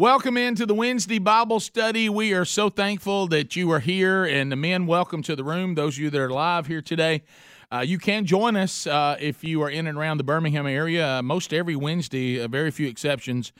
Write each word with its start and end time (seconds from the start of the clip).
Welcome 0.00 0.38
into 0.38 0.64
the 0.64 0.72
Wednesday 0.72 1.18
Bible 1.18 1.60
study. 1.60 2.08
We 2.08 2.32
are 2.32 2.46
so 2.46 2.70
thankful 2.70 3.26
that 3.26 3.54
you 3.54 3.70
are 3.70 3.80
here, 3.80 4.24
and 4.24 4.50
the 4.50 4.56
men, 4.56 4.86
welcome 4.86 5.22
to 5.24 5.36
the 5.36 5.44
room. 5.44 5.74
Those 5.74 5.96
of 5.96 5.98
you 5.98 6.08
that 6.08 6.18
are 6.18 6.30
live 6.30 6.68
here 6.68 6.80
today, 6.80 7.22
uh, 7.70 7.80
you 7.80 7.98
can 7.98 8.24
join 8.24 8.56
us 8.56 8.86
uh, 8.86 9.18
if 9.20 9.44
you 9.44 9.62
are 9.62 9.68
in 9.68 9.86
and 9.86 9.98
around 9.98 10.16
the 10.16 10.24
Birmingham 10.24 10.66
area. 10.66 11.18
Uh, 11.18 11.22
most 11.22 11.52
every 11.52 11.76
Wednesday, 11.76 12.40
uh, 12.40 12.48
very 12.48 12.70
few 12.70 12.88
exceptions. 12.88 13.52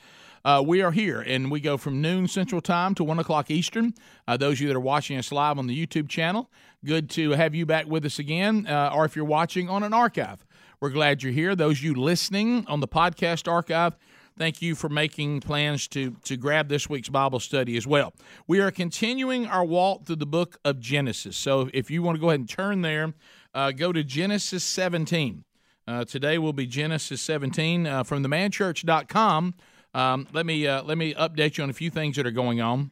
Uh, 0.43 0.63
we 0.65 0.81
are 0.81 0.91
here, 0.91 1.21
and 1.21 1.51
we 1.51 1.59
go 1.59 1.77
from 1.77 2.01
noon 2.01 2.27
Central 2.27 2.59
Time 2.59 2.95
to 2.95 3.03
1 3.03 3.19
o'clock 3.19 3.51
Eastern. 3.51 3.93
Uh, 4.27 4.35
those 4.35 4.53
of 4.53 4.61
you 4.61 4.67
that 4.69 4.75
are 4.75 4.79
watching 4.79 5.19
us 5.19 5.31
live 5.31 5.59
on 5.59 5.67
the 5.67 5.85
YouTube 5.85 6.09
channel, 6.09 6.49
good 6.83 7.07
to 7.11 7.29
have 7.33 7.53
you 7.53 7.67
back 7.67 7.85
with 7.85 8.03
us 8.03 8.17
again, 8.17 8.65
or 8.67 9.05
if 9.05 9.15
you're 9.15 9.25
watching 9.25 9.69
on 9.69 9.83
an 9.83 9.93
archive, 9.93 10.43
we're 10.79 10.89
glad 10.89 11.21
you're 11.21 11.33
here. 11.33 11.55
Those 11.55 11.83
you 11.83 11.93
listening 11.93 12.65
on 12.65 12.79
the 12.79 12.87
podcast 12.87 13.47
archive, 13.47 13.95
thank 14.41 14.59
you 14.59 14.73
for 14.73 14.89
making 14.89 15.39
plans 15.39 15.87
to 15.87 16.15
to 16.23 16.35
grab 16.35 16.67
this 16.67 16.89
week's 16.89 17.09
Bible 17.09 17.39
study 17.39 17.77
as 17.77 17.85
well. 17.85 18.11
We 18.47 18.59
are 18.59 18.71
continuing 18.71 19.45
our 19.45 19.63
walk 19.63 20.05
through 20.05 20.15
the 20.15 20.25
book 20.25 20.57
of 20.65 20.79
Genesis. 20.79 21.37
So 21.37 21.69
if 21.75 21.91
you 21.91 22.01
want 22.01 22.15
to 22.15 22.19
go 22.19 22.29
ahead 22.29 22.39
and 22.39 22.49
turn 22.49 22.81
there, 22.81 23.13
uh, 23.53 23.69
go 23.69 23.91
to 23.91 24.03
Genesis 24.03 24.63
17. 24.63 25.43
Uh, 25.87 26.05
today 26.05 26.39
will 26.39 26.53
be 26.53 26.65
Genesis 26.65 27.21
17 27.21 27.85
uh, 27.85 28.03
from 28.03 28.23
themanchurch.com. 28.23 29.53
Um, 29.93 30.27
let 30.33 30.47
me 30.47 30.65
uh, 30.65 30.81
let 30.81 30.97
me 30.97 31.13
update 31.13 31.59
you 31.59 31.63
on 31.63 31.69
a 31.69 31.73
few 31.73 31.91
things 31.91 32.15
that 32.15 32.25
are 32.25 32.31
going 32.31 32.61
on. 32.61 32.89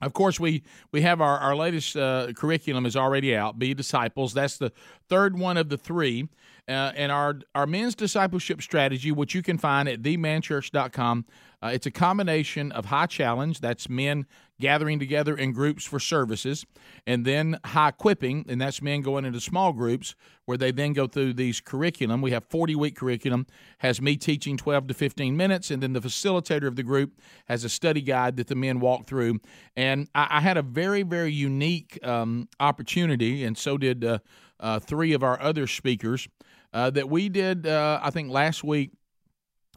Of 0.00 0.12
course, 0.12 0.38
we 0.38 0.62
we 0.92 1.02
have 1.02 1.20
our 1.20 1.38
our 1.38 1.56
latest 1.56 1.96
uh, 1.96 2.28
curriculum 2.36 2.86
is 2.86 2.94
already 2.94 3.34
out. 3.34 3.58
Be 3.58 3.74
disciples. 3.74 4.32
That's 4.32 4.58
the 4.58 4.70
third 5.08 5.36
one 5.36 5.56
of 5.56 5.70
the 5.70 5.76
three 5.76 6.28
uh, 6.68 6.92
and 6.94 7.10
our 7.10 7.38
our 7.54 7.66
men's 7.66 7.94
discipleship 7.94 8.62
strategy, 8.62 9.10
which 9.10 9.34
you 9.34 9.42
can 9.42 9.58
find 9.58 9.88
at 9.88 10.02
themanchurch.com. 10.02 11.24
Uh, 11.60 11.70
it's 11.72 11.86
a 11.86 11.90
combination 11.90 12.70
of 12.70 12.84
high 12.84 13.06
challenge, 13.06 13.60
that's 13.60 13.88
men 13.88 14.26
gathering 14.60 14.98
together 14.98 15.36
in 15.36 15.52
groups 15.52 15.84
for 15.84 15.98
services, 15.98 16.64
and 17.06 17.24
then 17.24 17.58
high 17.64 17.88
equipping, 17.88 18.44
and 18.48 18.60
that's 18.60 18.80
men 18.80 19.02
going 19.02 19.24
into 19.24 19.40
small 19.40 19.72
groups 19.72 20.14
where 20.44 20.56
they 20.56 20.70
then 20.70 20.92
go 20.92 21.06
through 21.06 21.32
these 21.32 21.60
curriculum. 21.60 22.22
We 22.22 22.30
have 22.30 22.44
40 22.44 22.76
week 22.76 22.96
curriculum, 22.96 23.46
has 23.78 24.00
me 24.00 24.16
teaching 24.16 24.56
12 24.56 24.88
to 24.88 24.94
15 24.94 25.36
minutes, 25.36 25.70
and 25.70 25.82
then 25.82 25.94
the 25.94 26.00
facilitator 26.00 26.66
of 26.68 26.76
the 26.76 26.84
group 26.84 27.18
has 27.46 27.64
a 27.64 27.68
study 27.68 28.02
guide 28.02 28.36
that 28.36 28.46
the 28.46 28.54
men 28.54 28.78
walk 28.78 29.06
through. 29.06 29.40
And 29.76 30.08
I, 30.14 30.28
I 30.30 30.40
had 30.40 30.56
a 30.56 30.62
very, 30.62 31.02
very 31.02 31.32
unique 31.32 31.98
um, 32.06 32.48
opportunity, 32.60 33.42
and 33.44 33.58
so 33.58 33.78
did 33.78 34.04
uh, 34.04 34.18
uh, 34.60 34.78
three 34.78 35.12
of 35.12 35.24
our 35.24 35.40
other 35.40 35.66
speakers 35.66 36.28
uh, 36.72 36.90
that 36.90 37.08
we 37.08 37.28
did. 37.28 37.66
Uh, 37.66 38.00
I 38.02 38.10
think 38.10 38.30
last 38.30 38.62
week, 38.64 38.90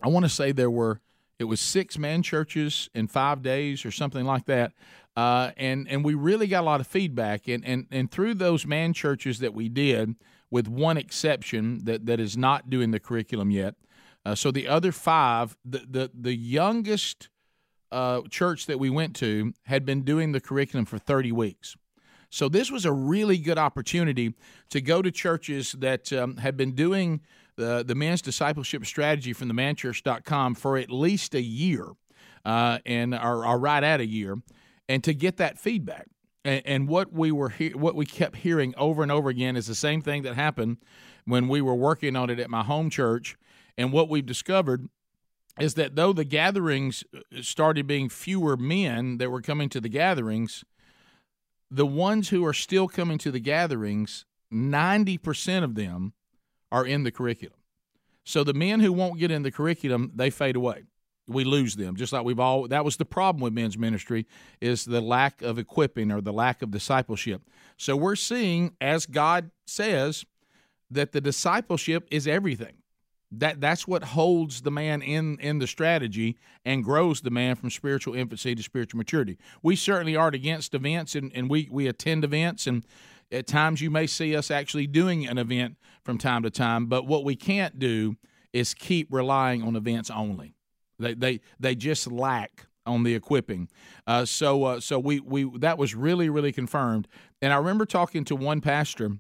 I 0.02 0.08
want 0.08 0.26
to 0.26 0.30
say 0.30 0.52
there 0.52 0.72
were 0.72 1.02
it 1.40 1.46
was 1.46 1.60
six 1.60 1.98
man 1.98 2.22
churches 2.22 2.90
in 2.94 3.08
five 3.08 3.42
days 3.42 3.84
or 3.86 3.92
something 3.92 4.26
like 4.26 4.46
that. 4.46 4.74
Uh, 5.18 5.52
and 5.58 5.88
and 5.90 6.06
we 6.06 6.14
really 6.14 6.48
got 6.48 6.62
a 6.62 6.66
lot 6.66 6.80
of 6.80 6.88
feedback 6.88 7.48
and, 7.48 7.66
and 7.66 7.88
and 7.92 8.12
through 8.12 8.36
those 8.36 8.66
man 8.66 8.94
churches 8.94 9.40
that 9.40 9.54
we 9.54 9.68
did, 9.68 10.16
with 10.50 10.68
one 10.68 10.98
exception 10.98 11.84
that, 11.84 12.06
that 12.06 12.20
is 12.20 12.38
not 12.38 12.70
doing 12.70 12.92
the 12.92 13.00
curriculum 13.00 13.52
yet. 13.52 13.76
Uh, 14.24 14.36
so 14.36 14.52
the 14.52 14.68
other 14.68 14.92
five, 14.92 15.58
the 15.66 15.80
the, 15.90 16.12
the 16.14 16.36
youngest 16.36 17.30
uh, 17.92 18.22
church 18.30 18.68
that 18.68 18.80
we 18.80 18.90
went 18.90 19.16
to 19.18 19.54
had 19.64 19.86
been 19.86 20.04
doing 20.04 20.32
the 20.32 20.40
curriculum 20.40 20.86
for 20.86 20.98
30 20.98 21.32
weeks. 21.32 21.76
So 22.32 22.48
this 22.48 22.72
was 22.72 22.86
a 22.86 22.94
really 22.94 23.38
good 23.38 23.58
opportunity 23.58 24.34
to 24.70 24.82
go 24.82 25.02
to 25.02 25.12
churches 25.12 25.74
that 25.74 26.12
um, 26.14 26.38
had 26.38 26.56
been 26.56 26.72
doing 26.72 27.22
the, 27.58 27.84
the 27.86 27.94
men's 27.94 28.22
discipleship 28.22 28.86
strategy 28.86 29.34
from 29.34 29.50
the 29.50 29.54
manchurch.com 29.54 30.56
for 30.56 30.78
at 30.78 30.90
least 30.90 31.36
a 31.36 31.42
year 31.42 31.90
uh, 32.46 32.80
and 32.86 33.14
are, 33.14 33.46
are 33.46 33.60
right 33.60 33.84
at 33.84 34.00
a 34.00 34.06
year 34.06 34.38
and 34.88 35.04
to 35.04 35.14
get 35.14 35.38
that 35.38 35.60
feedback. 35.60 36.08
And, 36.46 36.62
and 36.66 36.88
what 36.88 37.12
we 37.12 37.34
were 37.34 37.50
he- 37.50 37.74
what 37.74 37.96
we 37.96 38.06
kept 38.06 38.38
hearing 38.38 38.74
over 38.78 39.04
and 39.04 39.12
over 39.12 39.30
again 39.30 39.58
is 39.58 39.68
the 39.68 39.76
same 39.76 40.02
thing 40.02 40.24
that 40.24 40.36
happened 40.36 40.78
when 41.26 41.50
we 41.50 41.62
were 41.62 41.76
working 41.76 42.16
on 42.16 42.30
it 42.30 42.40
at 42.40 42.50
my 42.50 42.64
home 42.64 42.90
church. 42.90 43.38
And 43.78 43.92
what 43.92 44.08
we've 44.08 44.26
discovered 44.26 44.88
is 45.60 45.74
that 45.74 45.96
though 45.96 46.14
the 46.14 46.24
gatherings 46.24 47.04
started 47.42 47.88
being 47.88 48.08
fewer 48.08 48.56
men 48.56 49.18
that 49.18 49.30
were 49.30 49.42
coming 49.42 49.68
to 49.70 49.82
the 49.82 49.90
gatherings, 49.90 50.64
the 51.72 51.86
ones 51.86 52.30
who 52.30 52.46
are 52.46 52.54
still 52.54 52.90
coming 52.90 53.18
to 53.20 53.32
the 53.32 53.40
gatherings, 53.40 54.26
90% 54.54 55.64
of 55.64 55.76
them 55.76 56.14
are 56.72 56.86
in 56.86 57.04
the 57.04 57.12
curriculum. 57.12 57.58
So 58.26 58.44
the 58.44 58.54
men 58.54 58.82
who 58.82 58.92
won't 58.92 59.20
get 59.20 59.32
in 59.32 59.44
the 59.44 59.52
curriculum, 59.52 60.12
they 60.14 60.30
fade 60.30 60.58
away. 60.58 60.84
We 61.28 61.46
lose 61.46 61.78
them, 61.78 61.96
just 61.96 62.12
like 62.12 62.26
we've 62.26 62.40
all. 62.40 62.68
That 62.68 62.84
was 62.84 62.98
the 62.98 63.06
problem 63.06 63.42
with 63.42 63.54
men's 63.54 63.78
ministry 63.78 64.28
is 64.60 64.84
the 64.84 65.00
lack 65.00 65.42
of 65.42 65.58
equipping 65.58 66.12
or 66.12 66.20
the 66.20 66.34
lack 66.34 66.62
of 66.62 66.72
discipleship. 66.72 67.42
So 67.78 67.96
we're 67.96 68.18
seeing, 68.18 68.76
as 68.82 69.06
God 69.06 69.50
says, 69.66 70.26
that 70.90 71.14
the 71.14 71.22
discipleship 71.22 72.06
is 72.12 72.28
everything 72.28 72.81
that 73.32 73.62
that's 73.62 73.88
what 73.88 74.04
holds 74.04 74.62
the 74.62 74.72
man 74.72 75.02
in 75.02 75.40
in 75.40 75.60
the 75.60 75.68
strategy 75.68 76.38
and 76.66 76.84
grows 76.84 77.22
the 77.22 77.32
man 77.32 77.56
from 77.56 77.70
spiritual 77.70 78.14
infancy 78.14 78.54
to 78.56 78.64
spiritual 78.64 78.98
maturity. 78.98 79.38
We 79.64 79.76
certainly 79.76 80.16
aren't 80.16 80.36
against 80.36 80.74
events 80.74 81.16
and, 81.16 81.32
and 81.34 81.50
we 81.50 81.70
we 81.72 81.88
attend 81.88 82.24
events 82.24 82.68
and 82.68 82.86
at 83.32 83.48
times 83.48 83.82
you 83.82 83.90
may 83.90 84.08
see 84.08 84.36
us 84.36 84.52
actually 84.52 84.88
doing 84.88 85.26
an 85.26 85.38
event 85.38 85.78
from 86.04 86.18
time 86.18 86.44
to 86.44 86.50
time, 86.50 86.88
but 86.88 87.08
what 87.08 87.24
we 87.24 87.36
can't 87.36 87.80
do 87.80 88.18
is 88.52 88.74
keep 88.74 89.08
relying 89.14 89.64
on 89.64 89.78
events 89.78 90.12
only. 90.12 90.56
They 91.00 91.14
they 91.14 91.40
they 91.60 91.76
just 91.76 92.12
lack 92.12 92.68
on 92.86 93.04
the 93.04 93.16
equipping. 93.16 93.70
Uh, 94.06 94.26
so 94.26 94.64
uh, 94.66 94.80
so 94.82 95.00
we 95.00 95.22
we 95.22 95.50
that 95.60 95.78
was 95.78 95.96
really 95.96 96.30
really 96.30 96.52
confirmed. 96.52 97.08
And 97.42 97.54
I 97.54 97.58
remember 97.58 97.86
talking 97.86 98.26
to 98.26 98.36
one 98.36 98.60
pastor 98.60 99.18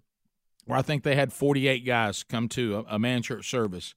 where 0.65 0.77
I 0.77 0.81
think 0.81 1.03
they 1.03 1.15
had 1.15 1.33
48 1.33 1.85
guys 1.85 2.23
come 2.23 2.47
to 2.49 2.85
a, 2.89 2.95
a 2.95 2.99
man 2.99 3.21
church 3.21 3.49
service 3.49 3.95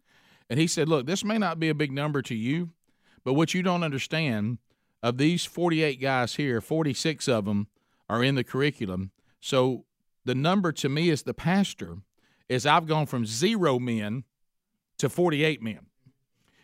and 0.48 0.58
he 0.58 0.66
said, 0.66 0.88
Look, 0.88 1.06
this 1.06 1.24
may 1.24 1.38
not 1.38 1.58
be 1.58 1.68
a 1.68 1.74
big 1.74 1.92
number 1.92 2.22
to 2.22 2.34
you, 2.34 2.70
but 3.24 3.34
what 3.34 3.54
you 3.54 3.62
don't 3.62 3.82
understand 3.82 4.58
of 5.02 5.18
these 5.18 5.44
48 5.44 6.00
guys 6.00 6.36
here, 6.36 6.60
46 6.60 7.28
of 7.28 7.44
them 7.44 7.68
are 8.08 8.22
in 8.22 8.34
the 8.34 8.44
curriculum. 8.44 9.10
So 9.40 9.84
the 10.24 10.34
number 10.34 10.72
to 10.72 10.88
me 10.88 11.10
as 11.10 11.22
the 11.22 11.34
pastor 11.34 11.98
is 12.48 12.66
I've 12.66 12.86
gone 12.86 13.06
from 13.06 13.26
zero 13.26 13.78
men 13.78 14.24
to 14.98 15.08
48 15.08 15.62
men. 15.62 15.80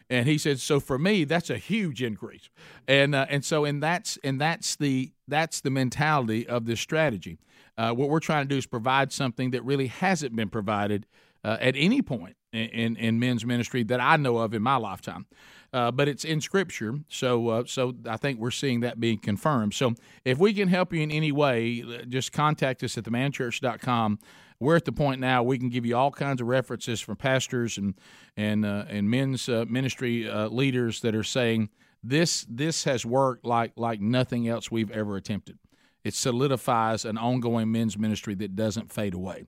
And 0.09 0.27
he 0.27 0.39
said, 0.39 0.59
so 0.59 0.81
for 0.81 0.99
me, 0.99 1.25
that's 1.25 1.51
a 1.51 1.57
huge 1.57 2.03
increase, 2.03 2.51
and 2.89 3.15
uh, 3.15 3.27
and 3.29 3.45
so 3.45 3.65
and 3.65 3.81
that's 3.81 4.19
and 4.25 4.41
that's 4.41 4.75
the 4.75 5.13
that's 5.29 5.61
the 5.61 5.71
mentality 5.71 6.49
of 6.49 6.67
this 6.67 6.81
strategy. 6.81 7.39
Uh, 7.79 7.93
what 7.93 8.09
we're 8.09 8.19
trying 8.19 8.43
to 8.43 8.49
do 8.49 8.59
is 8.59 8.67
provide 8.67 9.13
something 9.13 9.53
that 9.53 9.65
really 9.65 9.87
hasn't 9.87 10.35
been 10.35 10.49
provided 10.49 11.07
uh, 11.45 11.59
at 11.61 11.77
any 11.77 12.03
point 12.03 12.35
in, 12.53 12.97
in 12.97 13.19
men's 13.19 13.45
ministry 13.45 13.83
that 13.85 14.01
I 14.01 14.17
know 14.17 14.39
of 14.39 14.55
in 14.55 14.63
my 14.63 14.77
lifetime. 14.77 15.27
Uh, 15.73 15.91
but 15.91 16.09
it's 16.09 16.25
in 16.25 16.41
Scripture, 16.41 16.99
so 17.09 17.49
uh, 17.49 17.63
so 17.65 17.95
I 18.09 18.17
think 18.17 18.41
we're 18.41 18.51
seeing 18.51 18.81
that 18.81 18.99
being 18.99 19.19
confirmed. 19.19 19.73
So 19.73 19.95
if 20.25 20.37
we 20.37 20.53
can 20.53 20.67
help 20.67 20.93
you 20.93 21.01
in 21.01 21.13
any 21.13 21.31
way, 21.31 21.85
just 22.09 22.33
contact 22.33 22.83
us 22.83 22.99
at 22.99 23.05
themanchurch.com. 23.05 24.19
We're 24.59 24.75
at 24.75 24.85
the 24.85 24.93
point 24.93 25.21
now 25.21 25.45
we 25.45 25.59
can 25.59 25.69
give 25.69 25.87
you 25.87 25.97
all 25.97 26.11
kinds 26.11 26.41
of 26.41 26.49
references 26.49 27.01
from 27.01 27.17
pastors 27.17 27.79
and 27.79 27.95
and 28.37 28.67
uh, 28.67 28.85
and 28.89 29.09
men's 29.09 29.49
uh, 29.49 29.65
ministry 29.69 30.29
uh, 30.29 30.49
leaders 30.49 31.03
that 31.03 31.15
are 31.15 31.23
saying 31.23 31.69
this 32.03 32.45
this 32.49 32.83
has 32.83 33.07
worked 33.07 33.47
like 33.47 33.73
like 33.77 34.01
nothing 34.01 34.49
else 34.49 34.73
we've 34.73 34.91
ever 34.91 35.17
attempted. 35.17 35.57
It 36.03 36.15
solidifies 36.15 37.05
an 37.05 37.17
ongoing 37.17 37.71
men's 37.71 37.97
ministry 37.97 38.35
that 38.37 38.57
doesn't 38.57 38.91
fade 38.91 39.15
away, 39.15 39.45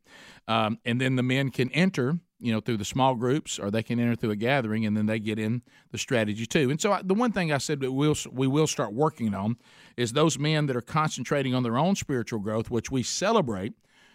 um, 0.46 0.78
and 0.84 1.00
then 1.00 1.16
the 1.16 1.22
men 1.24 1.50
can 1.50 1.68
enter 1.72 2.20
you 2.42 2.52
know, 2.52 2.60
through 2.60 2.76
the 2.76 2.84
small 2.84 3.14
groups, 3.14 3.58
or 3.58 3.70
they 3.70 3.82
can 3.82 4.00
enter 4.00 4.16
through 4.16 4.32
a 4.32 4.36
gathering, 4.36 4.84
and 4.84 4.96
then 4.96 5.06
they 5.06 5.18
get 5.18 5.38
in 5.38 5.62
the 5.92 5.98
strategy 5.98 6.44
too. 6.44 6.70
And 6.70 6.80
so, 6.80 6.92
I, 6.92 7.02
the 7.02 7.14
one 7.14 7.32
thing 7.32 7.52
I 7.52 7.58
said 7.58 7.80
that 7.80 7.92
we'll 7.92 8.16
we 8.32 8.46
will 8.46 8.66
start 8.66 8.92
working 8.92 9.32
on 9.34 9.56
is 9.96 10.12
those 10.12 10.38
men 10.38 10.66
that 10.66 10.76
are 10.76 10.82
concentrating 10.82 11.54
on 11.54 11.62
their 11.62 11.78
own 11.78 11.94
spiritual 11.94 12.40
growth, 12.40 12.70
which 12.70 12.90
we 12.90 13.02
celebrate. 13.02 13.74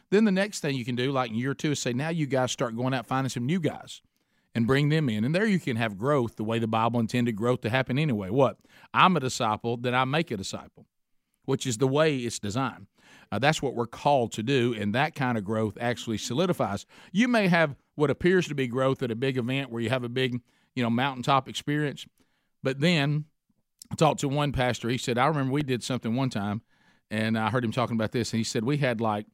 Then 0.10 0.26
the 0.26 0.32
next 0.32 0.60
thing 0.60 0.76
you 0.76 0.86
can 0.86 0.96
do, 0.96 1.12
like 1.12 1.32
in 1.32 1.36
year 1.36 1.54
two, 1.54 1.72
is 1.72 1.80
say, 1.80 1.94
now 1.94 2.10
you 2.10 2.28
guys 2.28 2.52
start 2.52 2.76
going 2.76 2.94
out 2.94 3.06
finding 3.06 3.30
some 3.30 3.46
new 3.46 3.60
guys 3.60 4.02
and 4.56 4.66
bring 4.66 4.90
them 4.90 5.10
in. 5.10 5.24
And 5.24 5.36
there 5.36 5.46
you 5.46 5.60
can 5.60 5.76
have 5.76 5.98
growth 5.98 6.36
the 6.36 6.44
way 6.44 6.60
the 6.60 6.68
Bible 6.68 7.00
intended 7.00 7.36
growth 7.36 7.62
to 7.62 7.70
happen 7.70 8.00
anyway. 8.00 8.30
What? 8.30 8.58
I'm 8.94 9.18
a 9.18 9.20
disciple, 9.20 9.78
then 9.78 9.94
I 9.94 10.06
make 10.06 10.32
a 10.32 10.38
disciple, 10.38 10.86
which 11.46 11.68
is 11.68 11.78
the 11.78 11.88
way 11.88 12.18
it's 12.18 12.40
designed. 12.40 12.88
Uh, 13.32 13.40
that's 13.40 13.62
what 13.62 13.76
we're 13.76 13.86
called 13.86 14.32
to 14.32 14.44
do, 14.44 14.74
and 14.74 14.96
that 14.96 15.14
kind 15.14 15.38
of 15.38 15.44
growth 15.44 15.78
actually 15.80 16.18
solidifies. 16.18 16.86
You 17.12 17.28
may 17.28 17.50
have 17.50 17.76
what 17.98 18.10
appears 18.10 18.48
to 18.48 18.56
be 18.56 18.68
growth 18.68 19.04
at 19.04 19.12
a 19.12 19.16
big 19.16 19.38
event 19.38 19.70
where 19.70 19.82
you 19.82 19.90
have 19.90 20.04
a 20.04 20.10
big, 20.10 20.42
you 20.76 20.84
know, 20.84 20.90
mountaintop 20.90 21.50
experience, 21.50 22.06
but 22.64 22.80
then 22.80 23.26
I 23.92 23.96
talked 23.96 24.22
to 24.22 24.30
one 24.30 24.52
pastor. 24.52 24.90
He 24.90 24.98
said, 24.98 25.18
"I 25.18 25.28
remember 25.28 25.52
we 25.52 25.64
did 25.64 25.84
something 25.84 26.16
one 26.16 26.30
time, 26.30 26.62
and 27.12 27.38
I 27.38 27.50
heard 27.50 27.66
him 27.66 27.72
talking 27.72 27.96
about 27.96 28.12
this, 28.12 28.32
and 28.32 28.38
he 28.38 28.44
said 28.44 28.64
we 28.64 28.78
had 28.78 29.02
like, 29.02 29.26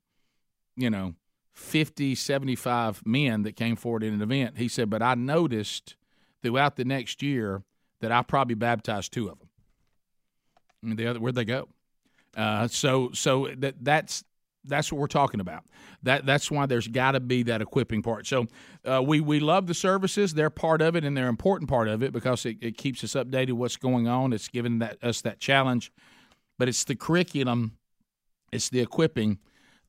you 0.76 0.90
know." 0.90 1.14
50, 1.56 2.16
75 2.16 3.06
men 3.06 3.44
that 3.44 3.56
came 3.56 3.76
forward 3.76 4.02
in 4.02 4.12
an 4.12 4.24
event. 4.24 4.58
He 4.58 4.68
said, 4.68 4.90
but 4.90 5.04
I 5.04 5.14
noticed 5.14 5.96
throughout 6.42 6.78
the 6.78 6.84
next 6.84 7.22
year 7.22 7.62
that 8.02 8.12
I 8.12 8.24
probably 8.24 8.56
baptized 8.56 9.14
two 9.14 9.30
of 9.30 9.38
them. 9.38 9.50
Mean, 10.84 10.98
the 10.98 11.08
other 11.08 11.20
where'd 11.20 11.36
they 11.36 11.46
go? 11.46 11.70
Uh, 12.36 12.68
so 12.68 13.12
so 13.14 13.50
that 13.58 13.76
that's 13.82 14.24
that's 14.66 14.92
what 14.92 15.00
we're 15.00 15.08
talking 15.08 15.40
about. 15.40 15.64
That 16.04 16.26
that's 16.26 16.50
why 16.50 16.66
there's 16.66 16.88
got 16.88 17.12
to 17.12 17.20
be 17.20 17.44
that 17.44 17.62
equipping 17.62 18.02
part. 18.02 18.28
So 18.28 18.48
uh, 18.86 19.02
we 19.04 19.20
we 19.22 19.40
love 19.40 19.68
the 19.68 19.74
services; 19.74 20.34
they're 20.34 20.50
part 20.50 20.82
of 20.82 20.96
it, 20.96 21.04
and 21.04 21.16
they're 21.16 21.26
an 21.26 21.30
important 21.30 21.70
part 21.70 21.88
of 21.88 22.04
it 22.04 22.12
because 22.12 22.46
it, 22.46 22.58
it 22.62 22.78
keeps 22.78 23.04
us 23.04 23.14
updated 23.14 23.54
what's 23.54 23.78
going 23.78 24.08
on. 24.08 24.34
It's 24.34 24.48
given 24.48 24.80
that 24.80 25.04
us 25.04 25.22
that 25.22 25.40
challenge, 25.40 25.92
but 26.58 26.68
it's 26.68 26.84
the 26.84 26.96
curriculum, 26.96 27.78
it's 28.52 28.70
the 28.70 28.80
equipping 28.80 29.40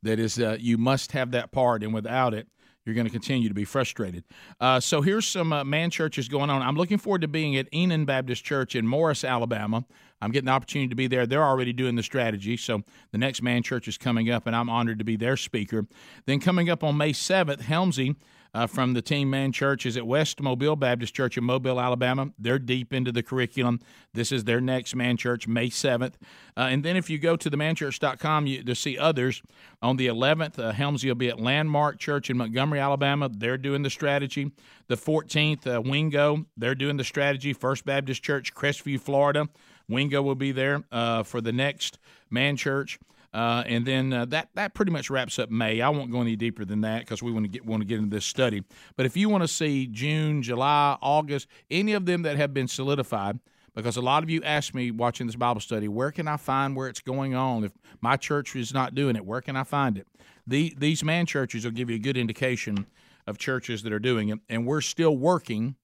that 0.02 0.18
is 0.18 0.38
uh, 0.38 0.56
you 0.60 0.78
must 0.78 1.12
have 1.12 1.30
that 1.32 1.52
part, 1.52 1.82
and 1.82 1.94
without 1.94 2.34
it, 2.34 2.46
you're 2.84 2.94
going 2.94 3.06
to 3.06 3.12
continue 3.12 3.48
to 3.48 3.54
be 3.54 3.64
frustrated. 3.64 4.24
Uh, 4.60 4.78
so 4.78 5.00
here's 5.00 5.26
some 5.26 5.52
uh, 5.52 5.64
man 5.64 5.90
churches 5.90 6.28
going 6.28 6.50
on. 6.50 6.62
I'm 6.62 6.76
looking 6.76 6.98
forward 6.98 7.22
to 7.22 7.28
being 7.28 7.56
at 7.56 7.66
Enon 7.72 8.04
Baptist 8.04 8.44
Church 8.44 8.76
in 8.76 8.86
Morris, 8.86 9.24
Alabama. 9.24 9.84
I'm 10.24 10.30
getting 10.30 10.46
the 10.46 10.52
opportunity 10.52 10.88
to 10.88 10.94
be 10.94 11.06
there. 11.06 11.26
They're 11.26 11.44
already 11.44 11.72
doing 11.72 11.96
the 11.96 12.02
strategy, 12.02 12.56
so 12.56 12.82
the 13.12 13.18
next 13.18 13.42
man 13.42 13.62
church 13.62 13.86
is 13.88 13.98
coming 13.98 14.30
up, 14.30 14.46
and 14.46 14.56
I'm 14.56 14.70
honored 14.70 14.98
to 14.98 15.04
be 15.04 15.16
their 15.16 15.36
speaker. 15.36 15.86
Then 16.24 16.40
coming 16.40 16.70
up 16.70 16.82
on 16.82 16.96
May 16.96 17.12
7th, 17.12 17.62
Helmsy 17.62 18.16
uh, 18.54 18.66
from 18.66 18.94
the 18.94 19.02
Team 19.02 19.28
Man 19.28 19.52
Church 19.52 19.84
is 19.84 19.96
at 19.96 20.06
West 20.06 20.40
Mobile 20.40 20.76
Baptist 20.76 21.14
Church 21.14 21.36
in 21.36 21.44
Mobile, 21.44 21.80
Alabama. 21.80 22.30
They're 22.38 22.58
deep 22.58 22.94
into 22.94 23.10
the 23.10 23.22
curriculum. 23.22 23.80
This 24.12 24.30
is 24.30 24.44
their 24.44 24.60
next 24.60 24.94
Man 24.94 25.16
Church, 25.16 25.48
May 25.48 25.68
7th. 25.68 26.14
Uh, 26.56 26.60
and 26.60 26.84
then 26.84 26.96
if 26.96 27.10
you 27.10 27.18
go 27.18 27.36
to 27.36 27.50
themanchurch.com 27.50 28.46
you, 28.46 28.62
to 28.62 28.74
see 28.74 28.96
others, 28.96 29.42
on 29.82 29.96
the 29.96 30.06
11th, 30.06 30.58
uh, 30.58 30.72
Helmsy 30.72 31.08
will 31.08 31.16
be 31.16 31.28
at 31.28 31.40
Landmark 31.40 31.98
Church 31.98 32.30
in 32.30 32.38
Montgomery, 32.38 32.78
Alabama. 32.78 33.28
They're 33.28 33.58
doing 33.58 33.82
the 33.82 33.90
strategy. 33.90 34.52
The 34.86 34.96
14th, 34.96 35.66
uh, 35.66 35.82
Wingo, 35.82 36.46
they're 36.56 36.76
doing 36.76 36.96
the 36.96 37.04
strategy. 37.04 37.52
First 37.52 37.84
Baptist 37.84 38.22
Church, 38.22 38.54
Crestview, 38.54 39.00
Florida. 39.00 39.48
Wingo 39.88 40.22
will 40.22 40.34
be 40.34 40.52
there 40.52 40.84
uh, 40.92 41.22
for 41.22 41.40
the 41.40 41.52
next 41.52 41.98
Man 42.30 42.56
Church. 42.56 42.98
Uh, 43.32 43.64
and 43.66 43.84
then 43.84 44.12
uh, 44.12 44.24
that 44.26 44.48
that 44.54 44.74
pretty 44.74 44.92
much 44.92 45.10
wraps 45.10 45.40
up 45.40 45.50
May. 45.50 45.80
I 45.80 45.88
won't 45.88 46.12
go 46.12 46.20
any 46.20 46.36
deeper 46.36 46.64
than 46.64 46.82
that 46.82 47.00
because 47.00 47.20
we 47.20 47.32
want 47.32 47.44
to 47.44 47.48
get 47.48 47.66
want 47.66 47.80
to 47.80 47.84
get 47.84 47.98
into 47.98 48.14
this 48.14 48.24
study. 48.24 48.62
But 48.96 49.06
if 49.06 49.16
you 49.16 49.28
want 49.28 49.42
to 49.42 49.48
see 49.48 49.88
June, 49.88 50.40
July, 50.40 50.96
August, 51.02 51.48
any 51.68 51.94
of 51.94 52.06
them 52.06 52.22
that 52.22 52.36
have 52.36 52.54
been 52.54 52.68
solidified, 52.68 53.40
because 53.74 53.96
a 53.96 54.00
lot 54.00 54.22
of 54.22 54.30
you 54.30 54.40
ask 54.44 54.72
me 54.72 54.92
watching 54.92 55.26
this 55.26 55.34
Bible 55.34 55.60
study, 55.60 55.88
where 55.88 56.12
can 56.12 56.28
I 56.28 56.36
find 56.36 56.76
where 56.76 56.88
it's 56.88 57.00
going 57.00 57.34
on? 57.34 57.64
If 57.64 57.72
my 58.00 58.16
church 58.16 58.54
is 58.54 58.72
not 58.72 58.94
doing 58.94 59.16
it, 59.16 59.26
where 59.26 59.40
can 59.40 59.56
I 59.56 59.64
find 59.64 59.98
it? 59.98 60.06
The, 60.46 60.74
these 60.78 61.02
man 61.02 61.26
churches 61.26 61.64
will 61.64 61.72
give 61.72 61.90
you 61.90 61.96
a 61.96 62.00
good 62.00 62.16
indication 62.16 62.86
of 63.26 63.38
churches 63.38 63.82
that 63.82 63.92
are 63.92 63.98
doing 63.98 64.28
it, 64.28 64.38
and 64.48 64.64
we're 64.64 64.80
still 64.80 65.16
working 65.16 65.74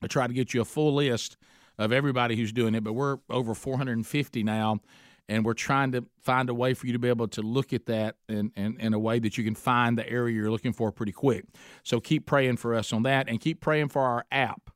to 0.00 0.08
try 0.08 0.26
to 0.26 0.32
get 0.32 0.54
you 0.54 0.62
a 0.62 0.64
full 0.64 0.94
list 0.94 1.36
of 1.78 1.92
everybody 1.92 2.36
who's 2.36 2.52
doing 2.52 2.74
it. 2.74 2.84
But 2.84 2.94
we're 2.94 3.18
over 3.30 3.54
450 3.54 4.42
now 4.42 4.80
and 5.28 5.44
we're 5.44 5.54
trying 5.54 5.92
to 5.92 6.04
find 6.22 6.48
a 6.48 6.54
way 6.54 6.74
for 6.74 6.86
you 6.86 6.92
to 6.92 6.98
be 6.98 7.08
able 7.08 7.28
to 7.28 7.42
look 7.42 7.72
at 7.72 7.86
that 7.86 8.16
in, 8.28 8.52
in, 8.56 8.78
in, 8.78 8.94
a 8.94 8.98
way 8.98 9.18
that 9.18 9.36
you 9.36 9.44
can 9.44 9.54
find 9.54 9.98
the 9.98 10.08
area 10.08 10.34
you're 10.34 10.50
looking 10.50 10.72
for 10.72 10.92
pretty 10.92 11.12
quick. 11.12 11.44
So 11.82 12.00
keep 12.00 12.26
praying 12.26 12.58
for 12.58 12.74
us 12.74 12.92
on 12.92 13.02
that 13.04 13.28
and 13.28 13.40
keep 13.40 13.60
praying 13.60 13.88
for 13.88 14.02
our 14.02 14.24
app. 14.30 14.70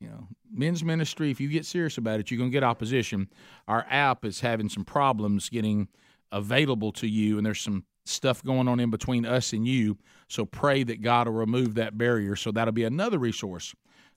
You 0.00 0.08
know, 0.08 0.28
men's 0.52 0.84
ministry, 0.84 1.30
if 1.30 1.40
you 1.40 1.48
get 1.48 1.66
serious 1.66 1.98
about 1.98 2.20
it, 2.20 2.30
you're 2.30 2.38
going 2.38 2.50
to 2.50 2.54
get 2.54 2.62
opposition. 2.62 3.28
Our 3.66 3.84
app 3.88 4.24
is 4.24 4.40
having 4.40 4.68
some 4.68 4.84
problems 4.84 5.48
getting 5.48 5.88
available 6.30 6.92
to 6.92 7.08
you, 7.08 7.38
and 7.38 7.46
there's 7.46 7.60
some 7.60 7.84
stuff 8.04 8.44
going 8.44 8.68
on 8.68 8.80
in 8.80 8.90
between 8.90 9.24
us 9.24 9.52
and 9.52 9.66
you. 9.66 9.96
So 10.28 10.44
pray 10.44 10.82
that 10.84 11.00
God 11.00 11.26
will 11.26 11.34
remove 11.34 11.74
that 11.76 11.96
barrier. 11.96 12.36
So 12.36 12.52
that'll 12.52 12.72
be 12.72 12.84
another 12.84 13.18
resource 13.18 13.74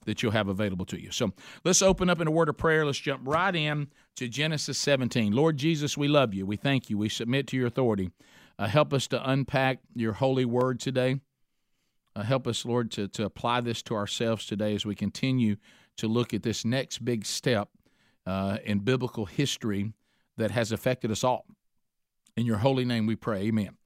that 0.08 0.22
you'll 0.22 0.32
have 0.32 0.48
available 0.48 0.86
to 0.86 1.00
you. 1.00 1.10
So 1.10 1.32
let's 1.64 1.82
open 1.82 2.08
up 2.08 2.18
in 2.18 2.26
a 2.26 2.30
word 2.30 2.48
of 2.48 2.56
prayer. 2.56 2.86
Let's 2.86 2.98
jump 2.98 3.22
right 3.24 3.54
in 3.54 3.88
to 4.16 4.26
Genesis 4.26 4.78
17. 4.78 5.32
Lord 5.32 5.58
Jesus, 5.58 5.98
we 5.98 6.08
love 6.08 6.32
you. 6.32 6.46
We 6.46 6.56
thank 6.56 6.88
you. 6.88 6.96
We 6.96 7.10
submit 7.10 7.46
to 7.48 7.58
your 7.58 7.66
authority. 7.66 8.10
Uh, 8.58 8.66
help 8.68 8.94
us 8.94 9.06
to 9.08 9.30
unpack 9.30 9.80
your 9.94 10.14
holy 10.14 10.46
word 10.46 10.80
today. 10.80 11.20
Uh, 12.16 12.22
help 12.22 12.46
us, 12.46 12.64
Lord, 12.64 12.90
to, 12.92 13.06
to 13.08 13.26
apply 13.26 13.60
this 13.60 13.82
to 13.82 13.94
ourselves 13.94 14.46
today 14.46 14.74
as 14.74 14.86
we 14.86 14.94
continue 14.94 15.56
to 15.98 16.08
look 16.08 16.32
at 16.32 16.42
this 16.42 16.64
next 16.64 17.04
big 17.04 17.26
step 17.26 17.68
uh, 18.26 18.56
in 18.64 18.78
biblical 18.78 19.26
history 19.26 19.92
that 20.38 20.50
has 20.52 20.72
affected 20.72 21.10
us 21.10 21.22
all. 21.22 21.44
In 22.34 22.46
your 22.46 22.58
holy 22.58 22.86
name 22.86 23.04
we 23.04 23.14
pray. 23.14 23.42
Amen. 23.42 23.76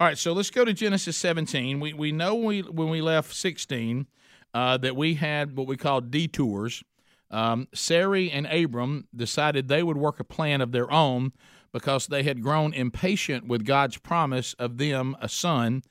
All 0.00 0.08
right, 0.08 0.18
so 0.18 0.32
let's 0.32 0.50
go 0.50 0.64
to 0.64 0.72
Genesis 0.72 1.16
17. 1.16 1.78
We, 1.78 1.92
we 1.92 2.10
know 2.10 2.34
we, 2.34 2.62
when 2.62 2.88
we 2.88 3.00
left 3.00 3.32
16 3.34 4.06
uh, 4.54 4.76
that 4.78 4.96
we 4.96 5.14
had 5.14 5.56
what 5.56 5.66
we 5.66 5.76
call 5.76 6.00
detours. 6.00 6.82
Um, 7.30 7.68
Sarai 7.74 8.30
and 8.30 8.46
Abram 8.46 9.06
decided 9.14 9.68
they 9.68 9.82
would 9.82 9.98
work 9.98 10.18
a 10.18 10.24
plan 10.24 10.60
of 10.60 10.72
their 10.72 10.90
own 10.90 11.32
because 11.72 12.06
they 12.06 12.22
had 12.22 12.42
grown 12.42 12.72
impatient 12.72 13.46
with 13.46 13.66
God's 13.66 13.98
promise 13.98 14.54
of 14.54 14.78
them 14.78 15.16
a 15.20 15.28
son. 15.28 15.82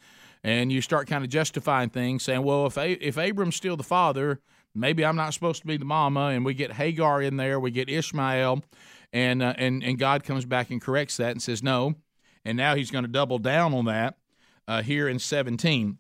And 0.44 0.72
you 0.72 0.82
start 0.82 1.08
kind 1.08 1.24
of 1.24 1.30
justifying 1.30 1.90
things, 1.90 2.24
saying, 2.24 2.44
well, 2.44 2.66
if, 2.66 2.78
a- 2.78 3.06
if 3.06 3.18
Abram's 3.18 3.56
still 3.56 3.78
the 3.78 3.84
father, 3.84 4.40
maybe 4.74 5.06
I'm 5.06 5.16
not 5.16 5.34
supposed 5.34 5.62
to 5.62 5.68
be 5.68 5.78
the 5.78 5.86
mama. 5.86 6.28
And 6.28 6.46
we 6.46 6.54
get 6.54 6.74
Hagar 6.74 7.22
in 7.22 7.38
there, 7.38 7.60
we 7.60 7.72
get 7.72 7.90
Ishmael, 7.90 8.64
and, 9.14 9.44
uh, 9.44 9.54
and, 9.58 9.84
and 9.84 10.00
God 10.00 10.24
comes 10.24 10.46
back 10.46 10.70
and 10.70 10.82
corrects 10.82 11.18
that 11.18 11.32
and 11.32 11.42
says, 11.42 11.62
no. 11.62 11.96
And 12.46 12.58
now 12.58 12.76
he's 12.76 12.92
going 12.92 13.04
to 13.04 13.10
double 13.10 13.40
down 13.40 13.74
on 13.74 13.86
that 13.86 14.18
uh, 14.68 14.82
here 14.82 15.08
in 15.08 15.20
17. 15.20 15.98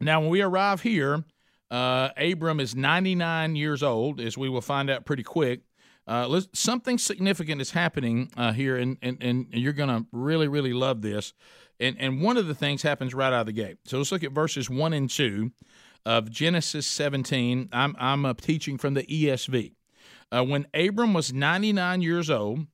Now, 0.00 0.20
when 0.20 0.30
we 0.30 0.42
arrive 0.42 0.82
here, 0.82 1.24
uh, 1.70 2.10
Abram 2.16 2.60
is 2.60 2.74
99 2.74 3.56
years 3.56 3.82
old, 3.82 4.20
as 4.20 4.38
we 4.38 4.48
will 4.48 4.60
find 4.60 4.90
out 4.90 5.04
pretty 5.04 5.22
quick. 5.22 5.62
Uh, 6.06 6.40
something 6.52 6.98
significant 6.98 7.60
is 7.60 7.72
happening 7.72 8.30
uh, 8.36 8.52
here, 8.52 8.76
and, 8.76 8.96
and, 9.02 9.20
and 9.20 9.46
you're 9.52 9.72
going 9.72 9.88
to 9.88 10.06
really, 10.12 10.46
really 10.46 10.72
love 10.72 11.02
this. 11.02 11.32
And, 11.80 11.96
and 11.98 12.22
one 12.22 12.36
of 12.36 12.46
the 12.46 12.54
things 12.54 12.82
happens 12.82 13.12
right 13.12 13.32
out 13.32 13.40
of 13.40 13.46
the 13.46 13.52
gate. 13.52 13.78
So 13.84 13.98
let's 13.98 14.12
look 14.12 14.22
at 14.22 14.32
verses 14.32 14.70
1 14.70 14.92
and 14.92 15.10
2 15.10 15.50
of 16.04 16.30
Genesis 16.30 16.86
17. 16.86 17.70
I'm, 17.72 17.96
I'm 17.98 18.24
uh, 18.24 18.34
teaching 18.34 18.78
from 18.78 18.94
the 18.94 19.02
ESV. 19.02 19.72
Uh, 20.30 20.44
when 20.44 20.66
Abram 20.72 21.12
was 21.12 21.32
99 21.32 22.02
years 22.02 22.30
old, 22.30 22.66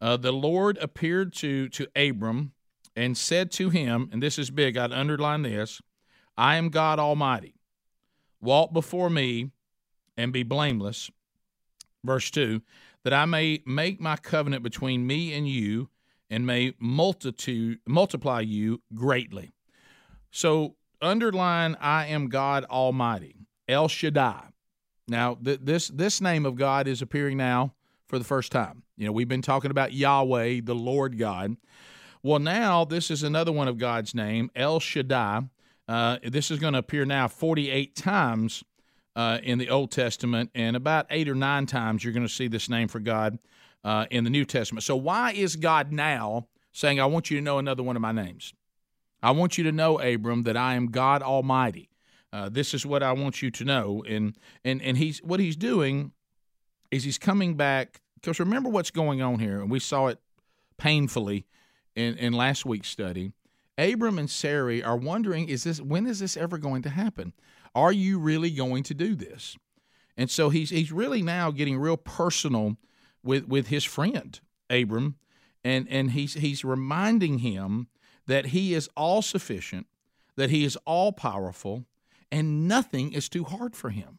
uh, 0.00 0.16
the 0.16 0.32
Lord 0.32 0.78
appeared 0.78 1.34
to, 1.34 1.68
to 1.68 1.86
Abram 1.94 2.52
and 2.96 3.16
said 3.16 3.50
to 3.52 3.68
him, 3.70 4.08
and 4.12 4.22
this 4.22 4.38
is 4.38 4.50
big, 4.50 4.76
I'd 4.76 4.92
underline 4.92 5.42
this 5.42 5.80
I 6.36 6.56
am 6.56 6.70
God 6.70 6.98
Almighty. 6.98 7.59
Walk 8.40 8.72
before 8.72 9.10
me 9.10 9.50
and 10.16 10.32
be 10.32 10.42
blameless. 10.42 11.10
Verse 12.04 12.30
2 12.30 12.62
that 13.02 13.14
I 13.14 13.24
may 13.24 13.62
make 13.66 14.00
my 14.00 14.16
covenant 14.16 14.62
between 14.62 15.06
me 15.06 15.32
and 15.32 15.48
you 15.48 15.88
and 16.28 16.46
may 16.46 16.74
multitude 16.78 17.78
multiply 17.86 18.40
you 18.40 18.82
greatly. 18.94 19.52
So 20.30 20.76
underline 21.00 21.76
I 21.80 22.06
am 22.06 22.28
God 22.28 22.64
Almighty, 22.66 23.36
El 23.68 23.88
Shaddai. 23.88 24.48
Now 25.08 25.34
th- 25.34 25.60
this 25.62 25.88
this 25.88 26.20
name 26.20 26.46
of 26.46 26.56
God 26.56 26.86
is 26.86 27.02
appearing 27.02 27.36
now 27.36 27.74
for 28.06 28.18
the 28.18 28.24
first 28.24 28.52
time. 28.52 28.82
You 28.96 29.06
know, 29.06 29.12
we've 29.12 29.28
been 29.28 29.42
talking 29.42 29.70
about 29.70 29.92
Yahweh, 29.92 30.60
the 30.62 30.74
Lord 30.74 31.18
God. 31.18 31.56
Well, 32.22 32.38
now 32.38 32.84
this 32.84 33.10
is 33.10 33.22
another 33.22 33.50
one 33.50 33.66
of 33.66 33.78
God's 33.78 34.14
name, 34.14 34.50
El 34.54 34.78
Shaddai. 34.78 35.44
Uh, 35.90 36.18
this 36.22 36.52
is 36.52 36.60
going 36.60 36.72
to 36.72 36.78
appear 36.78 37.04
now 37.04 37.26
48 37.26 37.96
times 37.96 38.62
uh, 39.16 39.38
in 39.42 39.58
the 39.58 39.68
Old 39.68 39.90
Testament, 39.90 40.48
and 40.54 40.76
about 40.76 41.04
eight 41.10 41.28
or 41.28 41.34
nine 41.34 41.66
times 41.66 42.04
you're 42.04 42.12
going 42.12 42.24
to 42.26 42.32
see 42.32 42.46
this 42.46 42.68
name 42.68 42.86
for 42.86 43.00
God 43.00 43.40
uh, 43.82 44.06
in 44.08 44.22
the 44.22 44.30
New 44.30 44.44
Testament. 44.44 44.84
So, 44.84 44.94
why 44.94 45.32
is 45.32 45.56
God 45.56 45.90
now 45.90 46.46
saying, 46.70 47.00
I 47.00 47.06
want 47.06 47.28
you 47.28 47.38
to 47.38 47.42
know 47.42 47.58
another 47.58 47.82
one 47.82 47.96
of 47.96 48.02
my 48.02 48.12
names? 48.12 48.54
I 49.20 49.32
want 49.32 49.58
you 49.58 49.64
to 49.64 49.72
know, 49.72 49.98
Abram, 49.98 50.44
that 50.44 50.56
I 50.56 50.74
am 50.74 50.92
God 50.92 51.24
Almighty. 51.24 51.90
Uh, 52.32 52.48
this 52.48 52.72
is 52.72 52.86
what 52.86 53.02
I 53.02 53.10
want 53.10 53.42
you 53.42 53.50
to 53.50 53.64
know. 53.64 54.04
And, 54.08 54.38
and, 54.64 54.80
and 54.82 54.96
he's, 54.96 55.18
what 55.24 55.40
he's 55.40 55.56
doing 55.56 56.12
is 56.92 57.02
he's 57.02 57.18
coming 57.18 57.56
back, 57.56 58.00
because 58.14 58.38
remember 58.38 58.70
what's 58.70 58.92
going 58.92 59.22
on 59.22 59.40
here, 59.40 59.60
and 59.60 59.68
we 59.68 59.80
saw 59.80 60.06
it 60.06 60.20
painfully 60.78 61.46
in, 61.96 62.16
in 62.16 62.32
last 62.32 62.64
week's 62.64 62.88
study 62.88 63.32
Abram 63.78 64.18
and 64.18 64.28
Sarai 64.28 64.82
are 64.82 64.96
wondering 64.96 65.48
is 65.48 65.64
this 65.64 65.80
when 65.80 66.06
is 66.06 66.18
this 66.18 66.36
ever 66.36 66.58
going 66.58 66.82
to 66.82 66.90
happen? 66.90 67.32
Are 67.74 67.92
you 67.92 68.18
really 68.18 68.50
going 68.50 68.82
to 68.84 68.94
do 68.94 69.14
this? 69.14 69.56
And 70.16 70.30
so 70.30 70.50
he's 70.50 70.70
he's 70.70 70.92
really 70.92 71.22
now 71.22 71.50
getting 71.50 71.78
real 71.78 71.96
personal 71.96 72.76
with 73.22 73.46
with 73.48 73.68
his 73.68 73.84
friend 73.84 74.38
Abram 74.68 75.16
and 75.64 75.86
and 75.88 76.12
he's 76.12 76.34
he's 76.34 76.64
reminding 76.64 77.38
him 77.38 77.88
that 78.26 78.46
he 78.46 78.74
is 78.74 78.88
all 78.96 79.22
sufficient, 79.22 79.86
that 80.36 80.50
he 80.50 80.64
is 80.64 80.76
all 80.84 81.12
powerful, 81.12 81.84
and 82.30 82.68
nothing 82.68 83.12
is 83.12 83.28
too 83.28 83.44
hard 83.44 83.74
for 83.74 83.90
him. 83.90 84.18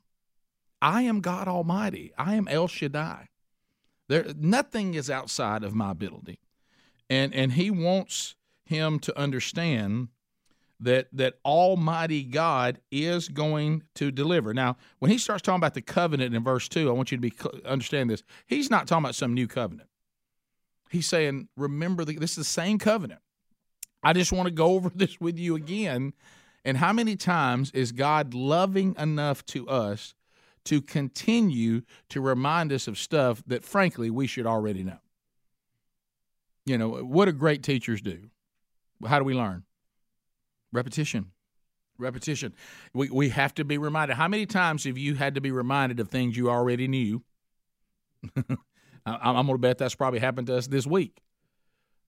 I 0.81 1.03
am 1.03 1.21
God 1.21 1.47
Almighty. 1.47 2.11
I 2.17 2.35
am 2.35 2.47
El 2.47 2.67
Shaddai. 2.67 3.29
There 4.07 4.25
nothing 4.37 4.95
is 4.95 5.09
outside 5.09 5.63
of 5.63 5.73
my 5.73 5.91
ability. 5.91 6.39
And 7.09 7.33
and 7.33 7.53
he 7.53 7.71
wants 7.71 8.35
him 8.71 8.97
to 8.99 9.17
understand 9.17 10.07
that 10.79 11.07
that 11.13 11.35
Almighty 11.45 12.23
God 12.23 12.79
is 12.91 13.29
going 13.29 13.83
to 13.95 14.09
deliver. 14.09 14.53
Now, 14.53 14.77
when 14.97 15.11
he 15.11 15.19
starts 15.19 15.43
talking 15.43 15.59
about 15.59 15.75
the 15.75 15.81
covenant 15.81 16.33
in 16.33 16.43
verse 16.43 16.67
two, 16.67 16.89
I 16.89 16.93
want 16.93 17.11
you 17.11 17.17
to 17.17 17.21
be 17.21 17.33
understand 17.63 18.09
this. 18.09 18.23
He's 18.47 18.71
not 18.71 18.87
talking 18.87 19.05
about 19.05 19.15
some 19.15 19.33
new 19.33 19.47
covenant. 19.47 19.89
He's 20.89 21.07
saying, 21.07 21.47
remember, 21.55 22.03
the, 22.03 22.17
this 22.17 22.31
is 22.31 22.37
the 22.37 22.43
same 22.43 22.79
covenant. 22.79 23.21
I 24.03 24.13
just 24.13 24.31
want 24.31 24.47
to 24.47 24.51
go 24.51 24.65
over 24.75 24.89
this 24.89 25.21
with 25.21 25.37
you 25.37 25.55
again. 25.55 26.13
And 26.65 26.77
how 26.77 26.93
many 26.93 27.15
times 27.15 27.71
is 27.71 27.91
God 27.91 28.33
loving 28.33 28.95
enough 28.97 29.45
to 29.47 29.67
us 29.67 30.15
to 30.65 30.81
continue 30.81 31.81
to 32.09 32.21
remind 32.21 32.71
us 32.71 32.87
of 32.87 32.97
stuff 32.97 33.43
that, 33.47 33.63
frankly, 33.63 34.09
we 34.09 34.27
should 34.27 34.45
already 34.45 34.83
know? 34.83 34.99
You 36.65 36.77
know, 36.77 36.89
what 36.89 37.25
do 37.25 37.31
great 37.31 37.63
teachers 37.63 38.01
do? 38.01 38.29
How 39.07 39.19
do 39.19 39.25
we 39.25 39.33
learn? 39.33 39.63
Repetition. 40.71 41.31
Repetition. 41.97 42.53
We, 42.93 43.09
we 43.09 43.29
have 43.29 43.53
to 43.55 43.65
be 43.65 43.77
reminded. 43.77 44.17
How 44.17 44.27
many 44.27 44.45
times 44.45 44.85
have 44.85 44.97
you 44.97 45.15
had 45.15 45.35
to 45.35 45.41
be 45.41 45.51
reminded 45.51 45.99
of 45.99 46.09
things 46.09 46.35
you 46.35 46.49
already 46.49 46.87
knew? 46.87 47.23
I'm 49.05 49.35
going 49.35 49.47
to 49.47 49.57
bet 49.57 49.77
that's 49.77 49.95
probably 49.95 50.19
happened 50.19 50.47
to 50.47 50.57
us 50.57 50.67
this 50.67 50.85
week. 50.85 51.21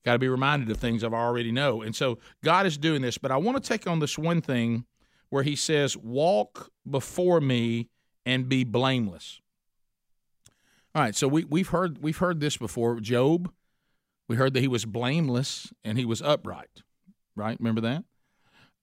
Got 0.06 0.14
to 0.14 0.20
be 0.20 0.28
reminded 0.28 0.70
of 0.70 0.78
things 0.78 1.04
I've 1.04 1.14
already 1.14 1.52
know. 1.52 1.82
And 1.82 1.96
so 1.96 2.20
God 2.44 2.66
is 2.66 2.78
doing 2.78 3.02
this. 3.02 3.18
But 3.18 3.32
I 3.32 3.38
want 3.38 3.62
to 3.62 3.68
take 3.68 3.88
on 3.88 4.00
this 4.00 4.18
one 4.18 4.42
thing 4.42 4.86
where 5.30 5.44
he 5.44 5.56
says, 5.56 5.96
Walk 5.98 6.72
before 6.90 7.40
me 7.40 7.90
and 8.26 8.50
be 8.50 8.64
blameless. 8.64 9.42
All 10.96 11.02
right, 11.02 11.16
so 11.16 11.28
we, 11.28 11.44
we've 11.46 11.70
heard 11.70 12.04
we've 12.04 12.18
heard 12.18 12.40
this 12.40 12.58
before. 12.58 13.00
Job, 13.00 13.52
we 14.28 14.36
heard 14.36 14.54
that 14.54 14.60
he 14.60 14.68
was 14.68 14.86
blameless 14.86 15.74
and 15.84 15.98
he 15.98 16.06
was 16.06 16.22
upright. 16.22 16.83
Right? 17.36 17.58
Remember 17.60 17.82
that? 17.82 18.04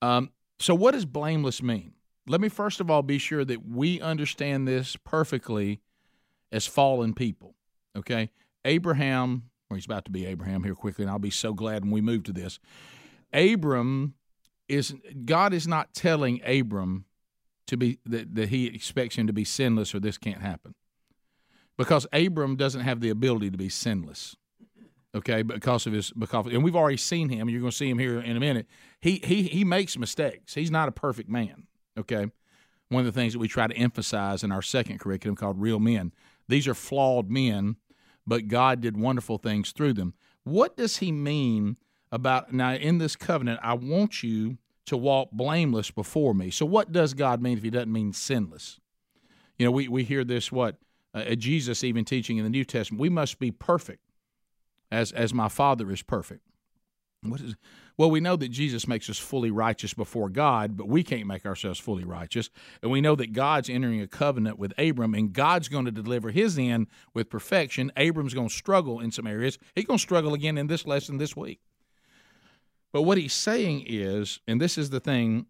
Um, 0.03 0.31
so 0.59 0.75
what 0.75 0.93
does 0.93 1.05
blameless 1.05 1.63
mean? 1.63 1.93
Let 2.27 2.41
me 2.41 2.49
first 2.49 2.81
of 2.81 2.91
all 2.91 3.03
be 3.03 3.19
sure 3.19 3.45
that 3.45 3.67
we 3.67 4.01
understand 4.01 4.69
this 4.69 4.97
perfectly 5.05 5.81
as 6.53 6.67
fallen 6.67 7.15
people. 7.15 7.55
Okay? 7.97 8.31
Abraham 8.65 9.51
or 9.71 9.77
he's 9.77 9.87
about 9.87 10.05
to 10.05 10.11
be 10.11 10.27
Abraham 10.27 10.65
here 10.65 10.75
quickly, 10.75 11.05
and 11.05 11.11
I'll 11.11 11.19
be 11.19 11.31
so 11.31 11.55
glad 11.55 11.85
when 11.85 11.93
we 11.93 12.01
move 12.01 12.25
to 12.25 12.33
this. 12.33 12.59
Abram 13.33 14.15
is 14.69 14.95
God 15.25 15.55
is 15.55 15.69
not 15.69 15.95
telling 15.95 16.41
Abram 16.45 17.05
to 17.69 17.77
be 17.77 17.99
that, 18.05 18.35
that 18.35 18.49
he 18.49 18.67
expects 18.67 19.15
him 19.15 19.29
to 19.29 19.33
be 19.33 19.45
sinless 19.45 19.95
or 19.95 20.01
this 20.01 20.19
can't 20.19 20.43
happen. 20.43 20.75
Because 21.79 22.07
Abram 22.13 22.57
doesn't 22.57 22.83
have 22.83 23.01
the 23.01 23.11
ability 23.11 23.51
to 23.53 23.57
be 23.57 23.69
sinless. 23.69 24.37
Okay, 25.15 25.43
because 25.43 25.87
of 25.87 25.93
his 25.93 26.13
because 26.13 26.47
and 26.47 26.63
we've 26.63 26.77
already 26.77 26.97
seen 26.97 27.29
him, 27.29 27.49
you're 27.49 27.61
gonna 27.61 27.73
see 27.73 27.91
him 27.91 27.99
here 27.99 28.21
in 28.21 28.37
a 28.37 28.41
minute. 28.41 28.67
He 29.01 29.21
he 29.25 29.43
he 29.43 29.65
makes 29.65 29.99
mistakes. 29.99 30.55
He's 30.55 30.71
not 30.71 30.89
a 30.89 30.93
perfect 30.93 31.29
man. 31.29 31.67
Okay. 31.99 32.31
One 32.89 33.07
of 33.07 33.13
the 33.13 33.21
things 33.21 33.33
that 33.35 33.39
we 33.39 33.47
try 33.47 33.69
to 33.69 33.77
emphasize 33.77 34.43
in 34.43 34.51
our 34.51 34.63
second 34.63 34.99
curriculum 34.99 35.37
called 35.37 35.61
Real 35.61 35.79
Men. 35.79 36.13
These 36.49 36.67
are 36.67 36.75
flawed 36.75 37.31
men 37.31 37.77
but 38.27 38.49
God 38.49 38.81
did 38.81 38.97
wonderful 38.97 39.39
things 39.39 39.73
through 39.73 39.95
them. 39.95 40.15
What 40.45 40.77
does 40.77 40.99
he 40.99 41.13
mean 41.13 41.77
about 42.13 42.53
now 42.53 42.75
in 42.75 42.99
this 42.99 43.17
covenant? 43.17 43.61
I 43.63 43.75
want 43.75 44.23
you 44.23 44.59
to 44.87 44.97
walk 44.97 45.31
blameless 45.33 45.91
before 45.91 46.33
me. 46.33 46.51
So, 46.51 46.65
what 46.65 46.93
does 46.93 47.15
God 47.15 47.43
mean 47.43 47.59
if 47.59 47.65
he 47.65 47.71
doesn't 47.71 47.93
mean 47.93 48.13
sinless? 48.13 48.79
You 49.59 49.67
know, 49.67 49.73
we, 49.73 49.89
we 49.89 50.05
hear 50.05 50.25
this, 50.25 50.51
what 50.51 50.77
uh, 51.13 51.35
Jesus 51.35 51.85
even 51.85 52.05
teaching 52.05 52.39
in 52.39 52.45
the 52.45 52.51
New 52.51 52.65
Testament, 52.65 53.01
we 53.01 53.09
must 53.09 53.39
be 53.39 53.51
perfect 53.51 54.01
as, 54.91 55.13
as 55.13 55.33
my 55.33 55.49
Father 55.49 55.91
is 55.91 56.03
perfect. 56.03 56.43
What 57.23 57.41
is 57.41 57.55
well, 58.01 58.11
we 58.11 58.21
know 58.21 58.35
that 58.37 58.49
Jesus 58.49 58.89
makes 58.89 59.11
us 59.11 59.19
fully 59.19 59.51
righteous 59.51 59.93
before 59.93 60.31
God, 60.31 60.75
but 60.75 60.89
we 60.89 61.03
can't 61.03 61.27
make 61.27 61.45
ourselves 61.45 61.79
fully 61.79 62.03
righteous. 62.03 62.49
And 62.83 62.91
we 62.91 63.03
know 63.03 63.15
that 63.17 63.35
God's 63.35 63.69
entering 63.69 64.01
a 64.01 64.07
covenant 64.07 64.59
with 64.59 64.73
Abram, 64.79 65.13
and 65.13 65.35
God's 65.35 65.69
going 65.69 65.85
to 65.85 65.91
deliver 65.91 66.31
his 66.31 66.59
end 66.59 66.87
with 67.13 67.29
perfection. 67.29 67.93
Abram's 67.99 68.33
going 68.33 68.49
to 68.49 68.55
struggle 68.55 69.01
in 69.01 69.11
some 69.11 69.27
areas. 69.27 69.59
He's 69.75 69.85
going 69.85 69.99
to 69.99 70.03
struggle 70.03 70.33
again 70.33 70.57
in 70.57 70.67
this 70.67 70.87
lesson 70.87 71.19
this 71.19 71.37
week. 71.37 71.61
But 72.91 73.03
what 73.03 73.19
he's 73.19 73.35
saying 73.35 73.85
is, 73.87 74.41
and 74.49 74.59
this 74.59 74.79
is 74.79 74.89
the 74.89 75.01
thing 75.01 75.45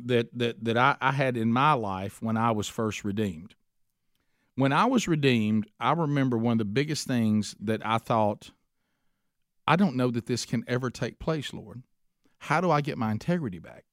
that 0.00 0.36
that 0.36 0.64
that 0.64 0.76
I, 0.76 0.96
I 1.00 1.12
had 1.12 1.36
in 1.36 1.52
my 1.52 1.74
life 1.74 2.20
when 2.20 2.36
I 2.36 2.50
was 2.50 2.66
first 2.66 3.04
redeemed. 3.04 3.54
When 4.56 4.72
I 4.72 4.86
was 4.86 5.06
redeemed, 5.06 5.68
I 5.78 5.92
remember 5.92 6.36
one 6.36 6.54
of 6.54 6.58
the 6.58 6.64
biggest 6.64 7.06
things 7.06 7.54
that 7.60 7.80
I 7.86 7.98
thought 7.98 8.50
I 9.66 9.76
don't 9.76 9.96
know 9.96 10.10
that 10.10 10.26
this 10.26 10.44
can 10.44 10.64
ever 10.66 10.90
take 10.90 11.18
place, 11.18 11.52
Lord. 11.52 11.82
How 12.38 12.60
do 12.60 12.70
I 12.70 12.80
get 12.80 12.98
my 12.98 13.12
integrity 13.12 13.58
back? 13.58 13.84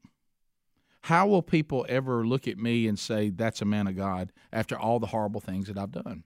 How 1.04 1.28
will 1.28 1.42
people 1.42 1.86
ever 1.88 2.26
look 2.26 2.48
at 2.48 2.58
me 2.58 2.88
and 2.88 2.98
say 2.98 3.30
that's 3.30 3.62
a 3.62 3.66
man 3.66 3.88
of 3.88 3.96
God 3.96 4.32
after 4.52 4.78
all 4.78 5.00
the 5.00 5.08
horrible 5.08 5.40
things 5.40 5.68
that 5.68 5.78
I've 5.78 5.92
done? 5.92 6.24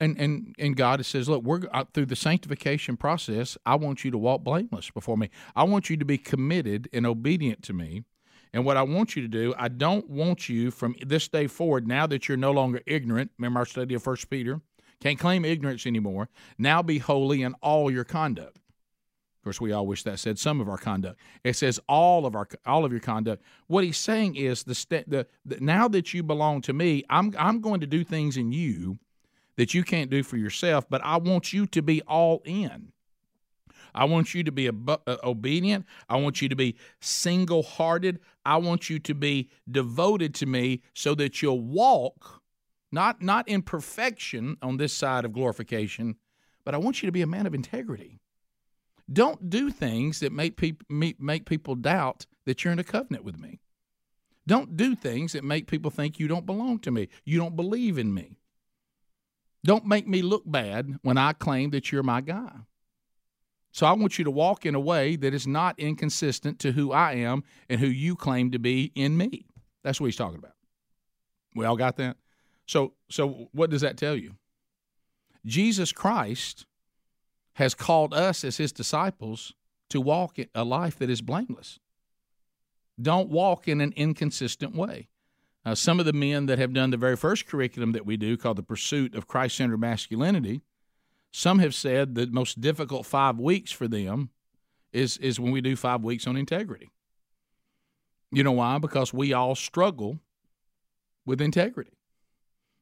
And 0.00 0.18
and 0.18 0.54
and 0.58 0.76
God 0.76 1.04
says, 1.04 1.28
look, 1.28 1.42
we're 1.42 1.62
uh, 1.72 1.84
through 1.92 2.06
the 2.06 2.16
sanctification 2.16 2.96
process. 2.96 3.56
I 3.66 3.74
want 3.76 4.04
you 4.04 4.10
to 4.10 4.18
walk 4.18 4.44
blameless 4.44 4.90
before 4.90 5.16
me. 5.16 5.30
I 5.56 5.64
want 5.64 5.90
you 5.90 5.96
to 5.96 6.04
be 6.04 6.18
committed 6.18 6.88
and 6.92 7.06
obedient 7.06 7.62
to 7.64 7.72
me. 7.72 8.04
And 8.52 8.64
what 8.64 8.76
I 8.76 8.82
want 8.82 9.16
you 9.16 9.22
to 9.22 9.28
do, 9.28 9.54
I 9.58 9.68
don't 9.68 10.08
want 10.08 10.48
you 10.48 10.70
from 10.70 10.94
this 11.04 11.28
day 11.28 11.46
forward. 11.46 11.86
Now 11.86 12.06
that 12.06 12.28
you're 12.28 12.36
no 12.38 12.52
longer 12.52 12.80
ignorant, 12.86 13.32
remember 13.38 13.60
our 13.60 13.66
study 13.66 13.94
of 13.94 14.02
First 14.02 14.30
Peter 14.30 14.60
can't 15.00 15.18
claim 15.18 15.44
ignorance 15.44 15.86
anymore. 15.86 16.28
Now 16.58 16.82
be 16.82 16.98
holy 16.98 17.42
in 17.42 17.54
all 17.54 17.90
your 17.90 18.04
conduct. 18.04 18.56
Of 18.56 19.44
course, 19.44 19.60
we 19.60 19.70
all 19.72 19.86
wish 19.86 20.02
that 20.02 20.18
said 20.18 20.38
some 20.38 20.60
of 20.60 20.68
our 20.68 20.78
conduct. 20.78 21.20
It 21.44 21.54
says 21.54 21.78
all 21.88 22.26
of 22.26 22.34
our 22.34 22.48
all 22.66 22.84
of 22.84 22.90
your 22.90 23.00
conduct. 23.00 23.42
What 23.68 23.84
he's 23.84 23.96
saying 23.96 24.34
is 24.34 24.64
the, 24.64 25.04
the, 25.06 25.26
the 25.46 25.60
now 25.60 25.86
that 25.88 26.12
you 26.12 26.22
belong 26.22 26.60
to 26.62 26.72
me, 26.72 27.04
I'm 27.08 27.32
I'm 27.38 27.60
going 27.60 27.80
to 27.80 27.86
do 27.86 28.02
things 28.02 28.36
in 28.36 28.50
you 28.50 28.98
that 29.56 29.74
you 29.74 29.84
can't 29.84 30.10
do 30.10 30.22
for 30.22 30.36
yourself, 30.36 30.88
but 30.90 31.00
I 31.04 31.16
want 31.18 31.52
you 31.52 31.66
to 31.66 31.82
be 31.82 32.02
all 32.02 32.42
in. 32.44 32.92
I 33.94 34.04
want 34.04 34.34
you 34.34 34.44
to 34.44 34.52
be 34.52 34.68
uh, 34.68 34.96
obedient. 35.24 35.86
I 36.08 36.16
want 36.16 36.42
you 36.42 36.48
to 36.48 36.56
be 36.56 36.76
single 37.00 37.62
hearted. 37.62 38.20
I 38.44 38.56
want 38.58 38.90
you 38.90 38.98
to 39.00 39.14
be 39.14 39.50
devoted 39.70 40.34
to 40.36 40.46
me 40.46 40.82
so 40.94 41.14
that 41.16 41.42
you'll 41.42 41.60
walk 41.60 42.42
not 42.90 43.22
not 43.22 43.48
in 43.48 43.62
perfection 43.62 44.56
on 44.62 44.76
this 44.76 44.92
side 44.92 45.24
of 45.24 45.32
glorification, 45.32 46.16
but 46.64 46.74
I 46.74 46.78
want 46.78 47.02
you 47.02 47.06
to 47.06 47.12
be 47.12 47.22
a 47.22 47.26
man 47.26 47.46
of 47.46 47.54
integrity. 47.54 48.20
Don't 49.10 49.48
do 49.48 49.70
things 49.70 50.20
that 50.20 50.32
make 50.32 50.56
people 50.56 50.86
make 51.18 51.46
people 51.46 51.74
doubt 51.74 52.26
that 52.44 52.64
you're 52.64 52.72
in 52.72 52.78
a 52.78 52.84
covenant 52.84 53.24
with 53.24 53.38
me. 53.38 53.60
Don't 54.46 54.76
do 54.76 54.94
things 54.94 55.32
that 55.32 55.44
make 55.44 55.66
people 55.66 55.90
think 55.90 56.18
you 56.18 56.28
don't 56.28 56.46
belong 56.46 56.78
to 56.80 56.90
me. 56.90 57.08
You 57.24 57.38
don't 57.38 57.56
believe 57.56 57.98
in 57.98 58.14
me. 58.14 58.38
Don't 59.64 59.86
make 59.86 60.06
me 60.08 60.22
look 60.22 60.44
bad 60.46 60.98
when 61.02 61.18
I 61.18 61.34
claim 61.34 61.70
that 61.70 61.92
you're 61.92 62.02
my 62.02 62.22
guy. 62.22 62.52
So 63.72 63.86
I 63.86 63.92
want 63.92 64.18
you 64.18 64.24
to 64.24 64.30
walk 64.30 64.64
in 64.64 64.74
a 64.74 64.80
way 64.80 65.16
that 65.16 65.34
is 65.34 65.46
not 65.46 65.78
inconsistent 65.78 66.58
to 66.60 66.72
who 66.72 66.92
I 66.92 67.12
am 67.14 67.44
and 67.68 67.80
who 67.80 67.86
you 67.86 68.16
claim 68.16 68.50
to 68.52 68.58
be 68.58 68.92
in 68.94 69.16
me. 69.16 69.46
That's 69.84 70.00
what 70.00 70.06
he's 70.06 70.16
talking 70.16 70.38
about. 70.38 70.54
We 71.54 71.66
all 71.66 71.76
got 71.76 71.96
that? 71.96 72.16
So, 72.68 72.92
so 73.10 73.48
what 73.52 73.70
does 73.70 73.80
that 73.80 73.96
tell 73.96 74.14
you? 74.14 74.34
Jesus 75.44 75.90
Christ 75.90 76.66
has 77.54 77.74
called 77.74 78.12
us 78.12 78.44
as 78.44 78.58
his 78.58 78.72
disciples 78.72 79.54
to 79.88 80.00
walk 80.00 80.36
a 80.54 80.64
life 80.64 80.98
that 80.98 81.08
is 81.08 81.22
blameless. 81.22 81.80
Don't 83.00 83.30
walk 83.30 83.66
in 83.68 83.80
an 83.80 83.94
inconsistent 83.96 84.76
way. 84.76 85.08
Uh, 85.64 85.74
some 85.74 85.98
of 85.98 86.04
the 86.04 86.12
men 86.12 86.46
that 86.46 86.58
have 86.58 86.74
done 86.74 86.90
the 86.90 86.96
very 86.98 87.16
first 87.16 87.46
curriculum 87.46 87.92
that 87.92 88.04
we 88.04 88.16
do, 88.18 88.36
called 88.36 88.58
the 88.58 88.62
Pursuit 88.62 89.14
of 89.14 89.26
Christ 89.26 89.56
centered 89.56 89.80
Masculinity, 89.80 90.60
some 91.32 91.60
have 91.60 91.74
said 91.74 92.14
the 92.14 92.26
most 92.26 92.60
difficult 92.60 93.06
five 93.06 93.38
weeks 93.38 93.72
for 93.72 93.88
them 93.88 94.28
is, 94.92 95.16
is 95.18 95.40
when 95.40 95.52
we 95.52 95.60
do 95.60 95.74
five 95.74 96.02
weeks 96.02 96.26
on 96.26 96.36
integrity. 96.36 96.90
You 98.30 98.42
know 98.42 98.52
why? 98.52 98.78
Because 98.78 99.14
we 99.14 99.32
all 99.32 99.54
struggle 99.54 100.18
with 101.24 101.40
integrity. 101.40 101.97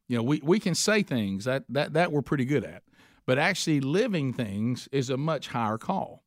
You 0.08 0.16
know, 0.16 0.22
we, 0.22 0.40
we 0.42 0.60
can 0.60 0.74
say 0.74 1.02
things 1.02 1.44
that, 1.44 1.64
that 1.68 1.94
that 1.94 2.12
we're 2.12 2.22
pretty 2.22 2.44
good 2.44 2.64
at, 2.64 2.82
but 3.26 3.38
actually 3.38 3.80
living 3.80 4.32
things 4.32 4.88
is 4.92 5.10
a 5.10 5.16
much 5.16 5.48
higher 5.48 5.78
call. 5.78 6.22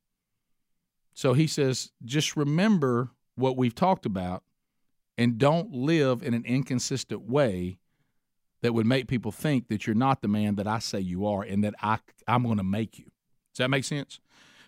So 1.14 1.32
he 1.32 1.46
says, 1.46 1.92
just 2.04 2.36
remember 2.36 3.10
what 3.34 3.56
we've 3.56 3.74
talked 3.74 4.06
about 4.06 4.42
and 5.18 5.38
don't 5.38 5.72
live 5.72 6.22
in 6.22 6.34
an 6.34 6.44
inconsistent 6.44 7.22
way 7.22 7.78
that 8.62 8.74
would 8.74 8.86
make 8.86 9.08
people 9.08 9.32
think 9.32 9.68
that 9.68 9.86
you're 9.86 9.94
not 9.94 10.22
the 10.22 10.28
man 10.28 10.56
that 10.56 10.66
I 10.66 10.78
say 10.78 11.00
you 11.00 11.26
are 11.26 11.42
and 11.42 11.64
that 11.64 11.74
I, 11.82 11.98
I'm 12.28 12.42
going 12.42 12.58
to 12.58 12.64
make 12.64 12.98
you. 12.98 13.06
Does 13.52 13.58
that 13.58 13.70
make 13.70 13.84
sense? 13.84 14.20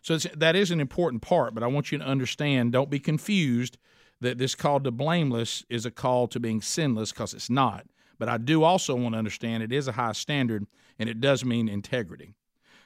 So 0.02 0.16
that 0.16 0.56
is 0.56 0.70
an 0.70 0.80
important 0.80 1.22
part, 1.22 1.54
but 1.54 1.62
I 1.62 1.68
want 1.68 1.92
you 1.92 1.98
to 1.98 2.04
understand 2.04 2.72
don't 2.72 2.90
be 2.90 2.98
confused 2.98 3.78
that 4.20 4.38
this 4.38 4.54
call 4.54 4.80
to 4.80 4.90
blameless 4.90 5.64
is 5.68 5.86
a 5.86 5.90
call 5.90 6.26
to 6.28 6.40
being 6.40 6.60
sinless 6.60 7.12
because 7.12 7.34
it's 7.34 7.50
not. 7.50 7.86
But 8.22 8.28
I 8.28 8.38
do 8.38 8.62
also 8.62 8.94
want 8.94 9.14
to 9.14 9.18
understand 9.18 9.64
it 9.64 9.72
is 9.72 9.88
a 9.88 9.92
high 9.92 10.12
standard 10.12 10.64
and 10.96 11.08
it 11.08 11.20
does 11.20 11.44
mean 11.44 11.68
integrity. 11.68 12.34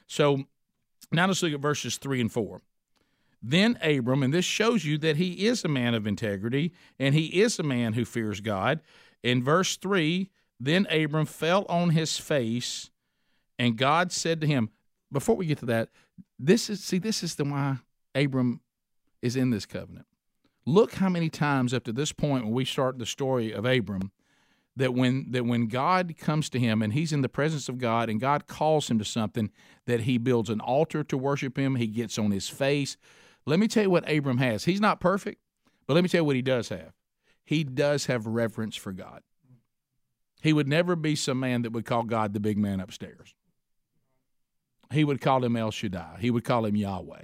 So 0.07 0.45
now 1.11 1.27
let's 1.27 1.43
look 1.43 1.53
at 1.53 1.59
verses 1.59 1.97
3 1.97 2.21
and 2.21 2.31
4. 2.31 2.59
Then 3.43 3.77
Abram, 3.83 4.23
and 4.23 4.33
this 4.33 4.45
shows 4.45 4.83
you 4.83 4.97
that 4.97 5.17
he 5.17 5.45
is 5.45 5.63
a 5.63 5.67
man 5.67 5.93
of 5.93 6.07
integrity 6.07 6.73
and 6.97 7.13
he 7.13 7.39
is 7.39 7.59
a 7.59 7.63
man 7.63 7.93
who 7.93 8.03
fears 8.03 8.41
God. 8.41 8.79
In 9.21 9.43
verse 9.43 9.77
3, 9.77 10.31
then 10.59 10.87
Abram 10.89 11.27
fell 11.27 11.67
on 11.69 11.91
his 11.91 12.17
face, 12.17 12.89
and 13.59 13.77
God 13.77 14.11
said 14.11 14.41
to 14.41 14.47
him, 14.47 14.71
before 15.11 15.35
we 15.35 15.45
get 15.45 15.59
to 15.59 15.67
that, 15.67 15.89
this 16.39 16.67
is 16.67 16.83
see 16.83 16.97
this 16.97 17.21
is 17.21 17.35
the 17.35 17.43
why 17.43 17.77
Abram 18.15 18.61
is 19.21 19.35
in 19.35 19.51
this 19.51 19.67
covenant. 19.67 20.07
Look 20.65 20.95
how 20.95 21.09
many 21.09 21.29
times 21.29 21.75
up 21.75 21.83
to 21.83 21.93
this 21.93 22.11
point 22.11 22.45
when 22.45 22.55
we 22.55 22.65
start 22.65 22.97
the 22.97 23.05
story 23.05 23.51
of 23.51 23.65
Abram 23.65 24.11
that 24.77 24.93
when 24.93 25.31
that 25.31 25.45
when 25.45 25.67
God 25.67 26.15
comes 26.17 26.49
to 26.51 26.59
him 26.59 26.81
and 26.81 26.93
he's 26.93 27.11
in 27.11 27.21
the 27.21 27.29
presence 27.29 27.67
of 27.67 27.77
God 27.77 28.09
and 28.09 28.21
God 28.21 28.47
calls 28.47 28.89
him 28.89 28.99
to 28.99 29.05
something 29.05 29.51
that 29.85 30.01
he 30.01 30.17
builds 30.17 30.49
an 30.49 30.61
altar 30.61 31.03
to 31.03 31.17
worship 31.17 31.57
him, 31.57 31.75
he 31.75 31.87
gets 31.87 32.17
on 32.17 32.31
his 32.31 32.47
face. 32.47 32.95
Let 33.45 33.59
me 33.59 33.67
tell 33.67 33.83
you 33.83 33.89
what 33.89 34.09
Abram 34.09 34.37
has. 34.37 34.65
He's 34.65 34.81
not 34.81 34.99
perfect, 34.99 35.41
but 35.85 35.95
let 35.95 36.03
me 36.03 36.09
tell 36.09 36.21
you 36.21 36.25
what 36.25 36.35
he 36.35 36.41
does 36.41 36.69
have. 36.69 36.93
He 37.43 37.63
does 37.63 38.05
have 38.05 38.27
reverence 38.27 38.75
for 38.75 38.91
God. 38.91 39.21
He 40.41 40.53
would 40.53 40.67
never 40.67 40.95
be 40.95 41.15
some 41.15 41.39
man 41.39 41.63
that 41.63 41.71
would 41.71 41.85
call 41.85 42.03
God 42.03 42.33
the 42.33 42.39
big 42.39 42.57
man 42.57 42.79
upstairs. 42.79 43.33
He 44.91 45.03
would 45.03 45.21
call 45.21 45.43
him 45.43 45.55
El 45.55 45.71
Shaddai. 45.71 46.17
He 46.19 46.29
would 46.29 46.43
call 46.43 46.65
him 46.65 46.75
Yahweh. 46.75 47.23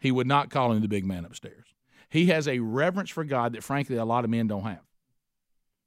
He 0.00 0.12
would 0.12 0.26
not 0.26 0.50
call 0.50 0.72
him 0.72 0.80
the 0.80 0.88
big 0.88 1.04
man 1.04 1.24
upstairs. 1.24 1.66
He 2.08 2.26
has 2.26 2.46
a 2.46 2.60
reverence 2.60 3.10
for 3.10 3.24
God 3.24 3.54
that, 3.54 3.64
frankly, 3.64 3.96
a 3.96 4.04
lot 4.04 4.24
of 4.24 4.30
men 4.30 4.46
don't 4.46 4.62
have. 4.62 4.82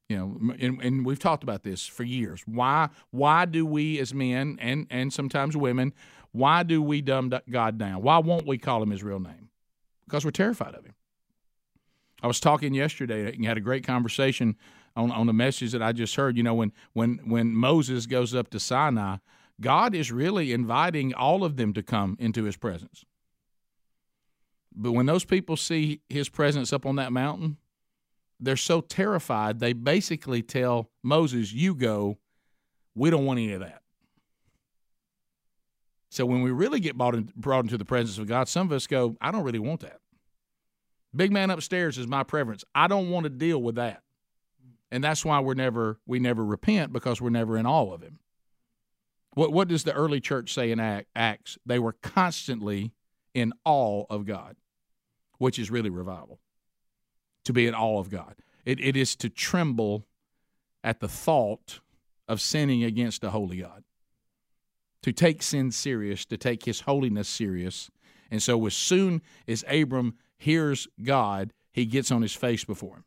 You 0.09 0.17
know, 0.17 0.55
and, 0.59 0.81
and 0.81 1.05
we've 1.05 1.19
talked 1.19 1.43
about 1.43 1.63
this 1.63 1.85
for 1.85 2.03
years. 2.03 2.41
Why? 2.45 2.89
Why 3.11 3.45
do 3.45 3.65
we, 3.65 3.99
as 3.99 4.13
men 4.13 4.57
and 4.61 4.87
and 4.89 5.11
sometimes 5.11 5.57
women, 5.57 5.93
why 6.31 6.63
do 6.63 6.81
we 6.81 7.01
dumb 7.01 7.31
God 7.49 7.77
down? 7.77 8.01
Why 8.01 8.19
won't 8.19 8.47
we 8.47 8.57
call 8.57 8.81
him 8.81 8.91
his 8.91 9.03
real 9.03 9.19
name? 9.19 9.49
Because 10.05 10.23
we're 10.23 10.31
terrified 10.31 10.75
of 10.75 10.85
him. 10.85 10.93
I 12.23 12.27
was 12.27 12.39
talking 12.39 12.73
yesterday 12.73 13.33
and 13.33 13.45
had 13.45 13.57
a 13.57 13.61
great 13.61 13.85
conversation 13.85 14.55
on 14.95 15.11
on 15.11 15.27
the 15.27 15.33
message 15.33 15.73
that 15.73 15.83
I 15.83 15.91
just 15.91 16.15
heard. 16.15 16.37
You 16.37 16.43
know, 16.43 16.53
when 16.53 16.71
when 16.93 17.19
when 17.25 17.53
Moses 17.53 18.05
goes 18.05 18.33
up 18.33 18.49
to 18.51 18.61
Sinai, 18.61 19.17
God 19.59 19.93
is 19.93 20.11
really 20.11 20.53
inviting 20.53 21.13
all 21.13 21.43
of 21.43 21.57
them 21.57 21.73
to 21.73 21.83
come 21.83 22.15
into 22.19 22.43
his 22.45 22.55
presence. 22.55 23.03
But 24.73 24.91
when 24.93 25.05
those 25.05 25.25
people 25.25 25.57
see 25.57 26.01
his 26.07 26.29
presence 26.29 26.71
up 26.71 26.85
on 26.85 26.95
that 26.97 27.11
mountain, 27.11 27.57
they're 28.39 28.57
so 28.57 28.81
terrified, 28.81 29.59
they 29.59 29.73
basically 29.73 30.41
tell 30.41 30.89
Moses, 31.03 31.51
You 31.51 31.75
go, 31.75 32.17
we 32.95 33.09
don't 33.09 33.25
want 33.25 33.39
any 33.39 33.53
of 33.53 33.61
that. 33.61 33.81
So 36.09 36.25
when 36.25 36.41
we 36.41 36.51
really 36.51 36.79
get 36.79 36.97
brought, 36.97 37.15
in, 37.15 37.31
brought 37.35 37.65
into 37.65 37.77
the 37.77 37.85
presence 37.85 38.17
of 38.17 38.27
God, 38.27 38.47
some 38.47 38.67
of 38.67 38.73
us 38.73 38.87
go, 38.87 39.15
I 39.21 39.31
don't 39.31 39.43
really 39.43 39.59
want 39.59 39.81
that. 39.81 39.99
Big 41.15 41.31
man 41.31 41.49
upstairs 41.49 41.97
is 41.97 42.07
my 42.07 42.23
preference. 42.23 42.63
I 42.73 42.87
don't 42.87 43.09
want 43.09 43.25
to 43.25 43.29
deal 43.29 43.61
with 43.61 43.75
that. 43.75 44.01
And 44.91 45.03
that's 45.03 45.25
why 45.25 45.39
we're 45.39 45.53
never 45.53 45.99
we 46.05 46.19
never 46.19 46.45
repent 46.45 46.93
because 46.93 47.21
we're 47.21 47.29
never 47.29 47.57
in 47.57 47.65
awe 47.65 47.93
of 47.93 48.01
him. 48.01 48.19
What 49.33 49.51
what 49.51 49.67
does 49.67 49.83
the 49.83 49.93
early 49.93 50.21
church 50.21 50.53
say 50.53 50.71
in 50.71 50.79
Acts? 50.79 51.57
They 51.65 51.79
were 51.79 51.93
constantly 51.93 52.93
in 53.33 53.53
awe 53.65 54.05
of 54.09 54.25
God, 54.25 54.55
which 55.39 55.59
is 55.59 55.69
really 55.69 55.89
revival. 55.89 56.39
To 57.47 57.53
be 57.53 57.65
in 57.65 57.73
awe 57.73 57.97
of 57.97 58.09
God. 58.09 58.35
It, 58.65 58.81
it 58.81 58.97
is 58.97 59.15
to 59.15 59.29
tremble 59.29 60.05
at 60.83 60.99
the 60.99 61.07
thought 61.07 61.79
of 62.27 62.41
sinning 62.41 62.83
against 62.83 63.23
a 63.23 63.29
holy 63.29 63.59
God. 63.59 63.85
To 65.03 65.13
take 65.13 65.41
sin 65.41 65.71
serious, 65.71 66.25
to 66.25 66.35
take 66.35 66.65
his 66.65 66.81
holiness 66.81 67.29
serious. 67.29 67.89
And 68.29 68.43
so 68.43 68.65
as 68.65 68.73
soon 68.73 69.21
as 69.47 69.63
Abram 69.69 70.15
hears 70.37 70.89
God, 71.01 71.53
he 71.71 71.85
gets 71.85 72.11
on 72.11 72.21
his 72.21 72.33
face 72.33 72.65
before 72.65 72.97
him. 72.97 73.05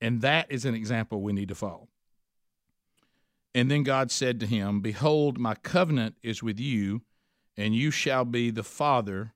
And 0.00 0.20
that 0.22 0.50
is 0.50 0.64
an 0.64 0.74
example 0.74 1.22
we 1.22 1.32
need 1.32 1.50
to 1.50 1.54
follow. 1.54 1.86
And 3.54 3.70
then 3.70 3.84
God 3.84 4.10
said 4.10 4.40
to 4.40 4.46
him, 4.46 4.80
Behold, 4.80 5.38
my 5.38 5.54
covenant 5.54 6.16
is 6.24 6.42
with 6.42 6.58
you, 6.58 7.02
and 7.56 7.72
you 7.72 7.92
shall 7.92 8.24
be 8.24 8.50
the 8.50 8.64
father 8.64 9.32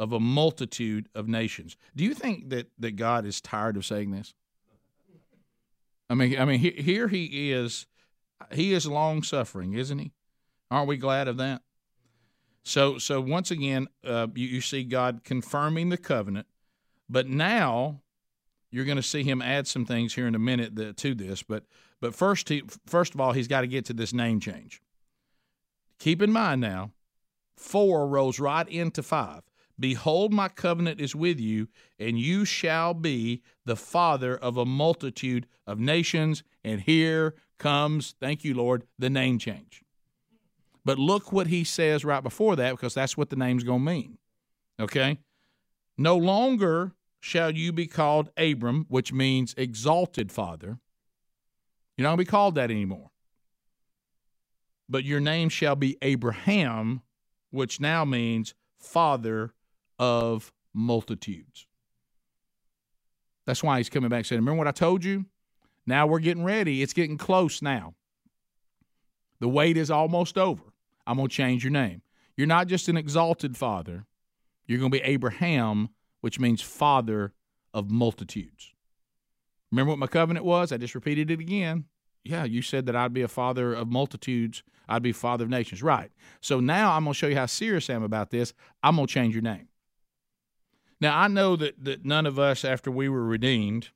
of 0.00 0.14
a 0.14 0.18
multitude 0.18 1.10
of 1.14 1.28
nations. 1.28 1.76
Do 1.94 2.04
you 2.04 2.14
think 2.14 2.48
that, 2.48 2.70
that 2.78 2.92
God 2.92 3.26
is 3.26 3.38
tired 3.42 3.76
of 3.76 3.84
saying 3.84 4.12
this? 4.12 4.32
I 6.08 6.14
mean, 6.14 6.38
I 6.38 6.46
mean, 6.46 6.58
here 6.58 7.06
he 7.06 7.52
is. 7.52 7.86
He 8.50 8.72
is 8.72 8.86
long 8.86 9.22
suffering, 9.22 9.74
isn't 9.74 9.98
he? 9.98 10.12
Aren't 10.70 10.88
we 10.88 10.96
glad 10.96 11.28
of 11.28 11.36
that? 11.36 11.60
So, 12.62 12.96
so 12.96 13.20
once 13.20 13.50
again, 13.50 13.88
uh, 14.02 14.28
you, 14.34 14.46
you 14.46 14.60
see 14.62 14.84
God 14.84 15.20
confirming 15.22 15.90
the 15.90 15.98
covenant, 15.98 16.46
but 17.06 17.28
now 17.28 18.00
you're 18.70 18.86
going 18.86 18.96
to 18.96 19.02
see 19.02 19.22
him 19.22 19.42
add 19.42 19.66
some 19.66 19.84
things 19.84 20.14
here 20.14 20.26
in 20.26 20.34
a 20.34 20.38
minute 20.38 20.76
that, 20.76 20.96
to 20.96 21.14
this. 21.14 21.42
But 21.42 21.64
but 22.00 22.14
first, 22.14 22.48
he, 22.48 22.62
first 22.86 23.14
of 23.14 23.20
all, 23.20 23.32
he's 23.32 23.48
got 23.48 23.60
to 23.60 23.66
get 23.66 23.84
to 23.84 23.92
this 23.92 24.14
name 24.14 24.40
change. 24.40 24.80
Keep 25.98 26.22
in 26.22 26.32
mind 26.32 26.62
now, 26.62 26.92
four 27.54 28.06
rolls 28.06 28.40
right 28.40 28.66
into 28.66 29.02
five. 29.02 29.42
Behold, 29.80 30.32
my 30.32 30.48
covenant 30.48 31.00
is 31.00 31.16
with 31.16 31.40
you, 31.40 31.68
and 31.98 32.18
you 32.18 32.44
shall 32.44 32.94
be 32.94 33.42
the 33.64 33.76
father 33.76 34.36
of 34.36 34.56
a 34.56 34.66
multitude 34.66 35.46
of 35.66 35.80
nations. 35.80 36.42
And 36.62 36.82
here 36.82 37.34
comes, 37.58 38.14
thank 38.20 38.44
you, 38.44 38.54
Lord, 38.54 38.84
the 38.98 39.10
name 39.10 39.38
change. 39.38 39.82
But 40.84 40.98
look 40.98 41.32
what 41.32 41.46
he 41.46 41.64
says 41.64 42.04
right 42.04 42.22
before 42.22 42.56
that, 42.56 42.72
because 42.72 42.94
that's 42.94 43.16
what 43.16 43.30
the 43.30 43.36
name's 43.36 43.64
going 43.64 43.80
to 43.80 43.92
mean. 43.92 44.18
Okay? 44.78 45.18
No 45.96 46.16
longer 46.16 46.92
shall 47.18 47.50
you 47.50 47.72
be 47.72 47.86
called 47.86 48.30
Abram, 48.36 48.86
which 48.88 49.12
means 49.12 49.54
exalted 49.56 50.30
father 50.30 50.78
you're 52.00 52.04
not 52.04 52.16
going 52.16 52.24
to 52.24 52.30
be 52.30 52.30
called 52.30 52.54
that 52.54 52.70
anymore. 52.70 53.10
But 54.88 55.04
your 55.04 55.20
name 55.20 55.50
shall 55.50 55.76
be 55.76 55.98
Abraham, 56.00 57.02
which 57.50 57.78
now 57.78 58.06
means 58.06 58.54
father 58.78 59.52
of 60.00 60.50
multitudes. 60.74 61.66
That's 63.46 63.62
why 63.62 63.78
he's 63.78 63.90
coming 63.90 64.08
back 64.08 64.24
saying, 64.24 64.40
Remember 64.40 64.58
what 64.58 64.66
I 64.66 64.72
told 64.72 65.04
you? 65.04 65.26
Now 65.86 66.06
we're 66.06 66.20
getting 66.20 66.44
ready. 66.44 66.82
It's 66.82 66.92
getting 66.92 67.18
close 67.18 67.62
now. 67.62 67.94
The 69.40 69.48
wait 69.48 69.76
is 69.76 69.90
almost 69.90 70.36
over. 70.36 70.62
I'm 71.06 71.16
going 71.16 71.28
to 71.28 71.34
change 71.34 71.62
your 71.64 71.70
name. 71.70 72.02
You're 72.36 72.46
not 72.46 72.66
just 72.66 72.88
an 72.88 72.96
exalted 72.96 73.56
father, 73.56 74.06
you're 74.66 74.78
going 74.78 74.90
to 74.90 74.98
be 74.98 75.04
Abraham, 75.04 75.90
which 76.20 76.38
means 76.38 76.62
father 76.62 77.34
of 77.74 77.90
multitudes. 77.90 78.72
Remember 79.70 79.90
what 79.90 79.98
my 79.98 80.06
covenant 80.06 80.44
was? 80.44 80.72
I 80.72 80.76
just 80.76 80.94
repeated 80.94 81.30
it 81.30 81.40
again. 81.40 81.84
Yeah, 82.24 82.44
you 82.44 82.62
said 82.62 82.86
that 82.86 82.96
I'd 82.96 83.12
be 83.12 83.22
a 83.22 83.28
father 83.28 83.74
of 83.74 83.88
multitudes, 83.88 84.62
I'd 84.88 85.02
be 85.02 85.12
father 85.12 85.44
of 85.44 85.50
nations. 85.50 85.82
Right. 85.82 86.10
So 86.40 86.60
now 86.60 86.92
I'm 86.92 87.04
going 87.04 87.14
to 87.14 87.18
show 87.18 87.28
you 87.28 87.36
how 87.36 87.46
serious 87.46 87.88
I 87.90 87.94
am 87.94 88.02
about 88.02 88.30
this. 88.30 88.52
I'm 88.82 88.96
going 88.96 89.06
to 89.06 89.12
change 89.12 89.34
your 89.34 89.42
name. 89.42 89.69
Now, 91.00 91.18
I 91.18 91.28
know 91.28 91.56
that, 91.56 91.82
that 91.84 92.04
none 92.04 92.26
of 92.26 92.38
us, 92.38 92.64
after 92.64 92.90
we 92.90 93.08
were 93.08 93.24
redeemed, 93.24 93.88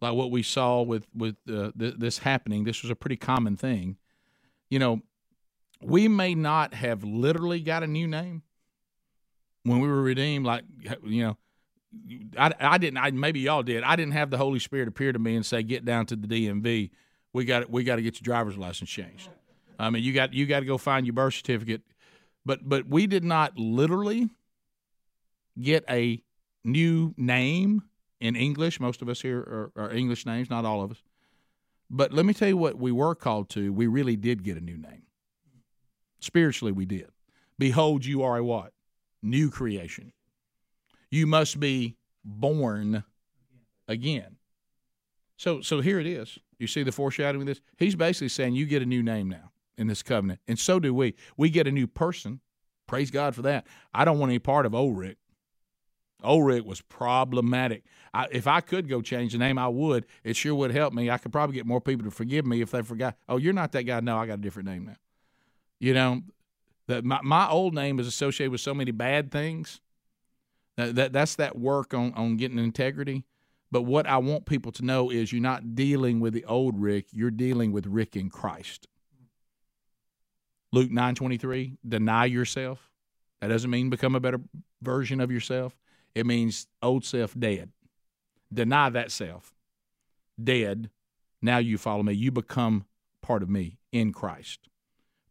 like 0.00 0.14
what 0.14 0.30
we 0.30 0.42
saw 0.42 0.82
with, 0.82 1.06
with 1.14 1.36
uh, 1.48 1.72
th- 1.78 1.96
this 1.98 2.18
happening, 2.18 2.64
this 2.64 2.82
was 2.82 2.90
a 2.90 2.96
pretty 2.96 3.16
common 3.16 3.56
thing. 3.56 3.96
You 4.70 4.78
know, 4.78 5.02
we 5.82 6.08
may 6.08 6.34
not 6.34 6.74
have 6.74 7.04
literally 7.04 7.60
got 7.60 7.82
a 7.82 7.86
new 7.86 8.06
name 8.06 8.42
when 9.64 9.80
we 9.80 9.88
were 9.88 10.02
redeemed, 10.02 10.46
like, 10.46 10.64
you 11.04 11.24
know, 11.24 11.36
I, 12.36 12.52
I 12.60 12.78
didn't. 12.78 12.98
I 12.98 13.10
maybe 13.10 13.40
y'all 13.40 13.62
did. 13.62 13.82
I 13.82 13.96
didn't 13.96 14.12
have 14.12 14.30
the 14.30 14.36
Holy 14.36 14.58
Spirit 14.58 14.88
appear 14.88 15.12
to 15.12 15.18
me 15.18 15.36
and 15.36 15.44
say, 15.44 15.62
"Get 15.62 15.86
down 15.86 16.06
to 16.06 16.16
the 16.16 16.26
DMV. 16.26 16.90
We 17.32 17.44
got 17.44 17.70
we 17.70 17.82
got 17.82 17.96
to 17.96 18.02
get 18.02 18.16
your 18.16 18.24
driver's 18.24 18.58
license 18.58 18.90
changed." 18.90 19.30
I 19.78 19.88
mean, 19.90 20.02
you 20.02 20.12
got 20.12 20.34
you 20.34 20.46
got 20.46 20.60
to 20.60 20.66
go 20.66 20.76
find 20.76 21.06
your 21.06 21.14
birth 21.14 21.34
certificate. 21.34 21.82
But 22.44 22.68
but 22.68 22.88
we 22.88 23.06
did 23.06 23.24
not 23.24 23.58
literally 23.58 24.28
get 25.60 25.84
a 25.88 26.22
new 26.64 27.14
name 27.16 27.82
in 28.20 28.36
English. 28.36 28.80
Most 28.80 29.02
of 29.02 29.08
us 29.08 29.20
here 29.20 29.38
are, 29.38 29.72
are 29.76 29.92
English 29.92 30.26
names, 30.26 30.50
not 30.50 30.64
all 30.64 30.82
of 30.82 30.90
us. 30.90 31.02
But 31.90 32.12
let 32.12 32.26
me 32.26 32.34
tell 32.34 32.48
you 32.48 32.56
what 32.56 32.76
we 32.76 32.92
were 32.92 33.14
called 33.14 33.48
to. 33.50 33.72
We 33.72 33.86
really 33.86 34.16
did 34.16 34.44
get 34.44 34.56
a 34.56 34.60
new 34.60 34.76
name. 34.76 35.04
Spiritually, 36.20 36.72
we 36.72 36.84
did. 36.84 37.08
Behold, 37.58 38.04
you 38.04 38.22
are 38.22 38.36
a 38.36 38.44
what? 38.44 38.72
New 39.22 39.50
creation 39.50 40.12
you 41.10 41.26
must 41.26 41.58
be 41.58 41.96
born 42.24 43.04
again. 43.86 44.36
So 45.36 45.60
so 45.60 45.80
here 45.80 45.98
it 45.98 46.06
is. 46.06 46.38
You 46.58 46.66
see 46.66 46.82
the 46.82 46.92
foreshadowing 46.92 47.42
of 47.42 47.46
this? 47.46 47.60
He's 47.76 47.94
basically 47.94 48.28
saying 48.28 48.54
you 48.54 48.66
get 48.66 48.82
a 48.82 48.86
new 48.86 49.02
name 49.02 49.28
now 49.28 49.52
in 49.76 49.86
this 49.86 50.02
covenant. 50.02 50.40
And 50.48 50.58
so 50.58 50.80
do 50.80 50.92
we. 50.92 51.14
We 51.36 51.50
get 51.50 51.66
a 51.66 51.72
new 51.72 51.86
person. 51.86 52.40
Praise 52.86 53.10
God 53.10 53.34
for 53.34 53.42
that. 53.42 53.66
I 53.94 54.04
don't 54.04 54.18
want 54.18 54.30
any 54.30 54.38
part 54.38 54.66
of 54.66 54.74
old 54.74 54.98
Rick. 54.98 55.18
Old 56.22 56.46
Rick 56.46 56.64
was 56.64 56.80
problematic. 56.80 57.84
I, 58.12 58.26
if 58.32 58.46
I 58.46 58.60
could 58.60 58.88
go 58.88 59.00
change 59.02 59.32
the 59.32 59.38
name, 59.38 59.58
I 59.58 59.68
would. 59.68 60.06
It 60.24 60.36
sure 60.36 60.54
would 60.54 60.72
help 60.72 60.92
me. 60.92 61.10
I 61.10 61.18
could 61.18 61.32
probably 61.32 61.54
get 61.54 61.66
more 61.66 61.80
people 61.80 62.04
to 62.04 62.10
forgive 62.10 62.44
me 62.44 62.60
if 62.60 62.70
they 62.70 62.82
forgot. 62.82 63.16
Oh, 63.28 63.36
you're 63.36 63.52
not 63.52 63.72
that 63.72 63.84
guy. 63.84 64.00
No, 64.00 64.16
I 64.16 64.26
got 64.26 64.34
a 64.34 64.42
different 64.42 64.68
name 64.68 64.86
now. 64.86 64.96
You 65.78 65.94
know, 65.94 66.22
that 66.88 67.04
my, 67.04 67.20
my 67.22 67.48
old 67.48 67.74
name 67.74 68.00
is 68.00 68.06
associated 68.06 68.50
with 68.50 68.60
so 68.60 68.74
many 68.74 68.90
bad 68.90 69.30
things 69.30 69.80
that, 70.76 70.94
that 70.96 71.12
that's 71.12 71.36
that 71.36 71.56
work 71.56 71.94
on 71.94 72.12
on 72.14 72.36
getting 72.36 72.58
integrity. 72.58 73.24
But 73.70 73.82
what 73.82 74.06
I 74.06 74.16
want 74.16 74.46
people 74.46 74.72
to 74.72 74.84
know 74.84 75.10
is 75.10 75.32
you're 75.32 75.42
not 75.42 75.74
dealing 75.74 76.20
with 76.20 76.32
the 76.32 76.44
old 76.46 76.80
Rick, 76.80 77.06
you're 77.12 77.30
dealing 77.30 77.70
with 77.70 77.86
Rick 77.86 78.16
in 78.16 78.30
Christ. 78.30 78.88
Luke 80.72 80.90
9:23, 80.90 81.76
deny 81.86 82.24
yourself. 82.24 82.90
That 83.40 83.48
doesn't 83.48 83.70
mean 83.70 83.90
become 83.90 84.14
a 84.14 84.20
better 84.20 84.40
version 84.82 85.20
of 85.20 85.30
yourself. 85.30 85.76
It 86.14 86.26
means 86.26 86.66
old 86.82 87.04
self 87.04 87.34
dead. 87.38 87.70
Deny 88.52 88.90
that 88.90 89.10
self. 89.10 89.54
Dead. 90.42 90.90
Now 91.42 91.58
you 91.58 91.78
follow 91.78 92.02
me. 92.02 92.14
You 92.14 92.30
become 92.32 92.84
part 93.22 93.42
of 93.42 93.50
me 93.50 93.78
in 93.92 94.12
Christ. 94.12 94.68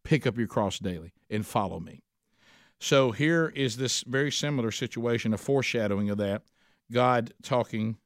Pick 0.03 0.25
up 0.25 0.37
your 0.37 0.47
cross 0.47 0.79
daily 0.79 1.13
and 1.29 1.45
follow 1.45 1.79
me. 1.79 2.03
So 2.79 3.11
here 3.11 3.51
is 3.55 3.77
this 3.77 4.03
very 4.03 4.31
similar 4.31 4.71
situation, 4.71 5.33
a 5.33 5.37
foreshadowing 5.37 6.09
of 6.09 6.17
that. 6.19 6.43
God 6.91 7.33
talking 7.41 7.97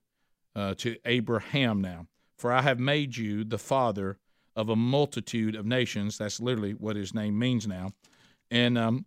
uh, 0.56 0.76
to 0.76 0.98
Abraham 1.06 1.82
now. 1.82 2.08
For 2.38 2.52
I 2.52 2.62
have 2.62 2.80
made 2.80 3.18
you 3.18 3.44
the 3.44 3.60
father 3.60 4.18
of 4.56 4.70
a 4.70 4.76
multitude 4.76 5.56
of 5.56 5.66
nations. 5.66 6.18
That's 6.18 6.40
literally 6.40 6.72
what 6.72 6.96
his 6.96 7.14
name 7.14 7.38
means 7.38 7.68
now. 7.68 7.92
And 8.50 8.78
um, 8.78 9.06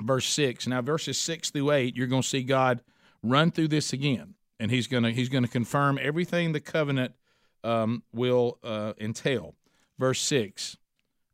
verse 0.00 0.26
6. 0.26 0.66
Now, 0.66 0.82
verses 0.82 1.18
6 1.18 1.50
through 1.50 1.70
8, 1.70 1.96
you're 1.96 2.06
going 2.06 2.22
to 2.22 2.28
see 2.28 2.42
God 2.42 2.80
run 3.22 3.50
through 3.50 3.68
this 3.68 3.92
again. 3.92 4.34
And 4.60 4.70
he's 4.70 4.88
going 4.88 5.04
to 5.04 5.12
he's 5.12 5.28
going 5.28 5.44
to 5.44 5.50
confirm 5.50 6.00
everything 6.02 6.52
the 6.52 6.60
covenant 6.60 7.14
um, 7.62 8.02
will 8.12 8.58
uh, 8.64 8.94
entail. 8.98 9.54
Verse 9.98 10.20
6 10.20 10.76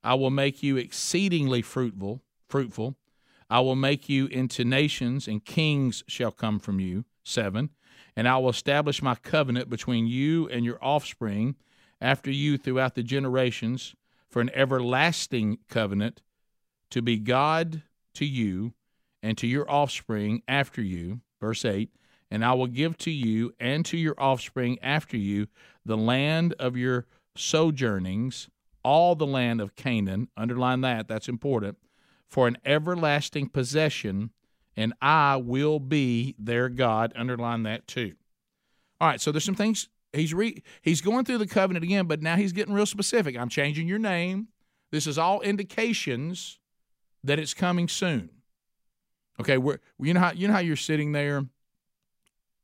I 0.02 0.14
will 0.14 0.30
make 0.30 0.62
you 0.62 0.76
exceedingly 0.76 1.62
fruitful, 1.62 2.22
fruitful. 2.48 2.96
I 3.48 3.60
will 3.60 3.76
make 3.76 4.08
you 4.08 4.26
into 4.26 4.64
nations, 4.64 5.28
and 5.28 5.44
kings 5.44 6.02
shall 6.06 6.32
come 6.32 6.58
from 6.58 6.80
you. 6.80 7.04
7 7.24 7.70
And 8.16 8.28
I 8.28 8.36
will 8.36 8.50
establish 8.50 9.00
my 9.00 9.14
covenant 9.14 9.70
between 9.70 10.06
you 10.06 10.48
and 10.48 10.64
your 10.64 10.78
offspring 10.82 11.56
after 12.00 12.30
you 12.30 12.58
throughout 12.58 12.94
the 12.94 13.02
generations 13.02 13.94
for 14.28 14.42
an 14.42 14.50
everlasting 14.52 15.58
covenant 15.68 16.20
to 16.90 17.00
be 17.00 17.16
God 17.16 17.82
to 18.14 18.24
you 18.24 18.74
and 19.22 19.36
to 19.38 19.46
your 19.46 19.70
offspring 19.70 20.42
after 20.46 20.82
you. 20.82 21.20
Verse 21.40 21.64
8 21.64 21.90
And 22.30 22.44
I 22.44 22.52
will 22.54 22.66
give 22.66 22.96
to 22.98 23.10
you 23.10 23.52
and 23.58 23.84
to 23.86 23.96
your 23.96 24.14
offspring 24.18 24.78
after 24.82 25.16
you 25.16 25.46
the 25.84 25.96
land 25.96 26.54
of 26.58 26.76
your 26.76 27.06
sojournings, 27.36 28.48
all 28.82 29.14
the 29.14 29.26
land 29.26 29.60
of 29.60 29.76
Canaan. 29.76 30.28
Underline 30.36 30.82
that, 30.82 31.08
that's 31.08 31.28
important. 31.28 31.78
For 32.28 32.48
an 32.48 32.58
everlasting 32.64 33.48
possession, 33.48 34.30
and 34.76 34.92
I 35.00 35.36
will 35.36 35.78
be 35.78 36.34
their 36.38 36.68
God. 36.68 37.12
Underline 37.14 37.62
that 37.64 37.86
too. 37.86 38.14
All 39.00 39.08
right, 39.08 39.20
so 39.20 39.30
there's 39.30 39.44
some 39.44 39.54
things 39.54 39.88
he's 40.12 40.34
re, 40.34 40.62
he's 40.82 41.00
going 41.00 41.24
through 41.24 41.38
the 41.38 41.46
covenant 41.46 41.84
again, 41.84 42.06
but 42.06 42.22
now 42.22 42.36
he's 42.36 42.52
getting 42.52 42.74
real 42.74 42.86
specific. 42.86 43.36
I'm 43.36 43.48
changing 43.48 43.88
your 43.88 43.98
name. 43.98 44.48
This 44.90 45.06
is 45.06 45.18
all 45.18 45.40
indications 45.40 46.58
that 47.24 47.38
it's 47.38 47.54
coming 47.54 47.88
soon. 47.88 48.30
Okay, 49.40 49.58
we're, 49.58 49.78
you 49.98 50.14
know 50.14 50.20
how 50.20 50.32
you 50.32 50.46
know 50.46 50.54
how 50.54 50.60
you're 50.60 50.76
sitting 50.76 51.12
there. 51.12 51.44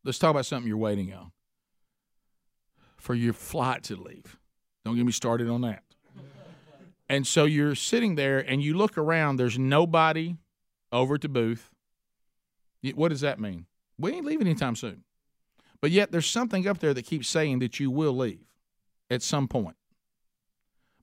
Let's 0.04 0.18
talk 0.18 0.30
about 0.30 0.46
something 0.46 0.68
you're 0.68 0.76
waiting 0.76 1.12
on 1.12 1.32
for 2.96 3.14
your 3.14 3.32
flight 3.32 3.82
to 3.84 3.96
leave. 3.96 4.38
Don't 4.84 4.96
get 4.96 5.04
me 5.04 5.12
started 5.12 5.48
on 5.48 5.62
that. 5.62 5.82
And 7.08 7.26
so 7.26 7.44
you're 7.44 7.74
sitting 7.74 8.14
there 8.14 8.38
and 8.38 8.62
you 8.62 8.74
look 8.74 8.96
around. 8.96 9.36
There's 9.36 9.58
nobody 9.58 10.36
over 10.92 11.16
at 11.16 11.22
the 11.22 11.28
booth. 11.28 11.74
What 12.94 13.08
does 13.08 13.20
that 13.22 13.40
mean? 13.40 13.66
We 13.98 14.12
ain't 14.12 14.24
leaving 14.24 14.46
anytime 14.46 14.76
soon. 14.76 15.02
But 15.80 15.90
yet 15.90 16.12
there's 16.12 16.30
something 16.30 16.68
up 16.68 16.78
there 16.78 16.94
that 16.94 17.04
keeps 17.04 17.28
saying 17.28 17.58
that 17.58 17.80
you 17.80 17.90
will 17.90 18.16
leave 18.16 18.46
at 19.10 19.22
some 19.22 19.48
point. 19.48 19.76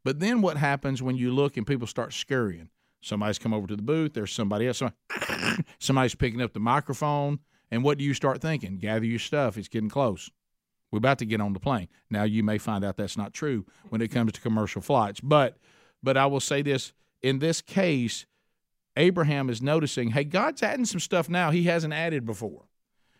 But 0.03 0.19
then 0.19 0.41
what 0.41 0.55
happens 0.55 1.03
when 1.03 1.17
you 1.17 1.31
look 1.33 1.57
and 1.57 1.67
people 1.67 1.87
start 1.87 2.13
scurrying? 2.13 2.69
Somebody's 3.01 3.39
come 3.39 3.53
over 3.53 3.67
to 3.67 3.75
the 3.75 3.83
booth, 3.83 4.13
there's 4.13 4.33
somebody 4.33 4.67
else, 4.67 4.81
somebody's 5.79 6.15
picking 6.15 6.41
up 6.41 6.53
the 6.53 6.59
microphone, 6.59 7.39
and 7.69 7.83
what 7.83 7.97
do 7.97 8.03
you 8.03 8.13
start 8.13 8.41
thinking? 8.41 8.79
Gather 8.79 9.05
your 9.05 9.19
stuff, 9.19 9.57
it's 9.57 9.67
getting 9.67 9.89
close. 9.89 10.31
We're 10.91 10.97
about 10.97 11.19
to 11.19 11.25
get 11.25 11.41
on 11.41 11.53
the 11.53 11.59
plane. 11.59 11.89
Now 12.09 12.23
you 12.23 12.43
may 12.43 12.57
find 12.57 12.83
out 12.83 12.97
that's 12.97 13.17
not 13.17 13.33
true 13.33 13.65
when 13.89 14.01
it 14.01 14.07
comes 14.07 14.31
to 14.33 14.41
commercial 14.41 14.81
flights, 14.81 15.19
but 15.19 15.57
but 16.01 16.15
I 16.17 16.27
will 16.27 16.39
say 16.39 16.61
this, 16.61 16.93
in 17.21 17.39
this 17.39 17.61
case, 17.61 18.25
Abraham 18.95 19.49
is 19.49 19.61
noticing, 19.61 20.11
hey, 20.11 20.23
God's 20.23 20.63
adding 20.63 20.85
some 20.85 20.99
stuff 20.99 21.29
now 21.29 21.51
he 21.51 21.63
hasn't 21.63 21.93
added 21.93 22.25
before. 22.25 22.65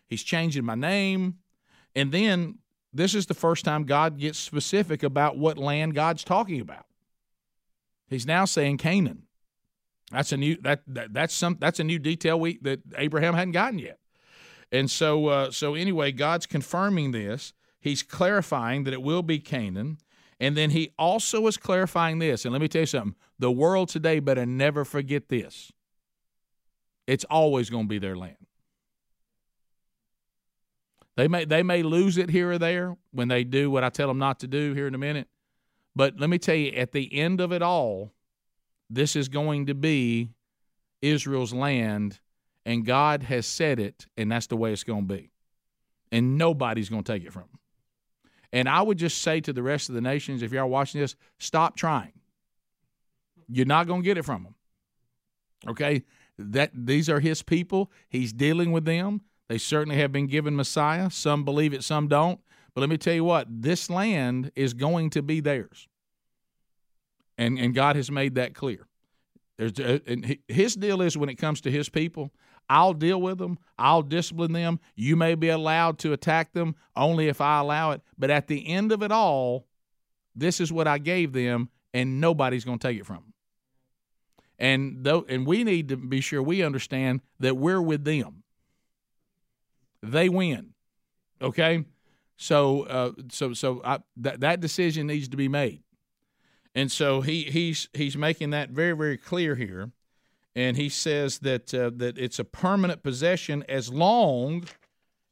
He's 0.06 0.22
changing 0.22 0.64
my 0.64 0.74
name. 0.74 1.38
And 1.94 2.12
then 2.12 2.58
this 2.92 3.14
is 3.14 3.26
the 3.26 3.34
first 3.34 3.64
time 3.64 3.84
God 3.84 4.18
gets 4.18 4.38
specific 4.38 5.02
about 5.02 5.36
what 5.36 5.58
land 5.58 5.94
God's 5.94 6.24
talking 6.24 6.60
about. 6.60 6.86
He's 8.08 8.26
now 8.26 8.44
saying 8.44 8.78
Canaan. 8.78 9.24
That's 10.10 10.32
a 10.32 10.36
new 10.36 10.56
that, 10.62 10.82
that 10.86 11.12
that's 11.12 11.34
some 11.34 11.58
that's 11.60 11.80
a 11.80 11.84
new 11.84 11.98
detail 11.98 12.40
we 12.40 12.58
that 12.62 12.80
Abraham 12.96 13.34
hadn't 13.34 13.52
gotten 13.52 13.78
yet. 13.78 13.98
And 14.72 14.90
so 14.90 15.26
uh, 15.26 15.50
so 15.50 15.74
anyway, 15.74 16.12
God's 16.12 16.46
confirming 16.46 17.12
this. 17.12 17.52
He's 17.80 18.02
clarifying 18.02 18.84
that 18.84 18.92
it 18.92 19.02
will 19.02 19.22
be 19.22 19.38
Canaan. 19.38 19.98
And 20.40 20.56
then 20.56 20.70
he 20.70 20.92
also 20.98 21.46
is 21.46 21.56
clarifying 21.56 22.20
this. 22.20 22.44
And 22.44 22.52
let 22.52 22.60
me 22.60 22.68
tell 22.68 22.82
you 22.82 22.86
something 22.86 23.16
the 23.38 23.50
world 23.50 23.88
today 23.88 24.20
better 24.20 24.46
never 24.46 24.84
forget 24.84 25.28
this. 25.28 25.72
It's 27.06 27.24
always 27.24 27.70
going 27.70 27.84
to 27.84 27.88
be 27.88 27.98
their 27.98 28.16
land. 28.16 28.36
They 31.16 31.26
may 31.26 31.44
they 31.44 31.62
may 31.62 31.82
lose 31.82 32.16
it 32.16 32.30
here 32.30 32.52
or 32.52 32.58
there 32.58 32.96
when 33.10 33.28
they 33.28 33.42
do 33.42 33.70
what 33.70 33.82
I 33.82 33.88
tell 33.88 34.08
them 34.08 34.18
not 34.18 34.40
to 34.40 34.46
do 34.46 34.72
here 34.72 34.86
in 34.86 34.94
a 34.94 34.98
minute. 34.98 35.28
But 35.96 36.20
let 36.20 36.30
me 36.30 36.38
tell 36.38 36.54
you, 36.54 36.70
at 36.72 36.92
the 36.92 37.12
end 37.12 37.40
of 37.40 37.52
it 37.52 37.60
all, 37.60 38.12
this 38.90 39.16
is 39.16 39.28
going 39.28 39.66
to 39.66 39.74
be 39.74 40.30
Israel's 41.02 41.52
land, 41.52 42.20
and 42.64 42.84
God 42.84 43.22
has 43.24 43.46
said 43.46 43.78
it, 43.78 44.06
and 44.16 44.30
that's 44.30 44.46
the 44.46 44.56
way 44.56 44.72
it's 44.72 44.84
going 44.84 45.06
to 45.06 45.14
be. 45.14 45.30
And 46.10 46.38
nobody's 46.38 46.88
going 46.88 47.04
to 47.04 47.12
take 47.12 47.24
it 47.24 47.32
from 47.32 47.42
them. 47.42 47.58
And 48.52 48.68
I 48.68 48.80
would 48.80 48.98
just 48.98 49.20
say 49.20 49.40
to 49.40 49.52
the 49.52 49.62
rest 49.62 49.88
of 49.88 49.94
the 49.94 50.00
nations, 50.00 50.42
if 50.42 50.52
y'all 50.52 50.70
watching 50.70 51.00
this, 51.00 51.16
stop 51.38 51.76
trying. 51.76 52.12
You're 53.48 53.66
not 53.66 53.86
going 53.86 54.02
to 54.02 54.04
get 54.04 54.16
it 54.16 54.24
from 54.24 54.44
them. 54.44 54.54
Okay? 55.68 56.04
That 56.38 56.70
these 56.74 57.10
are 57.10 57.20
his 57.20 57.42
people. 57.42 57.90
He's 58.08 58.32
dealing 58.32 58.72
with 58.72 58.84
them. 58.84 59.22
They 59.48 59.58
certainly 59.58 59.98
have 59.98 60.12
been 60.12 60.26
given 60.26 60.56
Messiah. 60.56 61.10
Some 61.10 61.44
believe 61.44 61.74
it, 61.74 61.84
some 61.84 62.08
don't. 62.08 62.40
But 62.74 62.82
let 62.82 62.90
me 62.90 62.96
tell 62.96 63.14
you 63.14 63.24
what, 63.24 63.46
this 63.50 63.90
land 63.90 64.52
is 64.54 64.72
going 64.72 65.10
to 65.10 65.22
be 65.22 65.40
theirs. 65.40 65.88
And, 67.38 67.58
and 67.58 67.74
God 67.74 67.96
has 67.96 68.10
made 68.10 68.34
that 68.34 68.54
clear. 68.54 68.86
There's, 69.56 69.78
uh, 69.78 70.00
and 70.06 70.38
his 70.46 70.74
deal 70.74 71.00
is 71.00 71.16
when 71.16 71.28
it 71.28 71.36
comes 71.36 71.60
to 71.62 71.70
his 71.70 71.88
people, 71.88 72.30
I'll 72.68 72.92
deal 72.92 73.20
with 73.22 73.38
them. 73.38 73.58
I'll 73.78 74.02
discipline 74.02 74.52
them. 74.52 74.80
You 74.94 75.16
may 75.16 75.34
be 75.34 75.48
allowed 75.48 75.98
to 76.00 76.12
attack 76.12 76.52
them 76.52 76.74
only 76.94 77.28
if 77.28 77.40
I 77.40 77.60
allow 77.60 77.92
it. 77.92 78.02
But 78.18 78.30
at 78.30 78.48
the 78.48 78.68
end 78.68 78.92
of 78.92 79.02
it 79.02 79.10
all, 79.10 79.66
this 80.34 80.60
is 80.60 80.72
what 80.72 80.86
I 80.86 80.98
gave 80.98 81.32
them, 81.32 81.70
and 81.94 82.20
nobody's 82.20 82.64
going 82.64 82.78
to 82.78 82.86
take 82.88 82.98
it 82.98 83.06
from 83.06 83.16
them. 83.16 83.34
And 84.58 84.98
though, 85.04 85.24
and 85.28 85.46
we 85.46 85.64
need 85.64 85.88
to 85.88 85.96
be 85.96 86.20
sure 86.20 86.42
we 86.42 86.62
understand 86.62 87.22
that 87.38 87.56
we're 87.56 87.80
with 87.80 88.04
them 88.04 88.42
they 90.02 90.28
win. 90.28 90.70
Okay, 91.40 91.84
so 92.36 92.82
uh, 92.82 93.12
so 93.30 93.52
so 93.52 93.80
I, 93.84 94.00
that 94.18 94.40
that 94.40 94.60
decision 94.60 95.06
needs 95.06 95.28
to 95.28 95.36
be 95.36 95.48
made, 95.48 95.82
and 96.74 96.90
so 96.90 97.20
he 97.20 97.44
he's 97.44 97.88
he's 97.92 98.16
making 98.16 98.50
that 98.50 98.70
very 98.70 98.96
very 98.96 99.16
clear 99.16 99.54
here, 99.54 99.90
and 100.54 100.76
he 100.76 100.88
says 100.88 101.38
that 101.40 101.72
uh, 101.74 101.90
that 101.96 102.18
it's 102.18 102.38
a 102.38 102.44
permanent 102.44 103.02
possession 103.02 103.64
as 103.68 103.92
long 103.92 104.64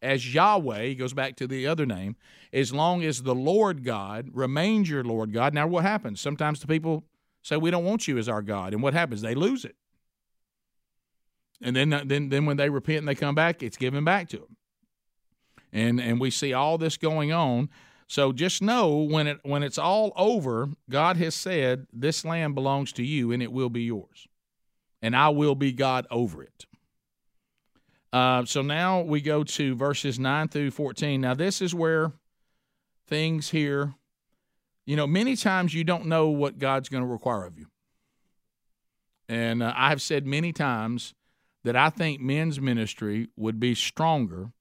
as 0.02 0.34
Yahweh 0.34 0.86
he 0.86 0.94
goes 0.94 1.12
back 1.12 1.36
to 1.36 1.46
the 1.46 1.66
other 1.66 1.86
name, 1.86 2.16
as 2.52 2.72
long 2.72 3.02
as 3.02 3.22
the 3.22 3.34
Lord 3.34 3.84
God 3.84 4.28
remains 4.32 4.88
your 4.88 5.04
Lord 5.04 5.32
God. 5.32 5.54
Now 5.54 5.66
what 5.66 5.84
happens? 5.84 6.20
Sometimes 6.20 6.60
the 6.60 6.66
people 6.66 7.04
say 7.42 7.56
we 7.56 7.70
don't 7.70 7.84
want 7.84 8.08
you 8.08 8.18
as 8.18 8.28
our 8.28 8.42
God, 8.42 8.72
and 8.72 8.82
what 8.82 8.94
happens? 8.94 9.22
They 9.22 9.34
lose 9.34 9.64
it. 9.64 9.76
And 11.62 11.74
then, 11.74 11.88
then, 12.04 12.28
then 12.28 12.44
when 12.44 12.58
they 12.58 12.68
repent 12.68 12.98
and 12.98 13.08
they 13.08 13.14
come 13.14 13.34
back, 13.34 13.62
it's 13.62 13.78
given 13.78 14.04
back 14.04 14.28
to 14.30 14.36
them. 14.38 14.56
And 15.72 16.00
and 16.00 16.20
we 16.20 16.30
see 16.30 16.52
all 16.52 16.78
this 16.78 16.96
going 16.96 17.32
on. 17.32 17.68
So 18.08 18.32
just 18.32 18.62
know 18.62 18.98
when 18.98 19.26
it 19.26 19.40
when 19.42 19.64
it's 19.64 19.78
all 19.78 20.12
over, 20.16 20.68
God 20.88 21.16
has 21.16 21.34
said 21.34 21.86
this 21.92 22.24
land 22.24 22.54
belongs 22.54 22.92
to 22.92 23.02
you 23.04 23.32
and 23.32 23.42
it 23.42 23.50
will 23.50 23.68
be 23.68 23.82
yours, 23.82 24.28
and 25.02 25.16
I 25.16 25.30
will 25.30 25.56
be 25.56 25.72
God 25.72 26.06
over 26.10 26.42
it. 26.42 26.66
Uh, 28.12 28.44
so 28.44 28.62
now 28.62 29.00
we 29.00 29.20
go 29.20 29.42
to 29.42 29.74
verses 29.74 30.20
nine 30.20 30.46
through 30.46 30.70
fourteen. 30.70 31.20
Now 31.20 31.34
this 31.34 31.60
is 31.60 31.74
where 31.74 32.12
things 33.08 33.50
here, 33.50 33.94
you 34.84 34.94
know, 34.94 35.08
many 35.08 35.34
times 35.34 35.74
you 35.74 35.82
don't 35.82 36.06
know 36.06 36.28
what 36.28 36.58
God's 36.58 36.88
going 36.88 37.02
to 37.02 37.08
require 37.08 37.44
of 37.44 37.58
you, 37.58 37.66
and 39.28 39.64
uh, 39.64 39.72
I 39.76 39.88
have 39.88 40.00
said 40.00 40.24
many 40.24 40.52
times 40.52 41.12
that 41.64 41.74
I 41.74 41.90
think 41.90 42.20
men's 42.20 42.60
ministry 42.60 43.30
would 43.36 43.58
be 43.58 43.74
stronger 43.74 44.52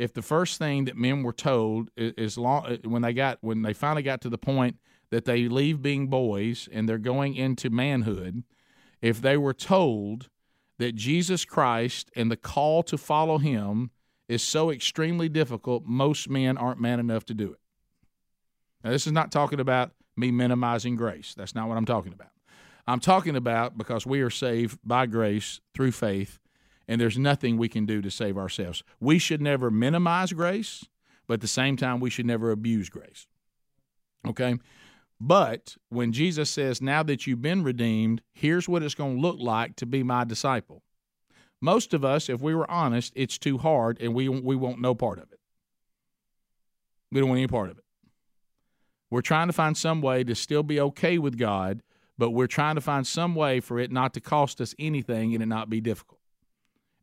if 0.00 0.14
the 0.14 0.22
first 0.22 0.58
thing 0.58 0.86
that 0.86 0.96
men 0.96 1.22
were 1.22 1.32
told 1.32 1.90
is, 1.94 2.38
long 2.38 2.64
uh, 2.64 2.76
when 2.88 3.02
they 3.02 3.12
got 3.12 3.36
when 3.42 3.60
they 3.60 3.74
finally 3.74 4.02
got 4.02 4.22
to 4.22 4.30
the 4.30 4.38
point 4.38 4.78
that 5.10 5.26
they 5.26 5.46
leave 5.46 5.82
being 5.82 6.06
boys 6.06 6.70
and 6.72 6.88
they're 6.88 6.96
going 6.96 7.34
into 7.34 7.68
manhood, 7.68 8.42
if 9.02 9.20
they 9.20 9.36
were 9.36 9.52
told 9.52 10.30
that 10.78 10.94
Jesus 10.94 11.44
Christ 11.44 12.10
and 12.16 12.30
the 12.30 12.36
call 12.36 12.82
to 12.84 12.96
follow 12.96 13.36
him 13.36 13.90
is 14.26 14.42
so 14.42 14.70
extremely 14.70 15.28
difficult, 15.28 15.84
most 15.84 16.30
men 16.30 16.56
aren't 16.56 16.80
man 16.80 16.98
enough 16.98 17.26
to 17.26 17.34
do 17.34 17.52
it. 17.52 17.60
Now, 18.82 18.90
this 18.90 19.06
is 19.06 19.12
not 19.12 19.30
talking 19.30 19.60
about 19.60 19.90
me 20.16 20.30
minimizing 20.30 20.96
grace. 20.96 21.34
That's 21.36 21.54
not 21.54 21.68
what 21.68 21.76
I'm 21.76 21.84
talking 21.84 22.14
about. 22.14 22.30
I'm 22.86 23.00
talking 23.00 23.36
about 23.36 23.76
because 23.76 24.06
we 24.06 24.22
are 24.22 24.30
saved 24.30 24.78
by 24.82 25.04
grace 25.04 25.60
through 25.74 25.92
faith, 25.92 26.38
and 26.90 27.00
there's 27.00 27.16
nothing 27.16 27.56
we 27.56 27.68
can 27.68 27.86
do 27.86 28.02
to 28.02 28.10
save 28.10 28.36
ourselves. 28.36 28.82
We 28.98 29.20
should 29.20 29.40
never 29.40 29.70
minimize 29.70 30.32
grace, 30.32 30.84
but 31.28 31.34
at 31.34 31.40
the 31.40 31.46
same 31.46 31.76
time, 31.76 32.00
we 32.00 32.10
should 32.10 32.26
never 32.26 32.50
abuse 32.50 32.88
grace. 32.88 33.28
Okay? 34.26 34.58
But 35.20 35.76
when 35.88 36.12
Jesus 36.12 36.50
says, 36.50 36.82
Now 36.82 37.04
that 37.04 37.28
you've 37.28 37.40
been 37.40 37.62
redeemed, 37.62 38.22
here's 38.32 38.68
what 38.68 38.82
it's 38.82 38.96
going 38.96 39.14
to 39.14 39.22
look 39.22 39.38
like 39.38 39.76
to 39.76 39.86
be 39.86 40.02
my 40.02 40.24
disciple. 40.24 40.82
Most 41.60 41.94
of 41.94 42.04
us, 42.04 42.28
if 42.28 42.40
we 42.40 42.56
were 42.56 42.68
honest, 42.68 43.12
it's 43.14 43.38
too 43.38 43.58
hard 43.58 43.96
and 44.00 44.12
we, 44.12 44.28
we 44.28 44.56
want 44.56 44.80
no 44.80 44.96
part 44.96 45.18
of 45.18 45.30
it. 45.30 45.38
We 47.12 47.20
don't 47.20 47.28
want 47.28 47.38
any 47.38 47.46
part 47.46 47.70
of 47.70 47.78
it. 47.78 47.84
We're 49.10 49.20
trying 49.20 49.46
to 49.46 49.52
find 49.52 49.76
some 49.76 50.02
way 50.02 50.24
to 50.24 50.34
still 50.34 50.64
be 50.64 50.80
okay 50.80 51.18
with 51.18 51.38
God, 51.38 51.84
but 52.18 52.30
we're 52.30 52.48
trying 52.48 52.74
to 52.74 52.80
find 52.80 53.06
some 53.06 53.36
way 53.36 53.60
for 53.60 53.78
it 53.78 53.92
not 53.92 54.12
to 54.14 54.20
cost 54.20 54.60
us 54.60 54.74
anything 54.76 55.34
and 55.34 55.42
it 55.42 55.46
not 55.46 55.70
be 55.70 55.80
difficult. 55.80 56.19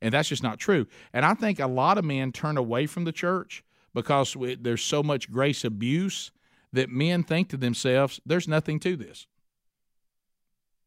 And 0.02 0.14
that's 0.14 0.30
just 0.30 0.44
not 0.44 0.60
true. 0.60 0.86
And 1.14 1.26
I 1.26 1.34
think 1.34 1.60
a 1.60 1.68
lot 1.68 1.98
of 1.98 2.06
men 2.06 2.32
turn 2.32 2.58
away 2.58 2.86
from 2.86 3.04
the 3.04 3.12
church 3.12 3.64
because 3.94 4.36
there's 4.60 4.84
so 4.84 5.02
much 5.02 5.32
grace 5.32 5.64
abuse 5.64 6.32
that 6.72 6.90
men 6.90 7.24
think 7.24 7.50
to 7.50 7.58
themselves, 7.58 8.20
"There's 8.26 8.48
nothing 8.48 8.80
to 8.82 8.96
this." 8.96 9.26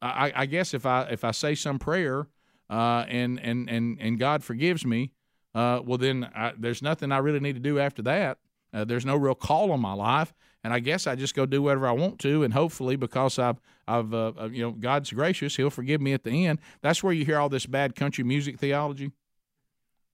I, 0.03 0.33
I 0.35 0.47
guess 0.47 0.75
if 0.75 0.87
I 0.87 1.03
if 1.11 1.25
I 1.25 1.33
say 1.33 1.55
some 1.55 1.79
prayer 1.79 2.29
uh, 2.69 3.05
and 3.09 3.41
and 3.41 3.69
and 3.69 3.99
and 4.01 4.19
God 4.19 4.45
forgives 4.45 4.87
me, 4.87 5.13
uh, 5.55 5.81
well 5.85 5.99
then 5.99 6.31
I, 6.35 6.53
there's 6.57 6.83
nothing 6.83 7.13
I 7.13 7.19
really 7.19 7.41
need 7.41 7.55
to 7.55 7.61
do 7.61 7.79
after 7.79 8.03
that. 8.03 8.39
Uh, 8.73 8.85
there's 8.85 9.07
no 9.07 9.17
real 9.17 9.35
call 9.35 9.73
on 9.73 9.81
my 9.81 9.93
life, 9.93 10.33
and 10.63 10.73
I 10.73 10.79
guess 10.81 11.07
I 11.07 11.17
just 11.17 11.35
go 11.35 11.47
do 11.47 11.63
whatever 11.63 11.89
I 11.89 11.93
want 11.93 12.19
to, 12.21 12.43
and 12.43 12.55
hopefully 12.55 12.97
because 12.97 13.39
I've 13.39 13.61
I've 13.89 14.15
uh, 14.15 14.33
uh, 14.41 14.49
you 14.51 14.63
know 14.63 14.73
God's 14.73 15.13
gracious, 15.13 15.57
He'll 15.57 15.71
forgive 15.71 16.01
me 16.01 16.13
at 16.13 16.25
the 16.25 16.47
end. 16.47 16.61
That's 16.81 17.03
where 17.03 17.13
you 17.13 17.25
hear 17.25 17.39
all 17.39 17.49
this 17.49 17.67
bad 17.67 17.95
country 17.95 18.25
music 18.25 18.59
theology, 18.59 19.11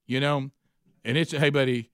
you 0.07 0.21
know, 0.21 0.51
and 1.05 1.17
it's 1.17 1.33
hey 1.33 1.51
buddy, 1.51 1.91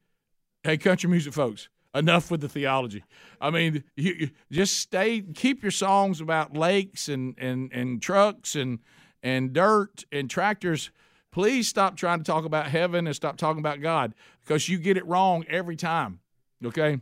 hey 0.63 0.77
country 0.77 1.11
music 1.11 1.33
folks, 1.33 1.69
enough 1.95 2.31
with 2.31 2.41
the 2.41 2.49
theology. 2.49 3.05
I 3.41 3.51
mean, 3.51 3.85
you, 3.97 4.15
you, 4.19 4.31
just 4.51 4.79
stay, 4.79 5.21
keep 5.21 5.63
your 5.63 5.73
songs 5.73 6.21
about 6.21 6.57
lakes 6.57 7.09
and 7.09 7.35
and 7.39 7.73
and 7.73 8.01
trucks 8.01 8.55
and 8.55 8.79
and 9.23 9.53
dirt 9.53 10.05
and 10.13 10.31
tractors. 10.31 10.91
Please 11.33 11.67
stop 11.67 11.97
trying 11.97 12.19
to 12.19 12.25
talk 12.25 12.45
about 12.45 12.67
heaven 12.67 13.07
and 13.07 13.17
stop 13.17 13.39
talking 13.39 13.61
about 13.61 13.81
God 13.81 14.15
because 14.45 14.69
you 14.69 14.79
get 14.79 14.99
it 14.99 15.07
wrong 15.07 15.45
every 15.49 15.77
time. 15.77 16.21
Okay. 16.65 17.01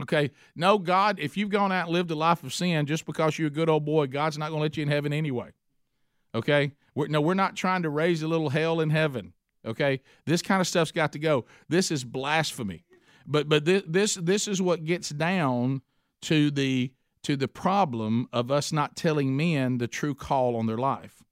Okay. 0.00 0.30
No, 0.56 0.78
God, 0.78 1.18
if 1.20 1.36
you've 1.36 1.50
gone 1.50 1.72
out 1.72 1.86
and 1.86 1.92
lived 1.92 2.10
a 2.10 2.14
life 2.14 2.42
of 2.42 2.52
sin 2.52 2.86
just 2.86 3.06
because 3.06 3.38
you're 3.38 3.48
a 3.48 3.50
good 3.50 3.68
old 3.68 3.84
boy, 3.84 4.06
God's 4.06 4.38
not 4.38 4.48
going 4.48 4.58
to 4.58 4.62
let 4.62 4.76
you 4.76 4.82
in 4.82 4.88
heaven 4.88 5.12
anyway. 5.12 5.50
Okay. 6.34 6.72
We're, 6.94 7.08
no, 7.08 7.20
we're 7.20 7.34
not 7.34 7.56
trying 7.56 7.82
to 7.82 7.90
raise 7.90 8.22
a 8.22 8.28
little 8.28 8.50
hell 8.50 8.80
in 8.80 8.90
heaven. 8.90 9.32
Okay. 9.64 10.00
This 10.26 10.42
kind 10.42 10.60
of 10.60 10.66
stuff's 10.66 10.92
got 10.92 11.12
to 11.12 11.18
go. 11.18 11.44
This 11.68 11.90
is 11.90 12.04
blasphemy. 12.04 12.84
But 13.26 13.48
but 13.48 13.64
this 13.64 13.82
this 13.86 14.14
this 14.16 14.46
is 14.46 14.60
what 14.60 14.84
gets 14.84 15.08
down 15.08 15.80
to 16.22 16.50
the 16.50 16.92
to 17.22 17.36
the 17.36 17.48
problem 17.48 18.28
of 18.32 18.50
us 18.50 18.70
not 18.70 18.96
telling 18.96 19.36
men 19.36 19.78
the 19.78 19.88
true 19.88 20.14
call 20.14 20.56
on 20.56 20.66
their 20.66 20.76
life. 20.76 21.23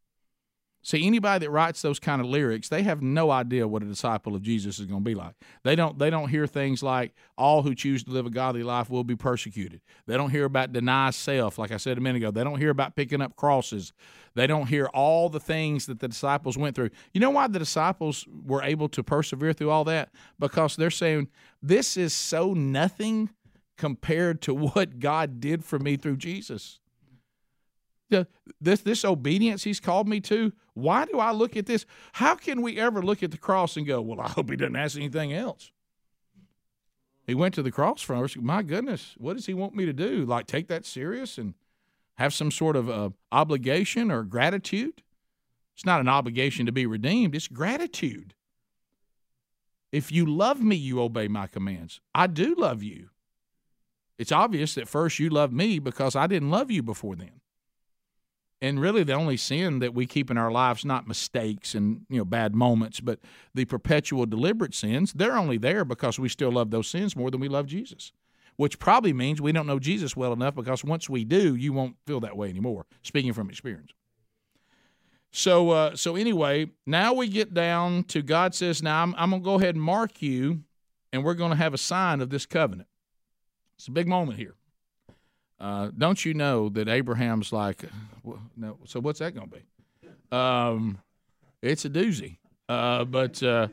See, 0.85 1.07
anybody 1.07 1.47
that 1.47 1.51
writes 1.51 1.81
those 1.81 2.01
kind 2.01 2.21
of 2.21 2.27
lyrics, 2.27 2.69
they 2.69 2.83
have 2.83 3.03
no 3.03 3.31
idea 3.31 3.69
what 3.69 3.85
a 3.85 3.87
disciple 3.87 4.35
of 4.35 4.43
Jesus 4.43 4.81
is 4.81 4.87
going 4.87 5.01
to 5.01 5.05
be 5.05 5.15
like. 5.15 5.35
They 5.63 5.77
don't 5.77 5.97
they 5.97 6.11
don't 6.11 6.29
hear 6.29 6.49
things 6.49 6.83
like 6.83 7.15
all 7.39 7.63
who 7.63 7.73
choose 7.73 8.03
to 8.05 8.11
live 8.11 8.27
a 8.27 8.31
godly 8.31 8.65
life 8.65 8.91
will 8.91 9.05
be 9.05 9.15
persecuted. 9.15 9.81
They 10.07 10.17
don't 10.17 10.31
hear 10.31 10.45
about 10.45 10.73
deny 10.73 11.11
self, 11.11 11.57
like 11.57 11.71
I 11.71 11.77
said 11.77 11.99
a 11.99 12.01
minute 12.01 12.19
ago. 12.19 12.33
They 12.33 12.43
don't 12.43 12.59
hear 12.59 12.71
about 12.71 12.97
picking 12.97 13.23
up 13.23 13.37
crosses. 13.37 13.93
They 14.35 14.49
don't 14.49 14.67
hear 14.67 14.87
all 14.87 15.29
the 15.29 15.39
things 15.39 15.87
that 15.87 16.01
the 16.01 16.09
disciples 16.09 16.59
went 16.59 16.75
through. 16.75 16.91
You 17.13 17.21
know 17.21 17.31
why 17.31 17.47
the 17.47 17.61
disciples 17.61 18.27
were 18.45 18.63
able 18.63 18.89
to 18.89 19.05
persevere 19.05 19.53
through 19.53 19.71
all 19.71 19.85
that? 19.85 20.11
Because 20.41 20.75
they're 20.75 20.91
saying, 20.91 21.29
This 21.63 21.97
is 21.97 22.13
so 22.13 22.55
nothing 22.55 23.31
compared 23.77 24.43
to 24.43 24.55
what 24.75 24.99
God 24.99 25.39
did 25.39 25.65
for 25.65 25.79
me 25.79 25.97
through 25.97 26.17
Jesus 26.17 26.81
the, 28.13 28.27
this 28.61 28.83
this 28.83 29.05
obedience 29.05 29.65
he's 29.65 29.81
called 29.81 30.07
me 30.07 30.21
to 30.21 30.53
why 30.75 31.05
do 31.05 31.19
i 31.19 31.31
look 31.31 31.57
at 31.57 31.67
this? 31.67 31.85
How 32.13 32.35
can 32.35 32.63
we 32.63 32.79
ever 32.79 33.03
look 33.03 33.23
at 33.23 33.31
the 33.31 33.39
cross 33.39 33.77
and 33.77 33.87
go 33.87 34.01
well 34.01 34.21
i 34.21 34.29
hope 34.29 34.51
he 34.51 34.57
doesn't 34.57 34.77
ask 34.77 34.97
anything 34.97 35.33
else. 35.33 35.71
He 37.27 37.35
went 37.35 37.55
to 37.55 37.63
the 37.63 37.71
cross 37.71 38.03
for 38.03 38.25
us 38.25 38.37
my 38.37 38.63
goodness 38.63 39.15
what 39.19 39.37
does 39.37 39.47
he 39.47 39.55
want 39.55 39.75
me 39.75 39.87
to 39.87 39.93
do? 39.93 40.25
Like 40.25 40.47
take 40.47 40.69
that 40.69 40.85
serious 40.85 41.39
and 41.39 41.55
have 42.17 42.35
some 42.35 42.51
sort 42.51 42.77
of 42.77 42.89
uh, 42.91 43.11
obligation 43.31 44.11
or 44.11 44.23
gratitude? 44.23 45.03
It's 45.75 45.87
not 45.87 46.01
an 46.01 46.09
obligation 46.09 46.67
to 46.67 46.73
be 46.73 46.85
redeemed. 46.85 47.35
It's 47.35 47.49
gratitude. 47.49 48.35
If 49.91 50.13
you 50.13 50.27
love 50.27 50.63
me 50.63 50.77
you 50.77 51.01
obey 51.01 51.29
my 51.29 51.47
commands. 51.47 52.01
I 52.15 52.27
do 52.27 52.55
love 52.55 52.83
you. 52.83 53.09
It's 54.19 54.33
obvious 54.33 54.75
that 54.75 54.89
first 54.89 55.19
you 55.19 55.29
love 55.29 55.53
me 55.53 55.79
because 55.79 56.17
i 56.17 56.27
didn't 56.27 56.51
love 56.51 56.71
you 56.71 56.83
before 56.83 57.17
then 57.17 57.41
and 58.63 58.81
really 58.81 59.03
the 59.03 59.13
only 59.13 59.37
sin 59.37 59.81
that 59.81 59.93
we 59.93 60.07
keep 60.07 60.31
in 60.31 60.39
our 60.39 60.51
lives 60.51 60.85
not 60.85 61.07
mistakes 61.07 61.75
and 61.75 62.07
you 62.09 62.17
know 62.17 62.25
bad 62.25 62.55
moments 62.55 63.01
but 63.01 63.19
the 63.55 63.67
perpetual 63.67 64.25
deliberate 64.25 64.75
sins 64.75 65.13
they're 65.13 65.37
only 65.37 65.59
there 65.59 65.85
because 65.85 66.19
we 66.19 66.29
still 66.29 66.53
love 66.53 66.71
those 66.71 66.89
sins 66.89 67.15
more 67.15 67.31
than 67.31 67.41
we 67.41 67.49
love 67.49 67.67
jesus 67.67 68.13
which 68.57 68.79
probably 68.79 69.13
means 69.13 69.43
we 69.43 69.53
don't 69.53 69.67
know 69.67 69.79
jesus 69.79 70.17
well 70.17 70.33
enough 70.33 70.55
because 70.55 70.83
once 70.83 71.11
we 71.11 71.25
do 71.25 71.55
you 71.55 71.73
won't 71.73 71.97
feel 72.07 72.21
that 72.21 72.37
way 72.37 72.49
anymore 72.49 72.87
speaking 73.03 73.35
from 73.35 73.51
experience. 73.51 73.91
So 75.35 75.71
uh, 75.71 75.97
so 75.97 76.15
anyway 76.15 76.71
now 76.87 77.13
we 77.13 77.29
get 77.29 77.53
down 77.53 78.05
to 78.05 78.23
god 78.23 78.55
says 78.55 78.83
now 78.83 79.03
i'm, 79.03 79.15
I'm 79.19 79.31
going 79.31 79.43
to 79.43 79.45
go 79.45 79.55
ahead 79.55 79.75
and 79.75 79.83
mark 79.83 80.23
you 80.23 80.63
and 81.13 81.25
we're 81.25 81.35
going 81.35 81.51
to 81.51 81.57
have 81.57 81.75
a 81.75 81.79
sign 81.79 82.21
of 82.23 82.31
this 82.31 82.47
covenant. 82.47 82.89
It's 83.77 83.89
a 83.89 83.91
big 83.91 84.09
moment 84.09 84.39
here 84.39 84.55
uh, 85.63 85.91
don't 85.97 86.25
you 86.25 86.35
know 86.35 86.69
that 86.71 86.89
Abraham's 86.89 87.53
like, 87.53 87.85
well, 88.25 88.43
no, 88.57 88.79
so 88.85 88.99
what's 88.99 89.21
that 89.21 89.33
going 89.33 89.49
to 89.49 89.57
be? 89.57 90.37
Um, 90.37 90.99
it's 91.63 91.85
a 91.85 91.91
doozy. 91.91 92.39
Uh, 92.69 93.05
but, 93.05 93.41
uh, 93.45 93.69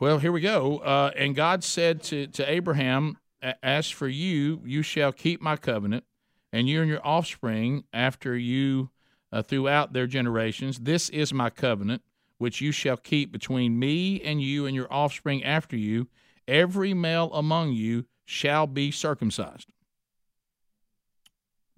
well, 0.00 0.18
here 0.18 0.30
we 0.30 0.40
go. 0.40 0.78
Uh, 0.78 1.10
and 1.16 1.34
God 1.34 1.64
said 1.64 2.04
to, 2.04 2.28
to 2.28 2.48
Abraham, 2.48 3.18
As 3.64 3.90
for 3.90 4.06
you, 4.06 4.62
you 4.64 4.82
shall 4.82 5.10
keep 5.10 5.42
my 5.42 5.56
covenant, 5.56 6.04
and 6.52 6.68
you 6.68 6.80
and 6.80 6.88
your 6.88 7.04
offspring 7.04 7.82
after 7.92 8.36
you 8.36 8.90
uh, 9.32 9.42
throughout 9.42 9.92
their 9.92 10.06
generations. 10.06 10.78
This 10.78 11.08
is 11.08 11.32
my 11.32 11.50
covenant, 11.50 12.02
which 12.38 12.60
you 12.60 12.70
shall 12.70 12.96
keep 12.96 13.32
between 13.32 13.76
me 13.76 14.20
and 14.20 14.40
you 14.40 14.66
and 14.66 14.76
your 14.76 14.92
offspring 14.92 15.42
after 15.42 15.76
you. 15.76 16.06
Every 16.46 16.94
male 16.94 17.30
among 17.34 17.72
you 17.72 18.04
shall 18.24 18.68
be 18.68 18.92
circumcised. 18.92 19.72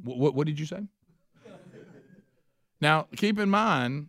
What, 0.02 0.34
what 0.34 0.46
did 0.46 0.58
you 0.58 0.66
say? 0.66 0.82
now, 2.80 3.06
keep 3.16 3.38
in 3.38 3.48
mind 3.50 4.08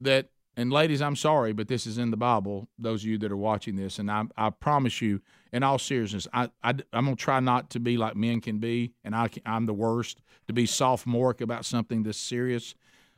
that, 0.00 0.28
and 0.56 0.72
ladies, 0.72 1.02
I'm 1.02 1.16
sorry, 1.16 1.52
but 1.52 1.68
this 1.68 1.86
is 1.86 1.98
in 1.98 2.10
the 2.10 2.16
Bible, 2.16 2.68
those 2.78 3.02
of 3.02 3.08
you 3.08 3.18
that 3.18 3.32
are 3.32 3.36
watching 3.36 3.76
this, 3.76 3.98
and 3.98 4.10
I, 4.10 4.24
I 4.36 4.50
promise 4.50 5.02
you, 5.02 5.20
in 5.52 5.62
all 5.62 5.78
seriousness, 5.78 6.28
I, 6.32 6.50
I, 6.62 6.70
am 6.92 7.04
going 7.04 7.16
to 7.16 7.22
try 7.22 7.40
not 7.40 7.70
to 7.70 7.80
be 7.80 7.96
like 7.96 8.16
men 8.16 8.40
can 8.40 8.58
be, 8.58 8.92
and 9.04 9.14
I, 9.14 9.28
I'm 9.44 9.66
the 9.66 9.74
worst, 9.74 10.20
to 10.46 10.52
be 10.52 10.66
sophomoric 10.66 11.40
about 11.40 11.64
something 11.64 12.02
this 12.02 12.18
serious. 12.18 12.74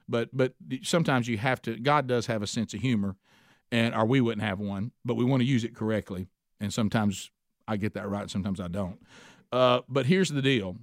But, 0.09 0.31
but 0.33 0.55
sometimes 0.83 1.29
you 1.29 1.37
have 1.39 1.61
to, 1.63 1.77
God 1.77 2.07
does 2.07 2.27
have 2.27 2.43
a 2.43 2.47
sense 2.47 2.73
of 2.73 2.81
humor, 2.81 3.17
and 3.73 3.95
or 3.95 4.07
we 4.07 4.21
wouldn't 4.21 4.47
have 4.47 4.61
one, 4.61 4.93
but 5.05 5.15
we 5.15 5.25
want 5.25 5.41
to 5.41 5.47
use 5.47 5.65
it 5.65 5.75
correctly. 5.75 6.29
And 6.61 6.73
sometimes 6.73 7.31
I 7.69 7.77
get 7.77 7.95
that 7.95 8.09
right, 8.09 8.31
sometimes 8.31 8.61
I 8.61 8.69
don't. 8.69 8.99
Uh, 9.53 9.81
but 9.89 10.07
here's 10.07 10.31
the 10.31 10.43
deal 10.43 10.77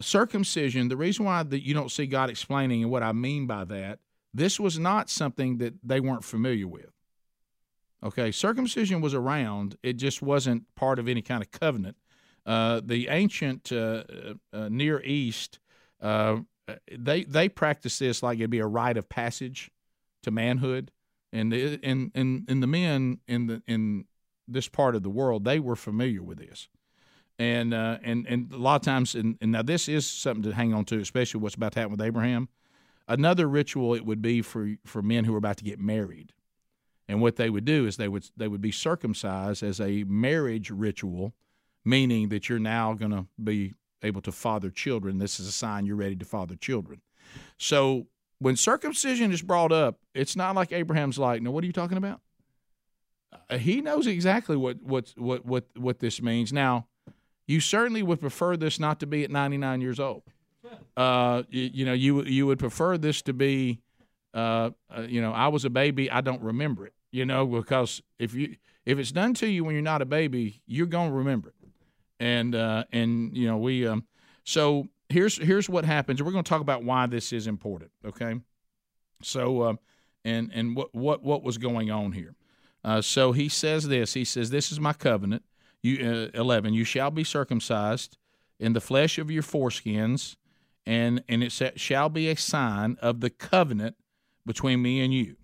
circumcision, 0.00 0.88
the 0.88 0.96
reason 0.96 1.24
why 1.24 1.42
that 1.42 1.64
you 1.64 1.74
don't 1.74 1.90
see 1.90 2.06
God 2.06 2.30
explaining 2.30 2.82
and 2.82 2.90
what 2.90 3.02
I 3.02 3.12
mean 3.12 3.46
by 3.46 3.64
that, 3.64 3.98
this 4.32 4.60
was 4.60 4.78
not 4.78 5.10
something 5.10 5.58
that 5.58 5.74
they 5.82 6.00
weren't 6.00 6.24
familiar 6.24 6.68
with. 6.68 6.90
Okay, 8.02 8.30
circumcision 8.30 9.00
was 9.00 9.14
around; 9.14 9.76
it 9.82 9.94
just 9.94 10.22
wasn't 10.22 10.72
part 10.76 10.98
of 10.98 11.08
any 11.08 11.22
kind 11.22 11.42
of 11.42 11.50
covenant. 11.50 11.96
Uh, 12.46 12.80
the 12.84 13.08
ancient 13.08 13.72
uh, 13.72 14.04
uh, 14.52 14.68
Near 14.70 15.02
East, 15.02 15.58
uh, 16.00 16.38
they 16.96 17.24
they 17.24 17.48
practice 17.48 17.98
this 17.98 18.22
like 18.22 18.38
it'd 18.38 18.50
be 18.50 18.60
a 18.60 18.66
rite 18.66 18.96
of 18.96 19.08
passage 19.08 19.70
to 20.22 20.30
manhood, 20.30 20.92
and 21.32 21.52
the, 21.52 21.80
and 21.82 22.12
and 22.14 22.44
and 22.48 22.62
the 22.62 22.68
men 22.68 23.18
in 23.26 23.48
the 23.48 23.62
in 23.66 24.04
this 24.46 24.68
part 24.68 24.94
of 24.94 25.02
the 25.02 25.10
world 25.10 25.44
they 25.44 25.58
were 25.58 25.76
familiar 25.76 26.22
with 26.22 26.38
this. 26.38 26.68
And 27.38 27.72
uh, 27.72 27.98
and 28.02 28.26
and 28.26 28.52
a 28.52 28.56
lot 28.56 28.76
of 28.76 28.82
times, 28.82 29.14
and, 29.14 29.38
and 29.40 29.52
now 29.52 29.62
this 29.62 29.88
is 29.88 30.06
something 30.06 30.42
to 30.42 30.54
hang 30.54 30.74
on 30.74 30.84
to, 30.86 30.98
especially 30.98 31.40
what's 31.40 31.54
about 31.54 31.72
to 31.72 31.80
happen 31.80 31.92
with 31.92 32.02
Abraham. 32.02 32.48
Another 33.06 33.48
ritual 33.48 33.94
it 33.94 34.04
would 34.04 34.20
be 34.20 34.42
for 34.42 34.74
for 34.84 35.02
men 35.02 35.24
who 35.24 35.34
are 35.34 35.38
about 35.38 35.56
to 35.58 35.64
get 35.64 35.78
married, 35.78 36.32
and 37.08 37.20
what 37.20 37.36
they 37.36 37.48
would 37.48 37.64
do 37.64 37.86
is 37.86 37.96
they 37.96 38.08
would 38.08 38.28
they 38.36 38.48
would 38.48 38.60
be 38.60 38.72
circumcised 38.72 39.62
as 39.62 39.80
a 39.80 40.04
marriage 40.04 40.70
ritual, 40.70 41.32
meaning 41.84 42.28
that 42.30 42.48
you're 42.48 42.58
now 42.58 42.92
going 42.92 43.12
to 43.12 43.26
be 43.42 43.74
able 44.02 44.20
to 44.22 44.32
father 44.32 44.70
children. 44.70 45.18
This 45.18 45.40
is 45.40 45.46
a 45.48 45.52
sign 45.52 45.86
you're 45.86 45.96
ready 45.96 46.16
to 46.16 46.24
father 46.24 46.56
children. 46.56 47.00
So 47.56 48.06
when 48.38 48.56
circumcision 48.56 49.32
is 49.32 49.42
brought 49.42 49.72
up, 49.72 49.98
it's 50.14 50.36
not 50.36 50.54
like 50.54 50.72
Abraham's 50.72 51.18
like, 51.18 51.40
"No, 51.40 51.50
what 51.50 51.62
are 51.62 51.66
you 51.66 51.72
talking 51.72 51.98
about?" 51.98 52.20
Uh, 53.50 53.58
he 53.58 53.80
knows 53.80 54.06
exactly 54.06 54.56
what 54.56 54.82
what 54.82 55.12
what 55.16 55.46
what 55.46 55.64
what 55.76 55.98
this 56.00 56.20
means. 56.20 56.52
Now, 56.52 56.88
you 57.48 57.60
certainly 57.60 58.02
would 58.02 58.20
prefer 58.20 58.56
this 58.56 58.78
not 58.78 59.00
to 59.00 59.06
be 59.06 59.24
at 59.24 59.30
99 59.30 59.80
years 59.80 59.98
old. 59.98 60.22
Uh, 60.96 61.42
you, 61.48 61.70
you 61.72 61.84
know, 61.84 61.94
you 61.94 62.22
you 62.24 62.46
would 62.46 62.58
prefer 62.58 62.98
this 62.98 63.22
to 63.22 63.32
be, 63.32 63.80
uh, 64.34 64.70
uh, 64.94 65.00
you 65.08 65.22
know, 65.22 65.32
I 65.32 65.48
was 65.48 65.64
a 65.64 65.70
baby, 65.70 66.10
I 66.10 66.20
don't 66.20 66.42
remember 66.42 66.86
it. 66.86 66.92
You 67.10 67.24
know, 67.24 67.46
because 67.46 68.02
if 68.18 68.34
you 68.34 68.56
if 68.84 68.98
it's 68.98 69.12
done 69.12 69.32
to 69.34 69.48
you 69.48 69.64
when 69.64 69.74
you're 69.74 69.82
not 69.82 70.02
a 70.02 70.06
baby, 70.06 70.62
you're 70.66 70.86
gonna 70.86 71.10
remember 71.10 71.48
it. 71.48 71.54
And 72.20 72.54
uh, 72.54 72.84
and 72.92 73.34
you 73.34 73.46
know 73.46 73.56
we 73.56 73.86
um, 73.86 74.04
so 74.44 74.88
here's 75.08 75.38
here's 75.38 75.70
what 75.70 75.86
happens. 75.86 76.22
We're 76.22 76.32
to 76.32 76.42
talk 76.42 76.60
about 76.60 76.84
why 76.84 77.06
this 77.06 77.32
is 77.32 77.46
important. 77.46 77.90
Okay, 78.04 78.40
so 79.22 79.62
uh, 79.62 79.74
and 80.22 80.50
and 80.52 80.76
what 80.76 80.94
what 80.94 81.22
what 81.22 81.42
was 81.42 81.56
going 81.56 81.90
on 81.90 82.12
here. 82.12 82.34
Uh, 82.84 83.00
so 83.00 83.32
he 83.32 83.48
says 83.48 83.88
this. 83.88 84.12
He 84.12 84.24
says, 84.24 84.50
"This 84.50 84.70
is 84.70 84.78
my 84.78 84.92
covenant." 84.92 85.44
You 85.82 86.30
uh, 86.34 86.38
eleven. 86.38 86.74
You 86.74 86.84
shall 86.84 87.10
be 87.10 87.24
circumcised 87.24 88.16
in 88.58 88.72
the 88.72 88.80
flesh 88.80 89.18
of 89.18 89.30
your 89.30 89.42
foreskins, 89.42 90.36
and 90.84 91.22
and 91.28 91.42
it 91.42 91.52
shall 91.76 92.08
be 92.08 92.28
a 92.28 92.36
sign 92.36 92.96
of 93.00 93.20
the 93.20 93.30
covenant 93.30 93.96
between 94.44 94.82
me 94.82 95.00
and 95.00 95.12
you. 95.12 95.36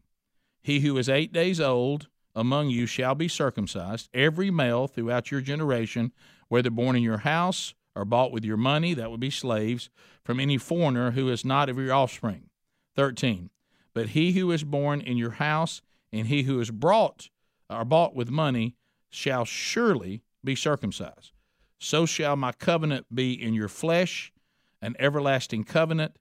He 0.62 0.80
who 0.80 0.96
is 0.96 1.08
eight 1.08 1.32
days 1.32 1.60
old 1.60 2.08
among 2.34 2.70
you 2.70 2.86
shall 2.86 3.14
be 3.14 3.28
circumcised, 3.28 4.08
every 4.12 4.50
male 4.50 4.88
throughout 4.88 5.30
your 5.30 5.40
generation, 5.40 6.12
whether 6.48 6.70
born 6.70 6.96
in 6.96 7.02
your 7.02 7.18
house 7.18 7.74
or 7.94 8.04
bought 8.04 8.32
with 8.32 8.44
your 8.44 8.56
money, 8.56 8.92
that 8.94 9.10
would 9.10 9.20
be 9.20 9.30
slaves, 9.30 9.88
from 10.24 10.40
any 10.40 10.58
foreigner 10.58 11.12
who 11.12 11.28
is 11.28 11.44
not 11.44 11.68
of 11.68 11.78
your 11.78 11.92
offspring. 11.92 12.50
13. 12.96 13.50
But 13.92 14.10
he 14.10 14.32
who 14.32 14.50
is 14.50 14.64
born 14.64 15.00
in 15.00 15.16
your 15.16 15.32
house 15.32 15.80
and 16.12 16.26
he 16.26 16.42
who 16.42 16.58
is 16.60 16.72
brought 16.72 17.28
or 17.70 17.84
bought 17.84 18.16
with 18.16 18.30
money 18.30 18.74
shall 19.10 19.44
surely 19.44 20.23
be 20.44 20.54
circumcised. 20.54 21.33
So 21.78 22.07
shall 22.07 22.37
my 22.37 22.52
covenant 22.52 23.07
be 23.14 23.33
in 23.33 23.54
your 23.54 23.68
flesh, 23.68 24.33
an 24.80 24.94
everlasting 24.98 25.64
covenant. 25.64 26.16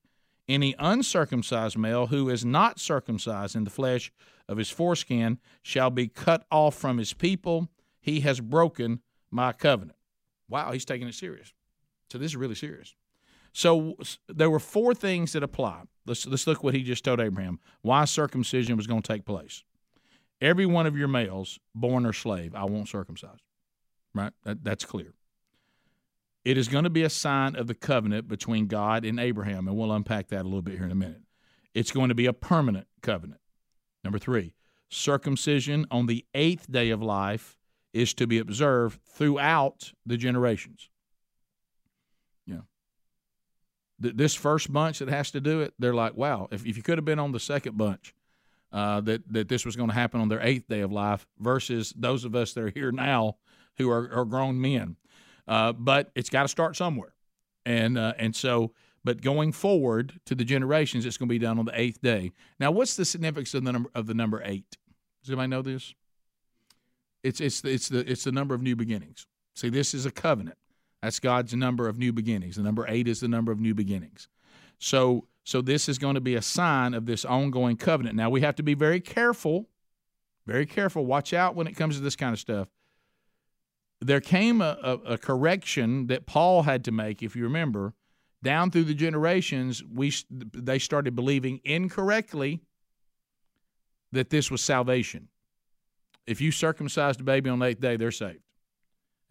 Any 0.48 0.76
uncircumcised 0.78 1.78
male 1.78 2.08
who 2.08 2.30
is 2.30 2.44
not 2.44 2.80
circumcised 2.80 3.56
in 3.56 3.64
the 3.64 3.70
flesh 3.70 4.12
of 4.50 4.58
his 4.58 4.70
foreskin 4.70 5.40
shall 5.62 5.90
be 5.90 6.08
cut 6.08 6.46
off 6.52 6.76
from 6.76 6.98
his 6.98 7.14
people. 7.14 7.70
He 8.02 8.20
has 8.22 8.42
broken 8.42 9.00
my 9.32 9.54
covenant. 9.54 9.98
Wow, 10.50 10.72
he's 10.74 10.86
taking 10.86 11.08
it 11.08 11.16
serious. 11.16 11.54
So 12.12 12.18
this 12.18 12.32
is 12.32 12.36
really 12.36 12.56
serious. 12.56 12.94
So 13.54 13.96
there 14.28 14.50
were 14.50 14.60
four 14.60 14.94
things 14.94 15.34
that 15.34 15.44
apply. 15.44 15.84
Let's 16.06 16.26
let's 16.26 16.48
look 16.48 16.64
what 16.64 16.74
he 16.74 16.84
just 16.84 17.06
told 17.06 17.22
Abraham. 17.22 17.60
Why 17.82 18.06
circumcision 18.06 18.76
was 18.76 18.88
going 18.88 19.02
to 19.02 19.14
take 19.14 19.26
place. 19.26 19.64
Every 20.42 20.66
one 20.66 20.88
of 20.88 20.98
your 20.98 21.08
males, 21.08 21.60
born 21.74 22.06
or 22.06 22.12
slave, 22.12 22.54
I 22.54 22.66
won't 22.66 22.90
circumcise. 22.90 23.40
Right? 24.13 24.34
That, 24.43 24.63
that's 24.63 24.86
clear. 24.86 25.13
It 26.45 26.58
is 26.58 26.67
going 26.67 26.84
to 26.84 26.89
be 26.89 27.04
a 27.04 27.10
sign 27.10 27.56
of 27.56 27.67
the 27.67 27.73
covenant 27.73 28.28
between 28.28 28.67
God 28.67 29.06
and 29.06 29.19
Abraham, 29.19 29.67
and 29.67 29.78
we'll 29.78 29.91
unpack 29.91 30.28
that 30.30 30.41
a 30.41 30.43
little 30.43 30.62
bit 30.62 30.76
here 30.76 30.86
in 30.86 30.91
a 30.91 30.95
minute. 30.95 31.21
It's 31.73 31.91
going 31.91 32.10
to 32.10 32.15
be 32.15 32.26
a 32.26 32.34
permanent 32.34 32.88
covenant. 33.02 33.39
Number 34.04 34.19
three, 34.19 34.54
circumcision 34.89 35.86
on 35.89 36.08
the 36.08 36.26
eighth 36.34 36.69
day 36.69 36.89
of 36.89 37.02
life 37.02 37.58
is 37.93 38.13
to 38.15 38.28
be 38.28 38.39
observed 38.39 38.99
throughout 39.06 39.93
the 40.06 40.17
generations 40.17 40.89
th- 44.04 44.15
this 44.15 44.36
first 44.36 44.71
bunch 44.71 44.99
that 44.99 45.10
has 45.10 45.32
to 45.32 45.41
do 45.41 45.62
it, 45.62 45.73
they're 45.80 45.93
like, 45.93 46.15
wow, 46.15 46.47
if, 46.52 46.65
if 46.65 46.78
you 46.78 46.84
could 46.84 46.97
have 46.97 47.06
been 47.06 47.19
on 47.19 47.32
the 47.32 47.39
second 47.39 47.78
bunch, 47.78 48.13
uh, 48.71 49.02
that, 49.02 49.21
that 49.32 49.47
this 49.47 49.65
was 49.65 49.76
going 49.76 49.89
to 49.89 49.95
happen 49.95 50.19
on 50.19 50.30
their 50.30 50.41
eighth 50.41 50.67
day 50.67 50.82
of 50.82 50.91
life 50.91 51.28
versus 51.39 51.93
those 51.95 52.26
of 52.26 52.36
us 52.36 52.54
that 52.54 52.63
are 52.63 52.69
here 52.69 52.91
now 52.91 53.36
who 53.78 53.90
are, 53.90 54.10
are 54.14 54.26
grown 54.26 54.60
men. 54.60 54.98
Uh, 55.48 55.74
but 55.74 56.12
it's 56.16 56.30
got 56.30 56.44
to 56.44 56.48
start 56.48 56.76
somewhere. 56.76 57.14
And, 57.66 57.98
uh, 57.98 58.14
and 58.18 58.36
so, 58.36 58.72
but 59.04 59.22
going 59.22 59.52
forward 59.52 60.20
to 60.26 60.36
the 60.36 60.46
generations, 60.46 61.06
it's 61.06 61.18
going 61.18 61.28
to 61.28 61.34
be 61.34 61.40
done 61.40 61.60
on 61.60 61.66
the 61.66 61.80
eighth 61.80 62.02
day. 62.02 62.32
Now, 62.60 62.72
what's 62.72 62.96
the 62.96 63.06
significance 63.06 63.54
of 63.54 63.64
the 63.64 63.72
number, 63.72 63.90
of 63.94 64.08
the 64.08 64.14
number 64.14 64.42
eight? 64.46 64.78
Does 65.22 65.30
anybody 65.30 65.50
know 65.50 65.62
this? 65.62 65.94
It's, 67.24 67.42
it's, 67.42 67.62
the, 67.62 67.72
it's, 67.72 67.90
the, 67.90 68.00
it's 68.10 68.24
the 68.24 68.32
number 68.32 68.56
of 68.56 68.62
new 68.62 68.76
beginnings. 68.76 69.28
See, 69.56 69.70
this 69.70 69.94
is 69.94 70.06
a 70.06 70.12
covenant. 70.12 70.58
That's 71.02 71.20
God's 71.20 71.54
number 71.54 71.88
of 71.90 71.98
new 71.98 72.14
beginnings. 72.14 72.56
The 72.56 72.64
number 72.64 72.86
eight 72.88 73.08
is 73.08 73.20
the 73.20 73.28
number 73.28 73.52
of 73.52 73.60
new 73.60 73.74
beginnings. 73.74 74.30
So, 74.80 75.28
so 75.44 75.62
this 75.62 75.90
is 75.90 75.98
going 75.98 76.16
to 76.16 76.22
be 76.22 76.36
a 76.36 76.42
sign 76.42 76.94
of 76.94 77.06
this 77.06 77.26
ongoing 77.26 77.76
covenant. 77.76 78.16
Now 78.16 78.30
we 78.30 78.42
have 78.42 78.56
to 78.56 78.64
be 78.64 78.74
very 78.74 79.02
careful, 79.02 79.68
very 80.46 80.66
careful. 80.66 81.06
Watch 81.06 81.34
out 81.34 81.56
when 81.56 81.68
it 81.68 81.76
comes 81.76 81.96
to 81.98 82.02
this 82.02 82.16
kind 82.16 82.34
of 82.34 82.40
stuff. 82.40 82.70
There 84.04 84.22
came 84.22 84.62
a, 84.62 84.78
a, 84.84 85.13
a 85.13 85.18
correction 85.18 86.08
that 86.08 86.26
Paul 86.26 86.63
had 86.63 86.84
to 86.86 86.92
make, 86.92 87.24
if 87.24 87.36
you 87.36 87.44
remember, 87.44 87.94
down 88.42 88.72
through 88.72 88.86
the 88.86 88.94
generations. 88.94 89.84
We 89.84 90.13
they 90.30 90.80
started 90.80 91.16
believing 91.16 91.62
incorrectly 91.63 92.62
that 94.12 94.30
this 94.30 94.52
was 94.52 94.63
salvation. 94.63 95.30
If 96.26 96.39
you 96.39 96.52
circumcised 96.52 97.22
a 97.22 97.24
baby 97.24 97.50
on 97.50 97.60
the 97.60 97.66
eighth 97.66 97.82
day, 97.82 97.98
they're 97.98 98.12
saved 98.12 98.44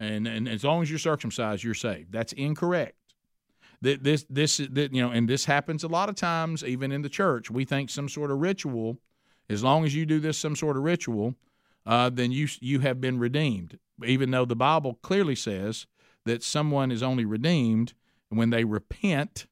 and 0.03 0.27
and 0.27 0.47
as 0.47 0.63
long 0.63 0.81
as 0.81 0.89
you're 0.89 0.99
circumcised, 0.99 1.63
you're 1.63 1.73
saved. 1.73 2.11
That's 2.11 2.33
incorrect. 2.33 2.95
This 3.81 4.25
this 4.29 4.57
that 4.57 4.93
you 4.93 5.01
know, 5.01 5.11
and 5.11 5.27
this 5.27 5.45
happens 5.45 5.83
a 5.83 5.87
lot 5.87 6.09
of 6.09 6.15
times, 6.15 6.63
even 6.63 6.91
in 6.91 7.01
the 7.01 7.09
church. 7.09 7.51
We 7.51 7.65
think 7.65 7.89
some 7.89 8.07
sort 8.07 8.31
of 8.31 8.39
ritual, 8.39 8.97
as 9.49 9.63
long 9.63 9.83
as 9.83 9.95
you 9.95 10.05
do 10.05 10.19
this 10.19 10.37
some 10.37 10.55
sort 10.55 10.77
of 10.77 10.83
ritual, 10.83 11.35
uh, 11.85 12.09
then 12.09 12.31
you 12.31 12.47
you 12.61 12.79
have 12.79 13.01
been 13.01 13.19
redeemed. 13.19 13.79
Even 14.05 14.31
though 14.31 14.45
the 14.45 14.55
Bible 14.55 14.99
clearly 15.01 15.35
says 15.35 15.85
that 16.25 16.43
someone 16.43 16.91
is 16.91 17.03
only 17.03 17.25
redeemed 17.25 17.93
when 18.29 18.49
they 18.49 18.63
repent. 18.63 19.45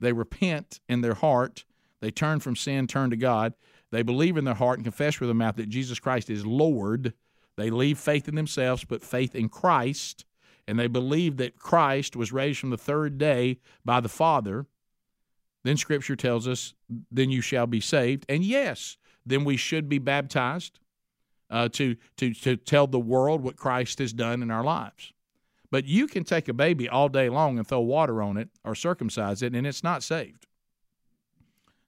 They 0.00 0.12
repent 0.12 0.80
in 0.88 1.00
their 1.00 1.14
heart. 1.14 1.64
They 2.00 2.10
turn 2.10 2.40
from 2.40 2.56
sin, 2.56 2.86
turn 2.86 3.10
to 3.10 3.16
God. 3.16 3.54
They 3.90 4.02
believe 4.02 4.36
in 4.36 4.44
their 4.44 4.54
heart 4.54 4.78
and 4.78 4.84
confess 4.84 5.18
with 5.18 5.28
their 5.28 5.34
mouth 5.34 5.56
that 5.56 5.68
Jesus 5.68 5.98
Christ 5.98 6.30
is 6.30 6.44
Lord 6.44 7.14
they 7.56 7.70
leave 7.70 7.98
faith 7.98 8.28
in 8.28 8.34
themselves, 8.34 8.84
put 8.84 9.04
faith 9.04 9.34
in 9.34 9.48
Christ, 9.48 10.24
and 10.66 10.78
they 10.78 10.86
believe 10.86 11.36
that 11.36 11.58
Christ 11.58 12.16
was 12.16 12.32
raised 12.32 12.58
from 12.58 12.70
the 12.70 12.78
third 12.78 13.18
day 13.18 13.58
by 13.84 14.00
the 14.00 14.08
Father. 14.08 14.66
Then 15.62 15.76
Scripture 15.76 16.16
tells 16.16 16.48
us, 16.48 16.74
then 17.10 17.30
you 17.30 17.40
shall 17.40 17.66
be 17.66 17.80
saved. 17.80 18.26
And 18.28 18.44
yes, 18.44 18.96
then 19.24 19.44
we 19.44 19.56
should 19.56 19.88
be 19.88 19.98
baptized 19.98 20.80
uh, 21.50 21.68
to, 21.70 21.96
to, 22.16 22.32
to 22.34 22.56
tell 22.56 22.86
the 22.86 22.98
world 22.98 23.42
what 23.42 23.56
Christ 23.56 23.98
has 23.98 24.12
done 24.12 24.42
in 24.42 24.50
our 24.50 24.64
lives. 24.64 25.12
But 25.70 25.86
you 25.86 26.06
can 26.06 26.24
take 26.24 26.48
a 26.48 26.52
baby 26.52 26.88
all 26.88 27.08
day 27.08 27.28
long 27.28 27.58
and 27.58 27.66
throw 27.66 27.80
water 27.80 28.22
on 28.22 28.36
it 28.36 28.48
or 28.64 28.74
circumcise 28.74 29.42
it, 29.42 29.54
and 29.54 29.66
it's 29.66 29.82
not 29.82 30.02
saved. 30.02 30.46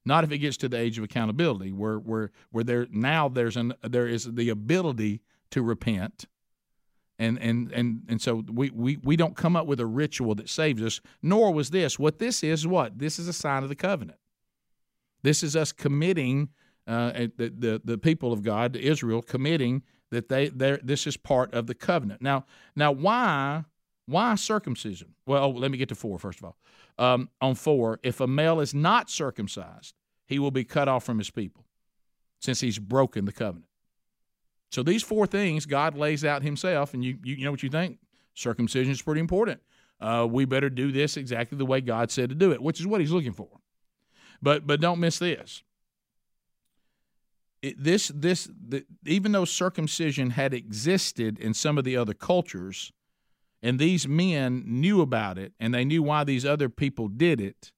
Not 0.03 0.23
if 0.23 0.31
it 0.31 0.37
gets 0.39 0.57
to 0.57 0.69
the 0.69 0.77
age 0.77 0.97
of 0.97 1.03
accountability, 1.03 1.71
where 1.71 1.97
where 1.97 2.31
where 2.51 2.63
there 2.63 2.87
now 2.91 3.27
there's 3.27 3.57
an 3.57 3.73
there 3.81 4.07
is 4.07 4.23
the 4.23 4.49
ability 4.49 5.21
to 5.51 5.61
repent. 5.61 6.25
And, 7.19 7.37
and 7.39 7.71
and 7.71 8.03
and 8.07 8.21
so 8.21 8.43
we, 8.51 8.69
we 8.69 8.97
we 8.97 9.15
don't 9.15 9.35
come 9.35 9.55
up 9.55 9.67
with 9.67 9.79
a 9.79 9.85
ritual 9.85 10.35
that 10.35 10.49
saves 10.49 10.81
us, 10.83 11.01
nor 11.21 11.53
was 11.53 11.71
this. 11.71 11.97
What 11.97 12.19
this 12.19 12.43
is, 12.43 12.67
what? 12.67 12.99
This 12.99 13.19
is 13.19 13.27
a 13.27 13.33
sign 13.33 13.63
of 13.63 13.69
the 13.69 13.75
covenant. 13.75 14.19
This 15.23 15.43
is 15.43 15.55
us 15.55 15.71
committing 15.71 16.49
the, 16.87 17.31
the 17.37 17.81
the 17.83 17.97
people 17.97 18.33
of 18.33 18.43
God, 18.43 18.75
Israel, 18.75 19.21
committing 19.21 19.83
that 20.09 20.29
they 20.29 20.49
this 20.49 21.05
is 21.05 21.17
part 21.17 21.53
of 21.53 21.67
the 21.67 21.75
covenant. 21.75 22.21
Now 22.21 22.45
now 22.75 22.91
why 22.91 23.65
why 24.05 24.35
circumcision? 24.35 25.15
Well, 25.25 25.53
let 25.53 25.69
me 25.69 25.77
get 25.77 25.89
to 25.89 25.95
four 25.95 26.17
first 26.17 26.39
of 26.39 26.45
all. 26.45 26.57
Um, 26.99 27.29
on 27.41 27.53
four, 27.53 27.99
if 28.01 28.19
a 28.19 28.27
male 28.27 28.59
is 28.59 28.73
not 28.73 29.09
circumcised, 29.09 29.93
he 30.25 30.39
will 30.39 30.51
be 30.51 30.63
cut 30.63 30.87
off 30.87 31.03
from 31.03 31.19
his 31.19 31.29
people, 31.29 31.65
since 32.39 32.59
he's 32.59 32.79
broken 32.79 33.25
the 33.25 33.31
covenant. 33.31 33.67
So 34.69 34.83
these 34.83 35.03
four 35.03 35.27
things 35.27 35.65
God 35.65 35.97
lays 35.97 36.25
out 36.25 36.43
Himself, 36.43 36.93
and 36.93 37.03
you 37.03 37.17
you, 37.23 37.35
you 37.35 37.45
know 37.45 37.51
what 37.51 37.63
you 37.63 37.69
think? 37.69 37.99
Circumcision 38.33 38.91
is 38.91 39.01
pretty 39.01 39.21
important. 39.21 39.61
Uh, 39.99 40.27
we 40.29 40.45
better 40.45 40.69
do 40.69 40.91
this 40.91 41.17
exactly 41.17 41.57
the 41.57 41.65
way 41.65 41.81
God 41.81 42.11
said 42.11 42.29
to 42.29 42.35
do 42.35 42.51
it, 42.51 42.61
which 42.61 42.79
is 42.79 42.87
what 42.87 43.01
He's 43.01 43.11
looking 43.11 43.33
for. 43.33 43.49
But 44.41 44.67
but 44.67 44.79
don't 44.81 44.99
miss 44.99 45.19
this. 45.19 45.63
It, 47.67 47.83
this 47.83 48.11
this 48.13 48.49
the, 48.67 48.85
even 49.05 49.33
though 49.33 49.45
circumcision 49.45 50.31
had 50.31 50.53
existed 50.53 51.37
in 51.37 51.53
some 51.53 51.77
of 51.77 51.83
the 51.83 51.97
other 51.97 52.13
cultures, 52.13 52.91
and 53.61 53.79
these 53.79 54.07
men 54.07 54.63
knew 54.65 55.01
about 55.01 55.37
it 55.37 55.53
and 55.59 55.73
they 55.73 55.83
knew 55.83 56.01
why 56.01 56.23
these 56.23 56.45
other 56.45 56.69
people 56.69 57.07
did 57.07 57.41
it, 57.41 57.71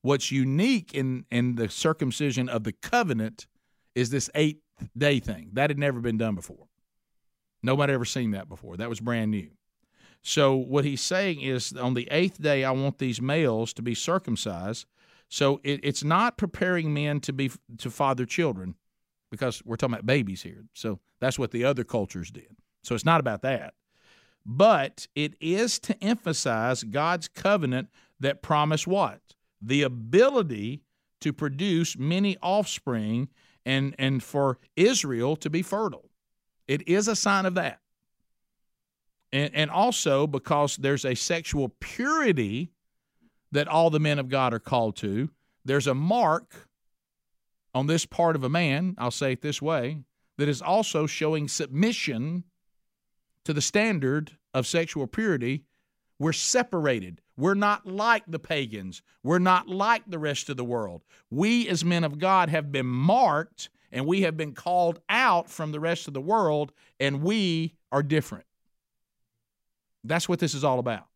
what's 0.00 0.30
unique 0.30 0.94
in, 0.94 1.24
in 1.30 1.56
the 1.56 1.68
circumcision 1.68 2.48
of 2.48 2.64
the 2.64 2.72
covenant 2.72 3.46
is 3.94 4.10
this 4.10 4.30
eighth 4.34 4.62
day 4.96 5.20
thing. 5.20 5.50
That 5.52 5.70
had 5.70 5.78
never 5.78 6.00
been 6.00 6.18
done 6.18 6.34
before. 6.34 6.68
Nobody 7.62 7.92
ever 7.92 8.04
seen 8.04 8.30
that 8.30 8.48
before. 8.48 8.76
That 8.76 8.88
was 8.88 9.00
brand 9.00 9.30
new. 9.30 9.50
So 10.22 10.56
what 10.56 10.84
he's 10.84 11.02
saying 11.02 11.42
is 11.42 11.74
on 11.74 11.94
the 11.94 12.08
eighth 12.10 12.40
day, 12.40 12.64
I 12.64 12.70
want 12.70 12.98
these 12.98 13.20
males 13.20 13.74
to 13.74 13.82
be 13.82 13.94
circumcised. 13.94 14.86
So 15.28 15.60
it, 15.64 15.80
it's 15.82 16.04
not 16.04 16.38
preparing 16.38 16.94
men 16.94 17.20
to 17.20 17.32
be 17.32 17.50
to 17.78 17.90
father 17.90 18.24
children, 18.24 18.76
because 19.34 19.62
we're 19.64 19.76
talking 19.76 19.94
about 19.94 20.06
babies 20.06 20.42
here. 20.42 20.64
So 20.74 21.00
that's 21.20 21.38
what 21.38 21.50
the 21.50 21.64
other 21.64 21.84
cultures 21.84 22.30
did. 22.30 22.56
So 22.82 22.94
it's 22.94 23.04
not 23.04 23.20
about 23.20 23.42
that. 23.42 23.74
But 24.46 25.06
it 25.14 25.34
is 25.40 25.78
to 25.80 26.02
emphasize 26.04 26.84
God's 26.84 27.28
covenant 27.28 27.88
that 28.20 28.42
promised 28.42 28.86
what? 28.86 29.20
The 29.60 29.82
ability 29.82 30.82
to 31.22 31.32
produce 31.32 31.96
many 31.96 32.36
offspring 32.42 33.28
and, 33.64 33.94
and 33.98 34.22
for 34.22 34.58
Israel 34.76 35.36
to 35.36 35.48
be 35.48 35.62
fertile. 35.62 36.10
It 36.68 36.86
is 36.86 37.08
a 37.08 37.16
sign 37.16 37.46
of 37.46 37.54
that. 37.54 37.80
And, 39.32 39.54
and 39.54 39.70
also 39.70 40.26
because 40.26 40.76
there's 40.76 41.04
a 41.04 41.14
sexual 41.14 41.70
purity 41.80 42.70
that 43.52 43.68
all 43.68 43.88
the 43.88 44.00
men 44.00 44.18
of 44.18 44.28
God 44.28 44.52
are 44.52 44.58
called 44.58 44.96
to, 44.96 45.30
there's 45.64 45.86
a 45.86 45.94
mark 45.94 46.68
on 47.74 47.86
this 47.86 48.06
part 48.06 48.36
of 48.36 48.44
a 48.44 48.48
man, 48.48 48.94
I'll 48.98 49.10
say 49.10 49.32
it 49.32 49.42
this 49.42 49.60
way, 49.60 49.98
that 50.38 50.48
is 50.48 50.62
also 50.62 51.06
showing 51.06 51.48
submission 51.48 52.44
to 53.44 53.52
the 53.52 53.60
standard 53.60 54.36
of 54.52 54.66
sexual 54.66 55.06
purity. 55.06 55.64
We're 56.18 56.32
separated. 56.32 57.20
We're 57.36 57.54
not 57.54 57.86
like 57.86 58.22
the 58.28 58.38
pagans. 58.38 59.02
We're 59.22 59.40
not 59.40 59.68
like 59.68 60.04
the 60.06 60.18
rest 60.18 60.48
of 60.48 60.56
the 60.56 60.64
world. 60.64 61.02
We, 61.30 61.68
as 61.68 61.84
men 61.84 62.04
of 62.04 62.18
God, 62.18 62.48
have 62.48 62.70
been 62.70 62.86
marked 62.86 63.68
and 63.94 64.06
we 64.06 64.22
have 64.22 64.36
been 64.36 64.52
called 64.52 65.00
out 65.08 65.48
from 65.48 65.70
the 65.70 65.78
rest 65.78 66.08
of 66.08 66.14
the 66.14 66.20
world, 66.20 66.72
and 66.98 67.22
we 67.22 67.76
are 67.92 68.02
different. 68.02 68.44
That's 70.02 70.28
what 70.28 70.40
this 70.40 70.52
is 70.52 70.64
all 70.64 70.80
about. 70.80 71.06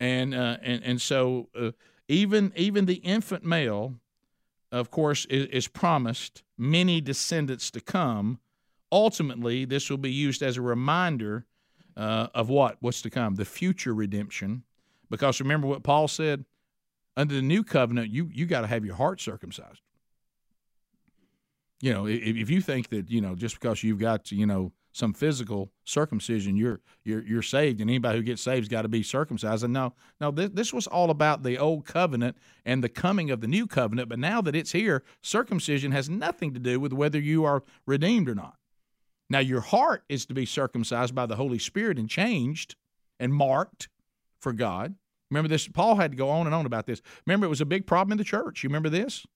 And 0.00 0.34
uh, 0.34 0.56
and 0.62 0.82
and 0.82 1.00
so 1.00 1.48
uh, 1.58 1.72
even 2.08 2.52
even 2.56 2.86
the 2.86 2.94
infant 2.94 3.44
male 3.44 3.94
of 4.76 4.90
course, 4.90 5.24
is, 5.26 5.46
is 5.46 5.68
promised 5.68 6.42
many 6.56 7.00
descendants 7.00 7.70
to 7.72 7.80
come. 7.80 8.38
Ultimately, 8.92 9.64
this 9.64 9.90
will 9.90 9.98
be 9.98 10.12
used 10.12 10.42
as 10.42 10.56
a 10.56 10.62
reminder 10.62 11.46
uh, 11.96 12.28
of 12.34 12.48
what? 12.48 12.76
What's 12.80 13.02
to 13.02 13.10
come? 13.10 13.34
The 13.34 13.44
future 13.44 13.94
redemption. 13.94 14.62
Because 15.10 15.40
remember 15.40 15.66
what 15.66 15.82
Paul 15.82 16.08
said? 16.08 16.44
Under 17.16 17.34
the 17.34 17.42
new 17.42 17.64
covenant, 17.64 18.10
you, 18.10 18.28
you 18.32 18.46
got 18.46 18.60
to 18.60 18.66
have 18.66 18.84
your 18.84 18.96
heart 18.96 19.20
circumcised. 19.20 19.80
You 21.80 21.92
know, 21.92 22.06
if, 22.06 22.22
if 22.22 22.50
you 22.50 22.60
think 22.60 22.88
that, 22.90 23.10
you 23.10 23.20
know, 23.20 23.34
just 23.34 23.58
because 23.58 23.82
you've 23.82 23.98
got, 23.98 24.30
you 24.30 24.46
know, 24.46 24.72
some 24.96 25.12
physical 25.12 25.70
circumcision, 25.84 26.56
you're 26.56 26.80
you're 27.04 27.22
you're 27.22 27.42
saved, 27.42 27.80
and 27.80 27.90
anybody 27.90 28.18
who 28.18 28.24
gets 28.24 28.40
saved 28.40 28.62
has 28.62 28.68
got 28.68 28.82
to 28.82 28.88
be 28.88 29.02
circumcised. 29.02 29.62
And 29.62 29.72
no, 29.72 29.92
no, 30.20 30.30
this, 30.30 30.50
this 30.52 30.72
was 30.72 30.86
all 30.86 31.10
about 31.10 31.42
the 31.42 31.58
old 31.58 31.84
covenant 31.84 32.36
and 32.64 32.82
the 32.82 32.88
coming 32.88 33.30
of 33.30 33.42
the 33.42 33.46
new 33.46 33.66
covenant. 33.66 34.08
But 34.08 34.18
now 34.18 34.40
that 34.40 34.56
it's 34.56 34.72
here, 34.72 35.02
circumcision 35.22 35.92
has 35.92 36.08
nothing 36.08 36.54
to 36.54 36.60
do 36.60 36.80
with 36.80 36.94
whether 36.94 37.20
you 37.20 37.44
are 37.44 37.62
redeemed 37.84 38.28
or 38.28 38.34
not. 38.34 38.56
Now 39.28 39.40
your 39.40 39.60
heart 39.60 40.04
is 40.08 40.24
to 40.26 40.34
be 40.34 40.46
circumcised 40.46 41.14
by 41.14 41.26
the 41.26 41.36
Holy 41.36 41.58
Spirit 41.58 41.98
and 41.98 42.08
changed 42.08 42.76
and 43.20 43.34
marked 43.34 43.88
for 44.40 44.52
God. 44.52 44.94
Remember 45.30 45.48
this? 45.48 45.68
Paul 45.68 45.96
had 45.96 46.12
to 46.12 46.16
go 46.16 46.30
on 46.30 46.46
and 46.46 46.54
on 46.54 46.64
about 46.64 46.86
this. 46.86 47.02
Remember, 47.26 47.46
it 47.46 47.50
was 47.50 47.60
a 47.60 47.66
big 47.66 47.86
problem 47.86 48.12
in 48.12 48.18
the 48.18 48.24
church. 48.24 48.62
You 48.62 48.68
remember 48.68 48.88
this? 48.88 49.26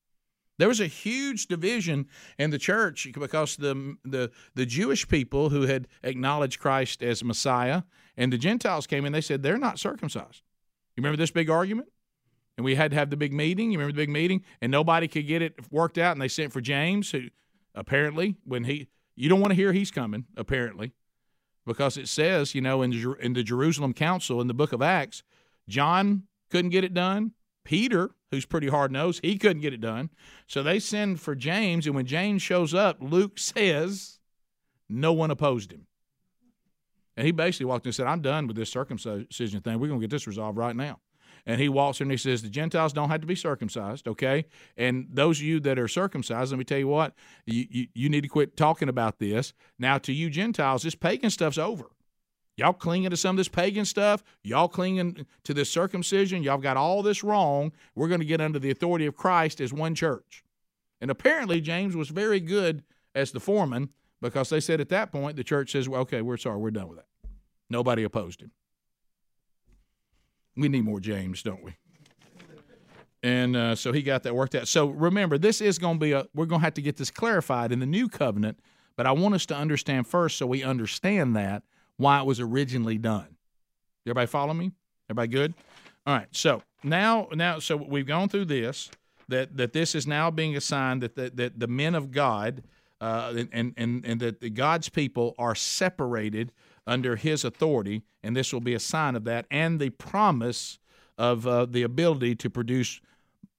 There 0.60 0.68
was 0.68 0.78
a 0.78 0.86
huge 0.86 1.46
division 1.46 2.06
in 2.38 2.50
the 2.50 2.58
church 2.58 3.08
because 3.18 3.56
the, 3.56 3.96
the, 4.04 4.30
the 4.54 4.66
Jewish 4.66 5.08
people 5.08 5.48
who 5.48 5.62
had 5.62 5.88
acknowledged 6.02 6.60
Christ 6.60 7.02
as 7.02 7.24
Messiah 7.24 7.84
and 8.14 8.30
the 8.30 8.36
Gentiles 8.36 8.86
came 8.86 9.06
in, 9.06 9.12
they 9.12 9.22
said 9.22 9.42
they're 9.42 9.56
not 9.56 9.78
circumcised. 9.78 10.42
You 10.94 11.02
remember 11.02 11.16
this 11.16 11.30
big 11.30 11.48
argument? 11.48 11.88
And 12.58 12.64
we 12.66 12.74
had 12.74 12.90
to 12.90 12.98
have 12.98 13.08
the 13.08 13.16
big 13.16 13.32
meeting. 13.32 13.72
You 13.72 13.78
remember 13.78 13.96
the 13.96 14.02
big 14.02 14.10
meeting? 14.10 14.44
And 14.60 14.70
nobody 14.70 15.08
could 15.08 15.26
get 15.26 15.40
it 15.40 15.54
worked 15.70 15.96
out. 15.96 16.12
And 16.12 16.20
they 16.20 16.28
sent 16.28 16.52
for 16.52 16.60
James, 16.60 17.10
who 17.10 17.28
apparently, 17.74 18.36
when 18.44 18.64
he, 18.64 18.88
you 19.16 19.30
don't 19.30 19.40
want 19.40 19.52
to 19.52 19.56
hear 19.56 19.72
he's 19.72 19.90
coming, 19.90 20.26
apparently, 20.36 20.92
because 21.64 21.96
it 21.96 22.06
says, 22.06 22.54
you 22.54 22.60
know, 22.60 22.82
in, 22.82 22.92
in 23.18 23.32
the 23.32 23.42
Jerusalem 23.42 23.94
Council 23.94 24.42
in 24.42 24.46
the 24.46 24.52
book 24.52 24.74
of 24.74 24.82
Acts, 24.82 25.22
John 25.68 26.24
couldn't 26.50 26.70
get 26.70 26.84
it 26.84 26.92
done. 26.92 27.32
Peter, 27.64 28.10
who's 28.30 28.46
pretty 28.46 28.68
hard 28.68 28.92
nosed, 28.92 29.20
he 29.22 29.38
couldn't 29.38 29.62
get 29.62 29.74
it 29.74 29.80
done. 29.80 30.10
So 30.46 30.62
they 30.62 30.78
send 30.78 31.20
for 31.20 31.34
James, 31.34 31.86
and 31.86 31.94
when 31.94 32.06
James 32.06 32.42
shows 32.42 32.74
up, 32.74 32.98
Luke 33.00 33.32
says 33.38 34.18
no 34.88 35.12
one 35.12 35.30
opposed 35.30 35.72
him. 35.72 35.86
And 37.16 37.26
he 37.26 37.32
basically 37.32 37.66
walked 37.66 37.86
in 37.86 37.90
and 37.90 37.94
said, 37.94 38.06
I'm 38.06 38.22
done 38.22 38.46
with 38.46 38.56
this 38.56 38.70
circumcision 38.70 39.60
thing. 39.60 39.78
We're 39.78 39.88
going 39.88 40.00
to 40.00 40.04
get 40.04 40.10
this 40.10 40.26
resolved 40.26 40.56
right 40.56 40.74
now. 40.74 41.00
And 41.46 41.60
he 41.60 41.68
walks 41.68 42.00
in 42.00 42.04
and 42.04 42.10
he 42.10 42.16
says, 42.16 42.42
The 42.42 42.48
Gentiles 42.48 42.92
don't 42.92 43.08
have 43.08 43.20
to 43.20 43.26
be 43.26 43.34
circumcised, 43.34 44.06
okay? 44.08 44.46
And 44.76 45.08
those 45.10 45.38
of 45.38 45.44
you 45.44 45.60
that 45.60 45.78
are 45.78 45.88
circumcised, 45.88 46.52
let 46.52 46.58
me 46.58 46.64
tell 46.64 46.78
you 46.78 46.88
what, 46.88 47.14
you, 47.46 47.66
you, 47.70 47.86
you 47.94 48.08
need 48.08 48.22
to 48.22 48.28
quit 48.28 48.56
talking 48.56 48.88
about 48.88 49.18
this. 49.18 49.52
Now, 49.78 49.98
to 49.98 50.12
you 50.12 50.30
Gentiles, 50.30 50.82
this 50.82 50.94
pagan 50.94 51.30
stuff's 51.30 51.58
over. 51.58 51.90
Y'all 52.60 52.74
clinging 52.74 53.08
to 53.08 53.16
some 53.16 53.30
of 53.30 53.36
this 53.38 53.48
pagan 53.48 53.86
stuff. 53.86 54.22
Y'all 54.42 54.68
clinging 54.68 55.24
to 55.44 55.54
this 55.54 55.70
circumcision. 55.70 56.42
Y'all 56.42 56.58
got 56.58 56.76
all 56.76 57.02
this 57.02 57.24
wrong. 57.24 57.72
We're 57.94 58.08
going 58.08 58.20
to 58.20 58.26
get 58.26 58.38
under 58.38 58.58
the 58.58 58.70
authority 58.70 59.06
of 59.06 59.16
Christ 59.16 59.62
as 59.62 59.72
one 59.72 59.94
church. 59.94 60.44
And 61.00 61.10
apparently, 61.10 61.62
James 61.62 61.96
was 61.96 62.10
very 62.10 62.38
good 62.38 62.82
as 63.14 63.32
the 63.32 63.40
foreman 63.40 63.88
because 64.20 64.50
they 64.50 64.60
said 64.60 64.78
at 64.78 64.90
that 64.90 65.10
point, 65.10 65.36
the 65.36 65.42
church 65.42 65.72
says, 65.72 65.88
well, 65.88 66.02
okay, 66.02 66.20
we're 66.20 66.36
sorry, 66.36 66.58
we're 66.58 66.70
done 66.70 66.88
with 66.88 66.98
that. 66.98 67.06
Nobody 67.70 68.02
opposed 68.02 68.42
him. 68.42 68.50
We 70.54 70.68
need 70.68 70.84
more 70.84 71.00
James, 71.00 71.42
don't 71.42 71.64
we? 71.64 71.76
And 73.22 73.56
uh, 73.56 73.74
so 73.74 73.90
he 73.90 74.02
got 74.02 74.24
that 74.24 74.34
worked 74.34 74.54
out. 74.54 74.68
So 74.68 74.88
remember, 74.88 75.38
this 75.38 75.62
is 75.62 75.78
going 75.78 75.96
to 75.96 76.00
be 76.04 76.12
a, 76.12 76.26
we're 76.34 76.44
going 76.44 76.60
to 76.60 76.64
have 76.66 76.74
to 76.74 76.82
get 76.82 76.98
this 76.98 77.10
clarified 77.10 77.72
in 77.72 77.78
the 77.78 77.86
new 77.86 78.06
covenant, 78.06 78.60
but 78.96 79.06
I 79.06 79.12
want 79.12 79.34
us 79.34 79.46
to 79.46 79.56
understand 79.56 80.06
first 80.06 80.36
so 80.36 80.46
we 80.46 80.62
understand 80.62 81.34
that 81.36 81.62
why 82.00 82.18
it 82.18 82.26
was 82.26 82.40
originally 82.40 82.96
done. 82.96 83.36
Everybody 84.06 84.26
follow 84.26 84.54
me? 84.54 84.72
Everybody 85.10 85.28
good? 85.28 85.54
All 86.06 86.14
right. 86.14 86.28
So 86.32 86.62
now, 86.82 87.28
now, 87.34 87.58
so 87.58 87.76
we've 87.76 88.06
gone 88.06 88.28
through 88.28 88.46
this. 88.46 88.90
That 89.28 89.56
that 89.58 89.72
this 89.72 89.94
is 89.94 90.08
now 90.08 90.32
being 90.32 90.56
assigned 90.56 91.02
that 91.02 91.14
the, 91.14 91.30
that 91.34 91.60
the 91.60 91.68
men 91.68 91.94
of 91.94 92.10
God 92.10 92.64
uh, 93.00 93.44
and 93.52 93.74
and 93.76 94.04
and 94.04 94.18
that 94.20 94.40
the 94.40 94.50
God's 94.50 94.88
people 94.88 95.36
are 95.38 95.54
separated 95.54 96.50
under 96.84 97.14
His 97.14 97.44
authority, 97.44 98.02
and 98.24 98.34
this 98.34 98.52
will 98.52 98.60
be 98.60 98.74
a 98.74 98.80
sign 98.80 99.14
of 99.14 99.22
that, 99.24 99.46
and 99.48 99.78
the 99.78 99.90
promise 99.90 100.80
of 101.16 101.46
uh, 101.46 101.64
the 101.66 101.82
ability 101.82 102.34
to 102.36 102.50
produce 102.50 103.00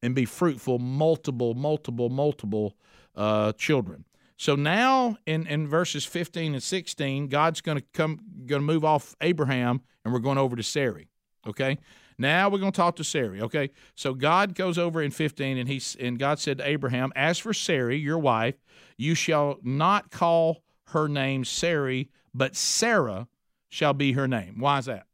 and 0.01 0.13
be 0.13 0.25
fruitful, 0.25 0.77
multiple, 0.79 1.53
multiple, 1.53 2.09
multiple 2.09 2.75
uh, 3.15 3.53
children. 3.53 4.03
So 4.41 4.55
now 4.55 5.17
in, 5.27 5.45
in 5.45 5.67
verses 5.67 6.03
15 6.03 6.55
and 6.55 6.63
16, 6.63 7.27
God's 7.27 7.61
going 7.61 7.77
to 7.77 7.83
come 7.93 8.19
going 8.47 8.63
to 8.63 8.65
move 8.65 8.83
off 8.83 9.15
Abraham 9.21 9.81
and 10.03 10.11
we're 10.11 10.19
going 10.19 10.39
over 10.39 10.55
to 10.55 10.63
Sarai. 10.63 11.09
Okay? 11.45 11.77
Now 12.17 12.49
we're 12.49 12.57
going 12.57 12.71
to 12.71 12.75
talk 12.75 12.95
to 12.95 13.03
Sarai, 13.03 13.39
okay? 13.43 13.69
So 13.93 14.15
God 14.15 14.55
goes 14.55 14.79
over 14.79 14.99
in 14.99 15.11
15 15.11 15.59
and 15.59 15.69
he 15.69 15.79
and 15.99 16.17
God 16.17 16.39
said 16.39 16.57
to 16.57 16.67
Abraham, 16.67 17.13
"As 17.15 17.37
for 17.37 17.53
Sarai, 17.53 17.99
your 17.99 18.17
wife, 18.17 18.55
you 18.97 19.13
shall 19.13 19.59
not 19.61 20.09
call 20.09 20.63
her 20.85 21.07
name 21.07 21.45
Sarai, 21.45 22.09
but 22.33 22.55
Sarah 22.55 23.27
shall 23.69 23.93
be 23.93 24.13
her 24.13 24.27
name." 24.27 24.55
Why 24.57 24.79
is 24.79 24.85
that? 24.85 25.05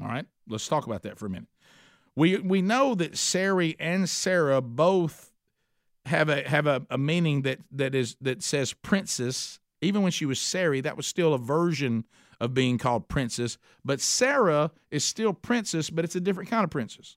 All 0.00 0.06
right? 0.06 0.26
Let's 0.46 0.68
talk 0.68 0.86
about 0.86 1.02
that 1.02 1.18
for 1.18 1.26
a 1.26 1.30
minute. 1.30 1.48
We 2.14 2.36
we 2.36 2.62
know 2.62 2.94
that 2.94 3.18
Sarai 3.18 3.74
and 3.80 4.08
Sarah 4.08 4.60
both 4.60 5.27
have 6.08 6.28
a 6.28 6.48
have 6.48 6.66
a, 6.66 6.86
a 6.90 6.98
meaning 6.98 7.42
that 7.42 7.60
that 7.72 7.94
is 7.94 8.16
that 8.20 8.42
says 8.42 8.72
princess. 8.72 9.60
Even 9.80 10.02
when 10.02 10.10
she 10.10 10.26
was 10.26 10.40
Sarai, 10.40 10.80
that 10.80 10.96
was 10.96 11.06
still 11.06 11.34
a 11.34 11.38
version 11.38 12.04
of 12.40 12.52
being 12.52 12.78
called 12.78 13.08
princess. 13.08 13.58
But 13.84 14.00
Sarah 14.00 14.72
is 14.90 15.04
still 15.04 15.32
princess, 15.32 15.88
but 15.88 16.04
it's 16.04 16.16
a 16.16 16.20
different 16.20 16.50
kind 16.50 16.64
of 16.64 16.70
princess. 16.70 17.16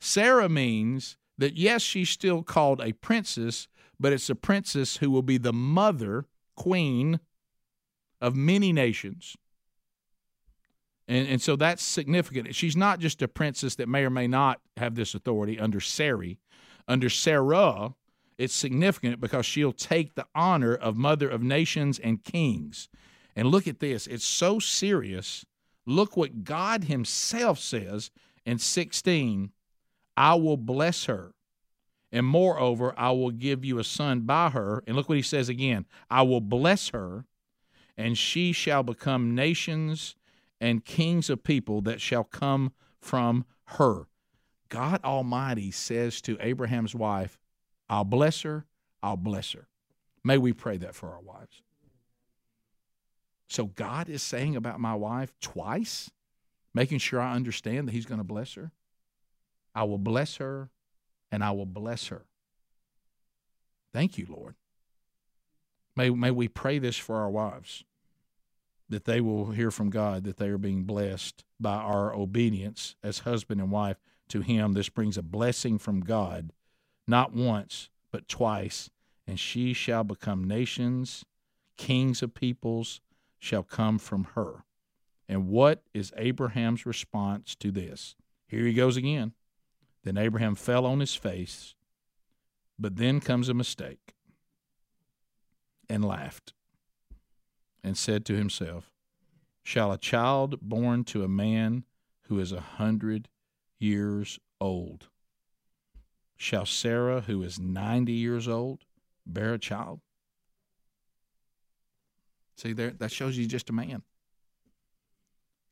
Sarah 0.00 0.48
means 0.48 1.16
that 1.38 1.56
yes, 1.56 1.82
she's 1.82 2.10
still 2.10 2.42
called 2.42 2.80
a 2.80 2.92
princess, 2.92 3.68
but 4.00 4.12
it's 4.12 4.30
a 4.30 4.34
princess 4.34 4.96
who 4.96 5.10
will 5.10 5.22
be 5.22 5.38
the 5.38 5.52
mother, 5.52 6.26
queen 6.56 7.20
of 8.20 8.34
many 8.34 8.72
nations. 8.72 9.36
And, 11.08 11.28
and 11.28 11.42
so 11.42 11.54
that's 11.56 11.82
significant. 11.82 12.54
She's 12.54 12.76
not 12.76 12.98
just 12.98 13.22
a 13.22 13.28
princess 13.28 13.76
that 13.76 13.88
may 13.88 14.04
or 14.04 14.10
may 14.10 14.26
not 14.26 14.60
have 14.76 14.96
this 14.96 15.14
authority 15.14 15.58
under 15.58 15.80
Sarai. 15.80 16.38
Under 16.88 17.10
Sarah, 17.10 17.94
it's 18.38 18.54
significant 18.54 19.20
because 19.20 19.46
she'll 19.46 19.72
take 19.72 20.14
the 20.14 20.26
honor 20.34 20.74
of 20.74 20.96
mother 20.96 21.28
of 21.28 21.42
nations 21.42 21.98
and 21.98 22.22
kings. 22.22 22.88
And 23.34 23.48
look 23.48 23.66
at 23.66 23.80
this. 23.80 24.06
It's 24.06 24.24
so 24.24 24.58
serious. 24.58 25.44
Look 25.84 26.16
what 26.16 26.44
God 26.44 26.84
Himself 26.84 27.58
says 27.58 28.10
in 28.44 28.58
16 28.58 29.50
I 30.16 30.34
will 30.34 30.56
bless 30.56 31.04
her. 31.04 31.34
And 32.12 32.24
moreover, 32.24 32.94
I 32.96 33.10
will 33.10 33.30
give 33.30 33.64
you 33.64 33.78
a 33.78 33.84
son 33.84 34.20
by 34.20 34.50
her. 34.50 34.82
And 34.86 34.96
look 34.96 35.08
what 35.08 35.16
he 35.18 35.22
says 35.22 35.48
again 35.48 35.84
I 36.08 36.22
will 36.22 36.40
bless 36.40 36.90
her, 36.90 37.26
and 37.96 38.16
she 38.16 38.52
shall 38.52 38.82
become 38.82 39.34
nations 39.34 40.14
and 40.60 40.84
kings 40.84 41.28
of 41.28 41.44
people 41.44 41.82
that 41.82 42.00
shall 42.00 42.24
come 42.24 42.72
from 43.00 43.44
her. 43.64 44.06
God 44.68 45.00
Almighty 45.04 45.70
says 45.70 46.20
to 46.22 46.36
Abraham's 46.40 46.94
wife, 46.94 47.38
I'll 47.88 48.04
bless 48.04 48.42
her, 48.42 48.66
I'll 49.02 49.16
bless 49.16 49.52
her. 49.52 49.68
May 50.24 50.38
we 50.38 50.52
pray 50.52 50.76
that 50.78 50.94
for 50.94 51.12
our 51.12 51.20
wives. 51.20 51.62
So 53.48 53.66
God 53.66 54.08
is 54.08 54.22
saying 54.22 54.56
about 54.56 54.80
my 54.80 54.94
wife 54.94 55.32
twice, 55.40 56.10
making 56.74 56.98
sure 56.98 57.20
I 57.20 57.34
understand 57.34 57.86
that 57.86 57.92
He's 57.92 58.06
going 58.06 58.18
to 58.18 58.24
bless 58.24 58.54
her. 58.54 58.72
I 59.74 59.84
will 59.84 59.98
bless 59.98 60.36
her 60.36 60.70
and 61.30 61.44
I 61.44 61.52
will 61.52 61.66
bless 61.66 62.08
her. 62.08 62.24
Thank 63.92 64.18
you, 64.18 64.26
Lord. 64.28 64.54
May, 65.94 66.10
may 66.10 66.30
we 66.30 66.48
pray 66.48 66.78
this 66.78 66.96
for 66.96 67.16
our 67.16 67.30
wives 67.30 67.84
that 68.88 69.04
they 69.04 69.20
will 69.20 69.50
hear 69.50 69.70
from 69.70 69.90
God 69.90 70.24
that 70.24 70.36
they 70.36 70.48
are 70.48 70.58
being 70.58 70.84
blessed 70.84 71.44
by 71.58 71.74
our 71.74 72.14
obedience 72.14 72.94
as 73.02 73.20
husband 73.20 73.60
and 73.60 73.70
wife 73.70 73.96
to 74.28 74.40
Him. 74.40 74.72
This 74.72 74.88
brings 74.88 75.16
a 75.16 75.22
blessing 75.22 75.78
from 75.78 76.00
God, 76.00 76.52
not 77.06 77.32
once, 77.32 77.90
but 78.10 78.28
twice. 78.28 78.90
And 79.26 79.40
she 79.40 79.72
shall 79.72 80.04
become 80.04 80.44
nations, 80.44 81.24
kings 81.76 82.22
of 82.22 82.34
peoples 82.34 83.00
shall 83.38 83.62
come 83.62 83.98
from 83.98 84.24
her. 84.34 84.64
And 85.28 85.48
what 85.48 85.82
is 85.92 86.12
Abraham's 86.16 86.86
response 86.86 87.54
to 87.56 87.70
this? 87.70 88.14
Here 88.46 88.64
he 88.64 88.72
goes 88.72 88.96
again. 88.96 89.32
Then 90.04 90.16
Abraham 90.16 90.54
fell 90.54 90.86
on 90.86 91.00
his 91.00 91.16
face, 91.16 91.74
but 92.78 92.96
then 92.96 93.18
comes 93.18 93.48
a 93.48 93.54
mistake 93.54 94.14
and 95.88 96.04
laughed 96.04 96.52
and 97.82 97.98
said 97.98 98.24
to 98.26 98.36
himself, 98.36 98.92
Shall 99.64 99.90
a 99.90 99.98
child 99.98 100.60
born 100.60 101.02
to 101.04 101.24
a 101.24 101.28
man 101.28 101.84
who 102.28 102.38
is 102.38 102.52
a 102.52 102.60
hundred 102.60 103.28
years 103.78 104.38
old, 104.60 105.08
shall 106.36 106.66
Sarah, 106.66 107.22
who 107.22 107.42
is 107.42 107.58
ninety 107.58 108.12
years 108.12 108.48
old, 108.48 108.84
bear 109.26 109.54
a 109.54 109.58
child? 109.58 110.00
See, 112.56 112.72
there 112.72 112.90
that 112.90 113.12
shows 113.12 113.36
you 113.36 113.46
just 113.46 113.70
a 113.70 113.72
man. 113.72 114.02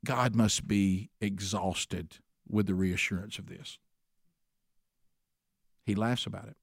God 0.04 0.34
must 0.34 0.68
be 0.68 1.10
exhausted 1.20 2.18
with 2.46 2.66
the 2.66 2.74
reassurance 2.74 3.38
of 3.38 3.46
this. 3.46 3.78
He 5.86 5.94
laughs 5.94 6.26
about 6.26 6.46
it. 6.46 6.56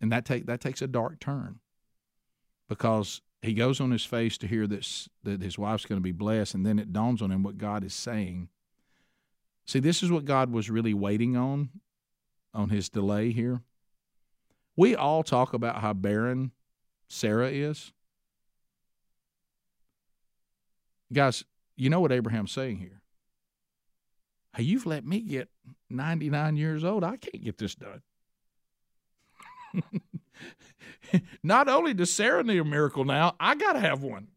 And 0.00 0.10
that 0.12 0.24
take 0.24 0.46
that 0.46 0.60
takes 0.60 0.82
a 0.82 0.86
dark 0.86 1.20
turn 1.20 1.60
because 2.68 3.22
he 3.42 3.54
goes 3.54 3.80
on 3.80 3.90
his 3.90 4.04
face 4.04 4.38
to 4.38 4.46
hear 4.46 4.66
this 4.66 5.08
that 5.24 5.42
his 5.42 5.58
wife's 5.58 5.84
going 5.86 5.98
to 6.00 6.02
be 6.02 6.12
blessed, 6.12 6.54
and 6.54 6.66
then 6.66 6.78
it 6.78 6.92
dawns 6.92 7.22
on 7.22 7.30
him 7.30 7.42
what 7.42 7.58
God 7.58 7.84
is 7.84 7.94
saying. 7.94 8.48
See, 9.66 9.80
this 9.80 10.02
is 10.02 10.10
what 10.10 10.24
God 10.24 10.52
was 10.52 10.70
really 10.70 10.94
waiting 10.94 11.36
on 11.36 11.70
on 12.54 12.70
his 12.70 12.88
delay 12.88 13.32
here. 13.32 13.62
We 14.76 14.94
all 14.94 15.22
talk 15.22 15.52
about 15.52 15.80
how 15.80 15.92
barren 15.92 16.52
Sarah 17.08 17.50
is. 17.50 17.92
Guys, 21.12 21.44
you 21.76 21.90
know 21.90 22.00
what 22.00 22.12
Abraham's 22.12 22.52
saying 22.52 22.78
here. 22.78 23.00
Hey, 24.54 24.62
you've 24.62 24.86
let 24.86 25.04
me 25.04 25.20
get 25.20 25.48
99 25.90 26.56
years 26.56 26.84
old. 26.84 27.04
I 27.04 27.16
can't 27.16 27.44
get 27.44 27.58
this 27.58 27.74
done. 27.74 28.02
Not 31.42 31.68
only 31.68 31.94
does 31.94 32.12
Sarah 32.12 32.42
need 32.42 32.58
a 32.58 32.64
miracle 32.64 33.04
now, 33.04 33.34
I 33.38 33.54
got 33.54 33.74
to 33.74 33.80
have 33.80 34.02
one. 34.02 34.28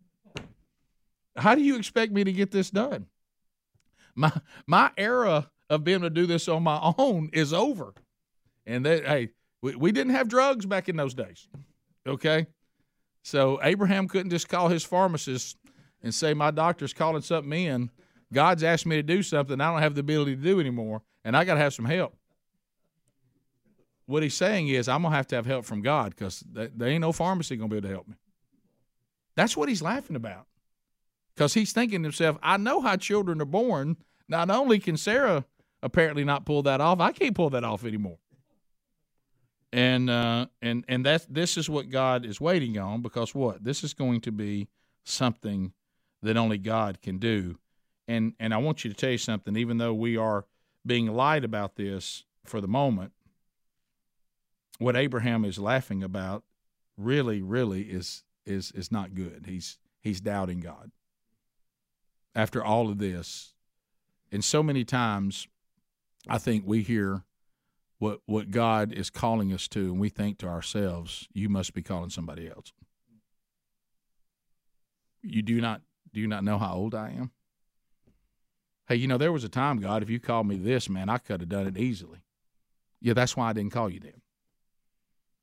How 1.36 1.56
do 1.56 1.62
you 1.62 1.78
expect 1.78 2.12
me 2.12 2.24
to 2.24 2.34
get 2.34 2.52
this 2.52 2.70
done? 2.70 3.08
My 4.16 4.32
my 4.68 4.92
era 4.98 5.50
of 5.70 5.84
being 5.84 6.00
able 6.00 6.08
to 6.08 6.10
do 6.10 6.26
this 6.26 6.48
on 6.48 6.64
my 6.64 6.94
own 6.98 7.30
is 7.32 7.54
over. 7.54 7.94
And 8.66 8.86
that 8.86 9.06
hey, 9.06 9.30
we, 9.62 9.76
we 9.76 9.92
didn't 9.92 10.14
have 10.14 10.28
drugs 10.28 10.66
back 10.66 10.90
in 10.90 10.98
those 10.98 11.14
days. 11.14 11.48
Okay? 12.08 12.48
So 13.24 13.60
Abraham 13.64 14.08
couldn't 14.08 14.32
just 14.32 14.50
call 14.50 14.68
his 14.68 14.84
pharmacist 14.84 15.58
and 16.02 16.14
say 16.14 16.34
my 16.34 16.52
doctor's 16.52 16.94
calling 16.94 17.22
something 17.22 17.54
in. 17.54 17.92
God's 18.34 18.64
asked 18.64 18.86
me 18.86 18.96
to 18.96 19.04
do 19.04 19.24
something 19.24 19.62
I 19.62 19.72
don't 19.72 19.82
have 19.82 19.96
the 19.96 20.02
ability 20.02 20.36
to 20.36 20.42
do 20.42 20.60
anymore, 20.60 21.02
and 21.24 21.38
I 21.38 21.46
got 21.46 21.56
to 21.56 21.60
have 21.60 21.74
some 21.74 21.86
help 21.86 22.16
what 24.10 24.24
he's 24.24 24.34
saying 24.34 24.68
is 24.70 24.90
I'm 24.90 25.04
gonna 25.04 25.16
have 25.16 25.28
to 25.28 25.36
have 25.36 25.46
help 25.46 25.66
from 25.66 25.84
God 25.84 26.16
because 26.16 26.44
th- 26.54 26.72
there 26.76 26.90
ain't 26.90 27.02
no 27.02 27.12
pharmacy 27.12 27.56
gonna 27.56 27.70
be 27.70 27.78
able 27.78 27.88
to 27.88 27.94
help 27.94 28.08
me. 28.08 28.16
That's 29.36 29.56
what 29.56 29.70
he's 29.70 29.84
laughing 29.84 30.16
about, 30.16 30.48
because 31.40 31.54
he's 31.54 31.72
thinking 31.72 32.02
to 32.02 32.08
himself, 32.08 32.38
I 32.44 32.58
know 32.58 32.82
how 32.82 32.98
children 32.98 33.42
are 33.42 33.46
born. 33.46 33.96
Not 34.28 34.50
only 34.50 34.78
can 34.78 34.98
Sarah 34.98 35.46
apparently 35.82 36.26
not 36.26 36.46
pull 36.46 36.64
that 36.64 36.82
off, 36.82 37.00
I 37.00 37.14
can't 37.14 37.34
pull 37.34 37.50
that 37.52 37.64
off 37.64 37.86
anymore. 37.86 38.18
And 39.72 40.10
uh, 40.10 40.48
and 40.62 40.84
and 40.90 41.06
that 41.06 41.28
this 41.30 41.56
is 41.56 41.70
what 41.70 41.90
God 41.90 42.26
is 42.26 42.42
waiting 42.42 42.78
on 42.78 43.02
because 43.02 43.34
what 43.34 43.64
this 43.64 43.86
is 43.86 43.94
going 43.94 44.20
to 44.22 44.34
be 44.34 44.68
something 45.06 45.72
that 46.24 46.36
only 46.36 46.58
God 46.58 47.02
can 47.02 47.20
do. 47.20 47.58
And 48.06 48.34
and 48.38 48.54
I 48.54 48.58
want 48.58 48.84
you 48.84 48.90
to 48.90 48.96
tell 48.96 49.12
you 49.12 49.18
something. 49.18 49.56
Even 49.56 49.78
though 49.78 49.94
we 49.94 50.18
are 50.18 50.46
being 50.86 51.08
light 51.08 51.46
about 51.46 51.78
this 51.78 52.26
for 52.44 52.60
the 52.60 52.68
moment, 52.68 53.14
what 54.78 54.98
Abraham 54.98 55.46
is 55.46 55.58
laughing 55.58 56.04
about 56.04 56.44
really, 56.98 57.42
really 57.42 57.84
is 57.84 58.26
is 58.46 58.74
is 58.74 58.92
not 58.92 59.14
good. 59.14 59.46
He's 59.48 59.78
he's 60.02 60.20
doubting 60.20 60.60
God. 60.60 60.92
After 62.40 62.64
all 62.64 62.90
of 62.90 63.00
this, 63.00 63.54
and 64.32 64.46
so 64.46 64.64
many 64.64 64.86
times, 64.86 65.46
I 66.26 66.38
think 66.38 66.64
we 66.66 66.84
hear 66.84 67.26
what 67.98 68.22
what 68.28 68.50
God 68.50 68.94
is 68.94 69.10
calling 69.10 69.52
us 69.52 69.68
to, 69.68 69.92
and 69.92 70.00
we 70.00 70.08
think 70.08 70.38
to 70.38 70.48
ourselves, 70.48 71.28
"You 71.34 71.50
must 71.50 71.74
be 71.74 71.82
calling 71.82 72.10
somebody 72.10 72.48
else." 72.48 72.72
You 75.22 75.42
do 75.42 75.60
not 75.60 75.82
do 76.14 76.22
you 76.22 76.28
not 76.28 76.46
know 76.46 76.58
how 76.58 76.76
old 76.76 76.96
I 76.96 77.10
am? 77.10 77.32
Hey, 78.88 78.96
you 78.96 79.08
know 79.08 79.18
there 79.18 79.34
was 79.34 79.44
a 79.44 79.50
time, 79.50 79.80
God, 79.80 80.02
if 80.02 80.10
you 80.10 80.22
called 80.22 80.48
me 80.48 80.56
this, 80.56 80.88
man, 80.88 81.10
I 81.10 81.18
could 81.18 81.42
have 81.42 81.50
done 81.50 81.68
it 81.68 81.78
easily. 81.78 82.24
Yeah, 83.02 83.14
that's 83.14 83.36
why 83.36 83.50
I 83.50 83.54
didn't 83.54 83.74
call 83.74 83.90
you 83.90 84.00
then 84.00 84.22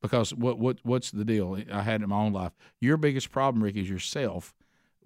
because 0.01 0.32
what 0.32 0.59
what 0.59 0.78
what's 0.82 1.11
the 1.11 1.26
deal? 1.26 1.59
I 1.70 1.82
had 1.82 2.01
in 2.01 2.09
my 2.09 2.16
own 2.16 2.32
life. 2.32 2.53
Your 2.80 2.97
biggest 2.97 3.30
problem, 3.30 3.62
Rick, 3.62 3.76
is 3.76 3.90
yourself. 3.90 4.55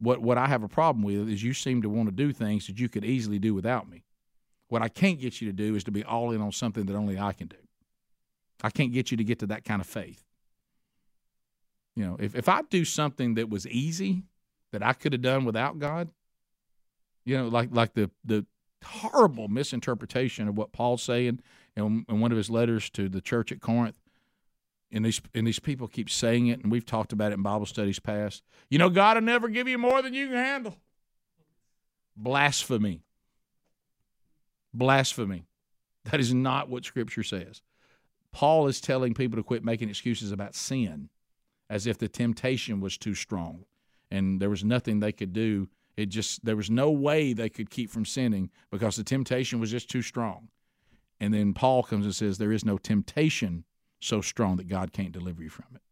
What 0.01 0.23
what 0.23 0.39
I 0.39 0.47
have 0.47 0.63
a 0.63 0.69
problem 0.69 1.05
with 1.05 1.29
is 1.29 1.43
you 1.43 1.55
seem 1.55 1.83
to 1.83 1.89
want 1.89 2.09
to 2.09 2.15
do 2.15 2.33
things 2.33 2.67
that 2.67 2.79
you 2.79 2.89
could 2.89 3.05
easily 3.05 3.39
do 3.39 3.55
without 3.55 3.89
me. 3.89 4.05
What 4.69 4.83
I 4.83 4.89
can't 4.89 5.21
get 5.21 5.41
you 5.41 5.49
to 5.49 5.53
do 5.53 5.75
is 5.75 5.85
to 5.85 5.91
be 5.91 6.05
all 6.05 6.31
in 6.31 6.41
on 6.41 6.53
something 6.53 6.87
that 6.87 6.97
only 6.97 7.19
I 7.19 7.33
can 7.33 7.49
do. 7.49 7.57
I 8.63 8.71
can't 8.71 8.93
get 8.93 9.11
you 9.11 9.17
to 9.17 9.25
get 9.25 9.39
to 9.41 9.47
that 9.47 9.65
kind 9.65 9.81
of 9.81 9.87
faith. 9.87 10.25
You 11.97 12.07
know, 12.07 12.17
if, 12.21 12.35
if 12.35 12.49
I 12.49 12.63
do 12.63 12.85
something 12.85 13.35
that 13.35 13.51
was 13.51 13.67
easy 13.67 14.23
that 14.73 14.83
I 14.83 14.93
could 14.93 15.13
have 15.13 15.23
done 15.23 15.45
without 15.45 15.79
God, 15.79 16.09
you 17.25 17.37
know, 17.37 17.49
like 17.49 17.69
like 17.73 17.95
the 17.95 18.11
the 18.25 18.47
horrible 18.83 19.49
misinterpretation 19.49 20.49
of 20.49 20.57
what 20.57 20.73
Paul's 20.73 21.03
saying 21.03 21.41
in, 21.77 22.07
in 22.09 22.21
one 22.21 22.33
of 22.33 22.39
his 22.39 22.49
letters 22.49 22.89
to 22.91 23.09
the 23.11 23.21
church 23.21 23.53
at 23.53 23.61
Corinth 23.61 24.00
and 24.93 25.05
these 25.05 25.21
and 25.35 25.47
these 25.47 25.59
people 25.59 25.89
keep 25.89 26.11
saying 26.11 26.49
it, 26.49 26.63
and 26.63 26.71
we've 26.71 26.87
talked 26.87 27.13
about 27.13 27.33
it 27.33 27.35
in 27.35 27.43
Bible 27.43 27.67
studies 27.67 27.99
past. 27.99 28.43
You 28.69 28.79
know, 28.79 28.91
God 28.91 29.17
will 29.17 29.23
never 29.23 29.49
give 29.49 29.69
you 29.69 29.79
more 29.79 30.03
than 30.03 30.15
you 30.15 30.27
can 30.29 30.37
handle. 30.37 30.77
Blasphemy. 32.17 33.03
Blasphemy. 34.75 35.45
That 36.05 36.21
is 36.21 36.33
not 36.35 36.69
what 36.69 36.85
Scripture 36.85 37.23
says. 37.23 37.63
Paul 38.33 38.67
is 38.69 38.81
telling 38.81 39.15
people 39.15 39.37
to 39.37 39.43
quit 39.43 39.65
making 39.65 39.89
excuses 39.89 40.33
about 40.33 40.55
sin 40.55 41.09
as 41.69 41.87
if 41.87 41.99
the 41.99 42.09
temptation 42.09 42.81
was 42.81 42.97
too 42.97 43.15
strong 43.15 43.65
and 44.11 44.41
there 44.41 44.51
was 44.51 44.65
nothing 44.65 45.01
they 45.01 45.13
could 45.13 45.33
do. 45.33 45.69
It 45.97 46.07
just, 46.07 46.45
there 46.45 46.57
was 46.57 46.71
no 46.71 46.91
way 46.91 47.33
they 47.33 47.49
could 47.49 47.71
keep 47.71 47.91
from 47.91 48.05
sinning 48.05 48.51
because 48.71 48.97
the 48.97 49.05
temptation 49.05 49.61
was 49.61 49.71
just 49.71 49.91
too 49.91 50.03
strong. 50.03 50.49
And 51.21 51.35
then 51.35 51.53
Paul 51.53 51.83
comes 51.83 52.07
and 52.07 52.15
says, 52.15 52.39
There 52.39 52.53
is 52.53 52.65
no 52.65 52.79
temptation 52.79 53.65
so 54.01 54.21
strong 54.21 54.57
that 54.57 54.69
God 54.69 54.93
can't 54.93 55.13
deliver 55.13 55.43
you 55.43 55.51
from 55.51 55.67
it. 55.75 55.83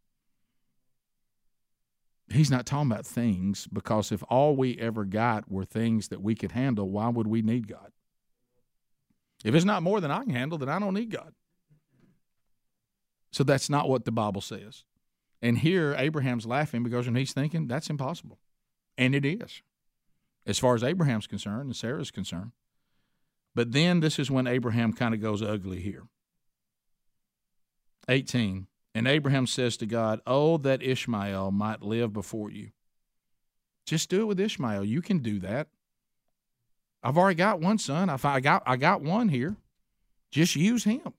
He's 2.30 2.50
not 2.50 2.66
talking 2.66 2.90
about 2.90 3.06
things 3.06 3.66
because 3.72 4.12
if 4.12 4.22
all 4.28 4.54
we 4.54 4.76
ever 4.78 5.04
got 5.04 5.50
were 5.50 5.64
things 5.64 6.08
that 6.08 6.20
we 6.20 6.34
could 6.34 6.52
handle, 6.52 6.90
why 6.90 7.08
would 7.08 7.26
we 7.26 7.40
need 7.40 7.68
God? 7.68 7.92
If 9.44 9.54
it's 9.54 9.64
not 9.64 9.82
more 9.82 10.00
than 10.00 10.10
I 10.10 10.24
can 10.24 10.34
handle, 10.34 10.58
then 10.58 10.68
I 10.68 10.78
don't 10.78 10.94
need 10.94 11.10
God. 11.10 11.32
So 13.30 13.44
that's 13.44 13.70
not 13.70 13.88
what 13.88 14.04
the 14.04 14.12
Bible 14.12 14.40
says. 14.40 14.84
And 15.40 15.58
here, 15.58 15.94
Abraham's 15.96 16.46
laughing 16.46 16.82
because 16.82 17.06
when 17.06 17.14
he's 17.14 17.32
thinking, 17.32 17.68
that's 17.68 17.88
impossible. 17.88 18.38
And 18.96 19.14
it 19.14 19.24
is, 19.24 19.62
as 20.44 20.58
far 20.58 20.74
as 20.74 20.82
Abraham's 20.82 21.28
concerned 21.28 21.66
and 21.66 21.76
Sarah's 21.76 22.10
concerned. 22.10 22.50
But 23.54 23.72
then 23.72 24.00
this 24.00 24.18
is 24.18 24.30
when 24.30 24.46
Abraham 24.46 24.92
kind 24.92 25.14
of 25.14 25.22
goes 25.22 25.42
ugly 25.42 25.80
here. 25.80 26.02
18. 28.08 28.66
And 28.94 29.06
Abraham 29.06 29.46
says 29.46 29.76
to 29.76 29.86
God, 29.86 30.20
Oh, 30.26 30.56
that 30.58 30.82
Ishmael 30.82 31.50
might 31.50 31.82
live 31.82 32.12
before 32.12 32.50
you. 32.50 32.70
Just 33.86 34.10
do 34.10 34.22
it 34.22 34.26
with 34.26 34.40
Ishmael. 34.40 34.84
You 34.84 35.00
can 35.00 35.18
do 35.18 35.38
that. 35.40 35.68
I've 37.02 37.16
already 37.16 37.36
got 37.36 37.60
one 37.60 37.78
son. 37.78 38.10
I 38.10 38.40
got 38.40 38.62
I 38.66 38.76
got 38.76 39.02
one 39.02 39.28
here. 39.28 39.56
Just 40.30 40.56
use 40.56 40.84
him. 40.84 41.14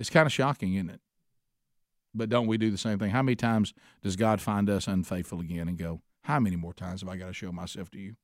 It's 0.00 0.10
kind 0.10 0.26
of 0.26 0.32
shocking, 0.32 0.74
isn't 0.74 0.90
it? 0.90 1.00
But 2.14 2.28
don't 2.28 2.46
we 2.46 2.58
do 2.58 2.70
the 2.70 2.78
same 2.78 2.98
thing? 2.98 3.10
How 3.10 3.22
many 3.22 3.36
times 3.36 3.74
does 4.02 4.16
God 4.16 4.40
find 4.40 4.70
us 4.70 4.86
unfaithful 4.86 5.40
again 5.40 5.68
and 5.68 5.76
go, 5.76 6.00
How 6.22 6.40
many 6.40 6.56
more 6.56 6.72
times 6.72 7.00
have 7.00 7.08
I 7.08 7.16
got 7.16 7.26
to 7.26 7.32
show 7.32 7.52
myself 7.52 7.90
to 7.92 7.98
you? 7.98 8.16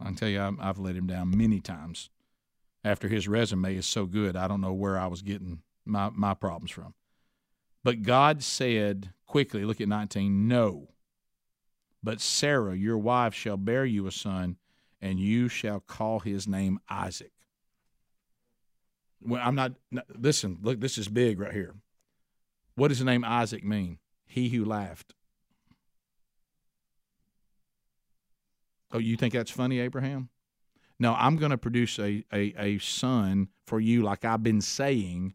I 0.00 0.04
can 0.04 0.14
tell 0.14 0.28
you, 0.28 0.56
I've 0.60 0.78
let 0.78 0.96
him 0.96 1.06
down 1.06 1.36
many 1.36 1.60
times. 1.60 2.10
After 2.84 3.08
his 3.08 3.26
resume 3.26 3.76
is 3.76 3.86
so 3.86 4.04
good, 4.04 4.36
I 4.36 4.46
don't 4.46 4.60
know 4.60 4.74
where 4.74 4.98
I 4.98 5.06
was 5.06 5.22
getting 5.22 5.62
my, 5.86 6.10
my 6.10 6.34
problems 6.34 6.70
from. 6.70 6.94
But 7.82 8.02
God 8.02 8.42
said 8.42 9.12
quickly, 9.26 9.64
look 9.64 9.80
at 9.80 9.88
19, 9.88 10.46
no. 10.46 10.90
But 12.02 12.20
Sarah, 12.20 12.76
your 12.76 12.98
wife, 12.98 13.34
shall 13.34 13.56
bear 13.56 13.86
you 13.86 14.06
a 14.06 14.12
son, 14.12 14.56
and 15.00 15.18
you 15.18 15.48
shall 15.48 15.80
call 15.80 16.20
his 16.20 16.46
name 16.46 16.78
Isaac. 16.88 17.32
Well, 19.22 19.40
I'm 19.42 19.54
not, 19.54 19.72
listen, 20.14 20.58
look, 20.60 20.80
this 20.80 20.98
is 20.98 21.08
big 21.08 21.40
right 21.40 21.52
here. 21.52 21.74
What 22.74 22.88
does 22.88 22.98
the 22.98 23.06
name 23.06 23.24
Isaac 23.24 23.64
mean? 23.64 23.98
He 24.26 24.50
who 24.50 24.64
laughed. 24.64 25.14
Oh, 28.92 28.98
you 28.98 29.16
think 29.16 29.32
that's 29.32 29.50
funny, 29.50 29.80
Abraham? 29.80 30.28
No, 30.98 31.14
I'm 31.14 31.36
going 31.36 31.50
to 31.50 31.58
produce 31.58 31.98
a, 31.98 32.24
a, 32.32 32.54
a 32.58 32.78
son 32.78 33.48
for 33.66 33.80
you, 33.80 34.02
like 34.02 34.24
I've 34.24 34.42
been 34.42 34.60
saying, 34.60 35.34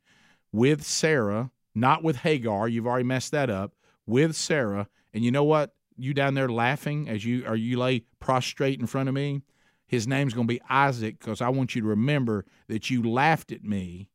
with 0.52 0.84
Sarah, 0.84 1.52
not 1.76 2.04
with 2.04 2.18
Hagar. 2.18 2.68
You've 2.68 2.88
already 2.88 3.04
messed 3.04 3.32
that 3.32 3.50
up. 3.50 3.74
With 4.06 4.36
Sarah. 4.36 4.88
And 5.14 5.24
you 5.24 5.32
know 5.32 5.44
what? 5.44 5.76
You 5.98 6.14
down 6.14 6.34
there 6.34 6.50
laughing 6.50 7.10
as 7.10 7.26
you 7.26 7.46
or 7.46 7.56
you 7.56 7.78
lay 7.78 8.06
prostrate 8.20 8.80
in 8.80 8.88
front 8.88 9.10
of 9.10 9.16
me. 9.16 9.42
His 9.86 10.08
name's 10.08 10.34
going 10.34 10.48
to 10.48 10.54
be 10.54 10.62
Isaac 10.70 11.20
because 11.20 11.42
I 11.42 11.50
want 11.50 11.76
you 11.76 11.82
to 11.82 11.88
remember 11.88 12.46
that 12.68 12.90
you 12.90 13.04
laughed 13.04 13.52
at 13.52 13.64
me 13.64 14.10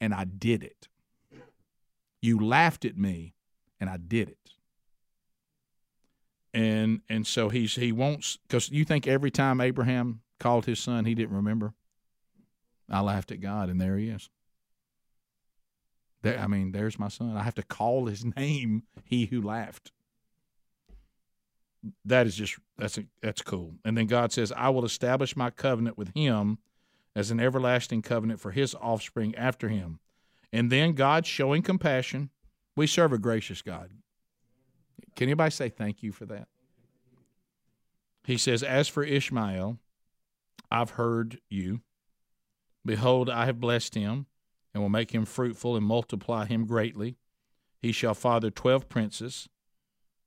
and 0.00 0.12
I 0.12 0.24
did 0.24 0.62
it. 0.62 0.88
You 2.20 2.38
laughed 2.38 2.84
at 2.84 2.96
me 2.96 3.34
and 3.80 3.88
I 3.88 3.96
did 3.96 4.28
it 4.28 4.40
and 6.52 7.00
and 7.08 7.26
so 7.26 7.48
he's 7.48 7.74
he 7.76 7.92
wants 7.92 8.38
because 8.48 8.70
you 8.70 8.84
think 8.84 9.06
every 9.06 9.30
time 9.30 9.60
Abraham 9.60 10.20
called 10.40 10.66
his 10.66 10.80
son 10.80 11.04
he 11.04 11.14
didn't 11.14 11.36
remember. 11.36 11.74
I 12.90 13.00
laughed 13.00 13.30
at 13.30 13.40
God, 13.40 13.68
and 13.68 13.80
there 13.80 13.96
he 13.96 14.08
is. 14.08 14.28
There, 16.22 16.38
I 16.38 16.48
mean, 16.48 16.72
there's 16.72 16.98
my 16.98 17.08
son. 17.08 17.36
I 17.36 17.44
have 17.44 17.54
to 17.54 17.62
call 17.62 18.06
his 18.06 18.24
name. 18.36 18.82
He 19.04 19.26
who 19.26 19.40
laughed. 19.40 19.92
That 22.04 22.26
is 22.26 22.34
just 22.34 22.58
that's 22.76 22.98
a, 22.98 23.04
that's 23.22 23.42
cool. 23.42 23.74
And 23.84 23.96
then 23.96 24.06
God 24.06 24.32
says, 24.32 24.52
"I 24.56 24.68
will 24.70 24.84
establish 24.84 25.36
my 25.36 25.50
covenant 25.50 25.96
with 25.96 26.12
him 26.14 26.58
as 27.14 27.30
an 27.30 27.40
everlasting 27.40 28.02
covenant 28.02 28.40
for 28.40 28.50
his 28.50 28.74
offspring 28.74 29.34
after 29.36 29.68
him." 29.68 30.00
And 30.52 30.70
then 30.70 30.94
God 30.94 31.26
showing 31.26 31.62
compassion. 31.62 32.30
We 32.76 32.86
serve 32.86 33.12
a 33.12 33.18
gracious 33.18 33.62
God. 33.62 33.90
Can 35.16 35.28
anybody 35.28 35.50
say 35.50 35.68
thank 35.68 36.02
you 36.02 36.12
for 36.12 36.26
that? 36.26 36.48
He 38.24 38.36
says, 38.36 38.62
As 38.62 38.88
for 38.88 39.02
Ishmael, 39.02 39.78
I've 40.70 40.90
heard 40.90 41.40
you. 41.48 41.80
Behold, 42.84 43.28
I 43.28 43.46
have 43.46 43.60
blessed 43.60 43.94
him, 43.94 44.26
and 44.72 44.82
will 44.82 44.90
make 44.90 45.12
him 45.12 45.24
fruitful 45.24 45.76
and 45.76 45.84
multiply 45.84 46.46
him 46.46 46.66
greatly. 46.66 47.16
He 47.82 47.92
shall 47.92 48.14
father 48.14 48.50
twelve 48.50 48.88
princes, 48.88 49.48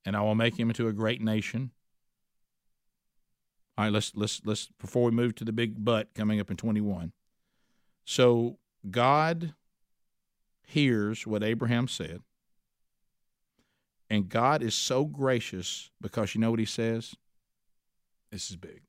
and 0.05 0.15
I 0.15 0.21
will 0.21 0.35
make 0.35 0.59
him 0.59 0.69
into 0.69 0.87
a 0.87 0.93
great 0.93 1.21
nation. 1.21 1.71
All 3.77 3.85
right, 3.85 3.93
let's 3.93 4.11
let's 4.15 4.41
let's 4.45 4.69
before 4.79 5.05
we 5.05 5.11
move 5.11 5.35
to 5.35 5.45
the 5.45 5.51
big 5.51 5.83
but 5.83 6.13
coming 6.13 6.39
up 6.39 6.51
in 6.51 6.57
21. 6.57 7.11
So 8.05 8.59
God 8.89 9.53
hears 10.61 11.25
what 11.25 11.43
Abraham 11.43 11.87
said. 11.87 12.21
And 14.09 14.29
God 14.29 14.61
is 14.61 14.75
so 14.75 15.05
gracious 15.05 15.89
because 15.99 16.35
you 16.35 16.41
know 16.41 16.51
what 16.51 16.59
He 16.59 16.65
says? 16.65 17.15
This 18.31 18.51
is 18.51 18.57
big. 18.57 18.81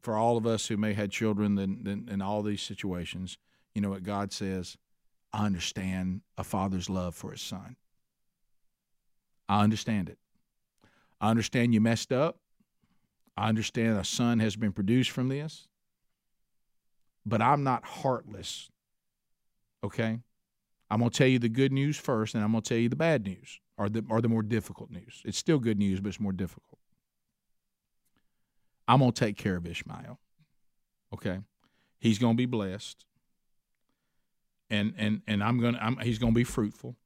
For 0.00 0.16
all 0.16 0.36
of 0.36 0.46
us 0.46 0.66
who 0.68 0.76
may 0.76 0.94
have 0.94 1.10
children 1.10 1.58
in, 1.58 2.08
in 2.10 2.22
all 2.22 2.42
these 2.42 2.62
situations, 2.62 3.38
you 3.74 3.82
know 3.82 3.90
what 3.90 4.02
God 4.02 4.32
says? 4.32 4.76
I 5.32 5.46
understand 5.46 6.22
a 6.38 6.44
father's 6.44 6.88
love 6.88 7.14
for 7.14 7.32
his 7.32 7.42
son. 7.42 7.76
I 9.48 9.62
understand 9.62 10.08
it. 10.08 10.18
I 11.20 11.30
understand 11.30 11.74
you 11.74 11.80
messed 11.80 12.12
up. 12.12 12.38
I 13.36 13.48
understand 13.48 13.98
a 13.98 14.04
son 14.04 14.38
has 14.40 14.56
been 14.56 14.72
produced 14.72 15.10
from 15.10 15.28
this. 15.28 15.68
But 17.26 17.42
I'm 17.42 17.62
not 17.62 17.84
heartless. 17.84 18.70
Okay? 19.84 20.20
I'm 20.90 20.98
going 20.98 21.10
to 21.10 21.16
tell 21.16 21.26
you 21.26 21.38
the 21.38 21.48
good 21.48 21.72
news 21.72 21.96
first, 21.96 22.34
and 22.34 22.42
I'm 22.42 22.52
going 22.52 22.62
to 22.62 22.68
tell 22.68 22.78
you 22.78 22.88
the 22.88 22.96
bad 22.96 23.24
news 23.24 23.60
or 23.76 23.88
the, 23.88 24.04
or 24.08 24.20
the 24.20 24.28
more 24.28 24.42
difficult 24.42 24.90
news. 24.90 25.22
It's 25.24 25.38
still 25.38 25.58
good 25.58 25.78
news, 25.78 26.00
but 26.00 26.08
it's 26.08 26.20
more 26.20 26.32
difficult. 26.32 26.69
I'm 28.90 28.98
going 28.98 29.12
to 29.12 29.24
take 29.24 29.36
care 29.36 29.54
of 29.54 29.64
Ishmael. 29.68 30.18
Okay? 31.14 31.38
He's 32.00 32.18
going 32.18 32.34
to 32.34 32.36
be 32.36 32.46
blessed. 32.46 33.04
And 34.68 34.94
and 34.98 35.22
and 35.28 35.44
I'm 35.44 35.60
going 35.60 35.74
to 35.74 35.96
he's 36.02 36.18
going 36.18 36.32
to 36.32 36.36
be 36.36 36.42
fruitful. 36.44 36.96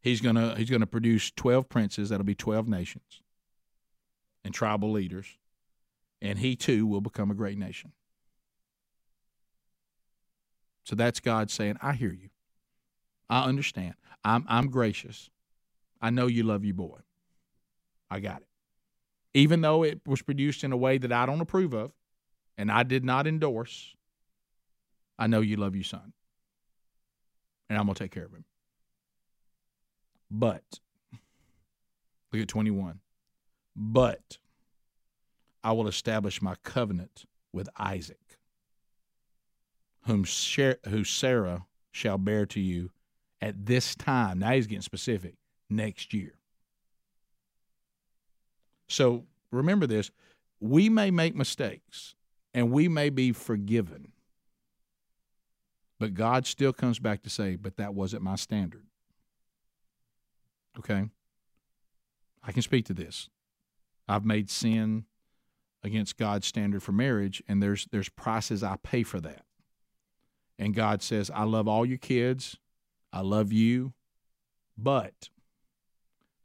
He's 0.00 0.22
going 0.22 0.36
to 0.36 0.54
he's 0.56 0.70
going 0.70 0.80
to 0.80 0.86
produce 0.86 1.30
12 1.30 1.68
princes 1.68 2.08
that'll 2.08 2.24
be 2.24 2.34
12 2.34 2.68
nations 2.68 3.22
and 4.44 4.54
tribal 4.54 4.90
leaders. 4.90 5.26
And 6.22 6.38
he 6.38 6.56
too 6.56 6.86
will 6.86 7.02
become 7.02 7.30
a 7.30 7.34
great 7.34 7.58
nation. 7.58 7.92
So 10.84 10.96
that's 10.96 11.20
God 11.20 11.50
saying, 11.50 11.76
I 11.82 11.92
hear 11.92 12.12
you. 12.12 12.30
I 13.28 13.44
understand. 13.44 13.94
I'm 14.24 14.46
I'm 14.48 14.70
gracious. 14.70 15.28
I 16.00 16.08
know 16.08 16.28
you 16.28 16.44
love 16.44 16.64
your 16.64 16.74
boy. 16.74 17.00
I 18.10 18.20
got 18.20 18.38
it. 18.38 18.48
Even 19.34 19.60
though 19.60 19.82
it 19.82 20.00
was 20.06 20.22
produced 20.22 20.64
in 20.64 20.72
a 20.72 20.76
way 20.76 20.98
that 20.98 21.12
I 21.12 21.26
don't 21.26 21.40
approve 21.40 21.74
of 21.74 21.92
and 22.56 22.72
I 22.72 22.82
did 22.82 23.04
not 23.04 23.26
endorse, 23.26 23.94
I 25.18 25.26
know 25.26 25.40
you 25.40 25.56
love 25.56 25.74
your 25.74 25.84
son. 25.84 26.12
And 27.68 27.78
I'm 27.78 27.84
going 27.84 27.94
to 27.94 28.04
take 28.04 28.12
care 28.12 28.24
of 28.24 28.32
him. 28.32 28.44
But, 30.30 30.80
look 32.32 32.42
at 32.42 32.48
21. 32.48 33.00
But 33.76 34.38
I 35.62 35.72
will 35.72 35.88
establish 35.88 36.40
my 36.40 36.54
covenant 36.64 37.26
with 37.52 37.68
Isaac, 37.76 38.38
whom, 40.06 40.24
Sarah 40.24 41.66
shall 41.92 42.18
bear 42.18 42.46
to 42.46 42.60
you 42.60 42.90
at 43.40 43.66
this 43.66 43.94
time. 43.94 44.38
Now 44.38 44.52
he's 44.52 44.66
getting 44.66 44.82
specific. 44.82 45.34
Next 45.68 46.14
year. 46.14 46.37
So 48.88 49.24
remember 49.50 49.86
this 49.86 50.10
we 50.60 50.88
may 50.88 51.10
make 51.10 51.34
mistakes 51.34 52.14
and 52.52 52.72
we 52.72 52.88
may 52.88 53.10
be 53.10 53.32
forgiven. 53.32 54.12
But 56.00 56.14
God 56.14 56.46
still 56.46 56.72
comes 56.72 56.98
back 56.98 57.22
to 57.22 57.30
say, 57.30 57.56
but 57.56 57.76
that 57.76 57.94
wasn't 57.94 58.22
my 58.22 58.36
standard. 58.36 58.86
Okay? 60.78 61.04
I 62.42 62.52
can 62.52 62.62
speak 62.62 62.86
to 62.86 62.94
this. 62.94 63.28
I've 64.08 64.24
made 64.24 64.48
sin 64.48 65.04
against 65.82 66.16
God's 66.16 66.46
standard 66.46 66.82
for 66.82 66.92
marriage, 66.92 67.42
and 67.46 67.62
there's 67.62 67.86
there's 67.90 68.08
prices 68.08 68.62
I 68.62 68.76
pay 68.82 69.02
for 69.02 69.20
that. 69.20 69.44
And 70.58 70.74
God 70.74 71.02
says, 71.02 71.30
I 71.32 71.44
love 71.44 71.68
all 71.68 71.84
your 71.86 71.98
kids. 71.98 72.56
I 73.12 73.20
love 73.20 73.52
you, 73.52 73.92
but 74.76 75.28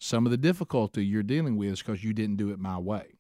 some 0.04 0.26
of 0.26 0.32
the 0.32 0.38
difficulty 0.38 1.06
you're 1.06 1.24
dealing 1.24 1.56
with 1.56 1.72
is 1.72 1.80
because 1.80 2.04
you 2.04 2.12
didn't 2.12 2.36
do 2.36 2.52
it 2.52 2.60
my 2.60 2.78
way. 2.78 3.20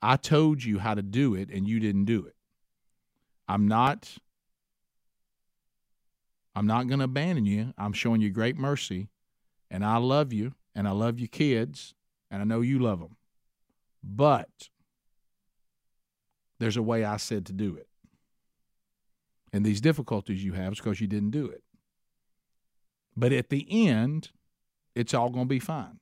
I 0.00 0.14
told 0.16 0.62
you 0.62 0.78
how 0.78 0.94
to 0.94 1.02
do 1.02 1.34
it 1.34 1.50
and 1.50 1.66
you 1.66 1.80
didn't 1.80 2.04
do 2.04 2.24
it. 2.24 2.36
I'm 3.48 3.66
not 3.66 4.18
I'm 6.54 6.68
not 6.68 6.86
going 6.86 7.00
to 7.00 7.06
abandon 7.06 7.44
you. 7.44 7.74
I'm 7.76 7.92
showing 7.92 8.20
you 8.20 8.30
great 8.30 8.56
mercy 8.56 9.08
and 9.68 9.84
I 9.84 9.96
love 9.96 10.32
you 10.32 10.54
and 10.76 10.86
I 10.86 10.92
love 10.92 11.18
your 11.18 11.26
kids 11.26 11.92
and 12.30 12.40
I 12.40 12.44
know 12.44 12.60
you 12.60 12.78
love 12.78 13.00
them. 13.00 13.16
But 14.00 14.68
there's 16.60 16.76
a 16.76 16.82
way 16.82 17.04
I 17.04 17.16
said 17.16 17.44
to 17.46 17.52
do 17.52 17.74
it. 17.74 17.88
And 19.52 19.66
these 19.66 19.80
difficulties 19.80 20.44
you 20.44 20.52
have 20.52 20.74
is 20.74 20.78
because 20.78 21.00
you 21.00 21.08
didn't 21.08 21.32
do 21.32 21.46
it. 21.46 21.64
But 23.16 23.32
at 23.32 23.48
the 23.50 23.66
end, 23.88 24.30
it's 24.98 25.14
all 25.14 25.30
going 25.30 25.46
to 25.46 25.48
be 25.48 25.58
fine. 25.58 26.00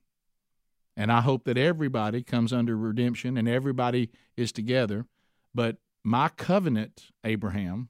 And 0.95 1.11
I 1.11 1.21
hope 1.21 1.43
that 1.43 1.57
everybody 1.57 2.23
comes 2.23 2.51
under 2.51 2.75
redemption 2.75 3.37
and 3.37 3.47
everybody 3.47 4.09
is 4.35 4.51
together. 4.51 5.05
But 5.53 5.77
my 6.03 6.29
covenant, 6.29 7.11
Abraham, 7.23 7.89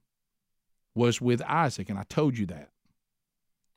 was 0.93 1.21
with 1.21 1.41
Isaac, 1.43 1.89
and 1.89 1.97
I 1.97 2.03
told 2.03 2.37
you 2.37 2.45
that. 2.47 2.71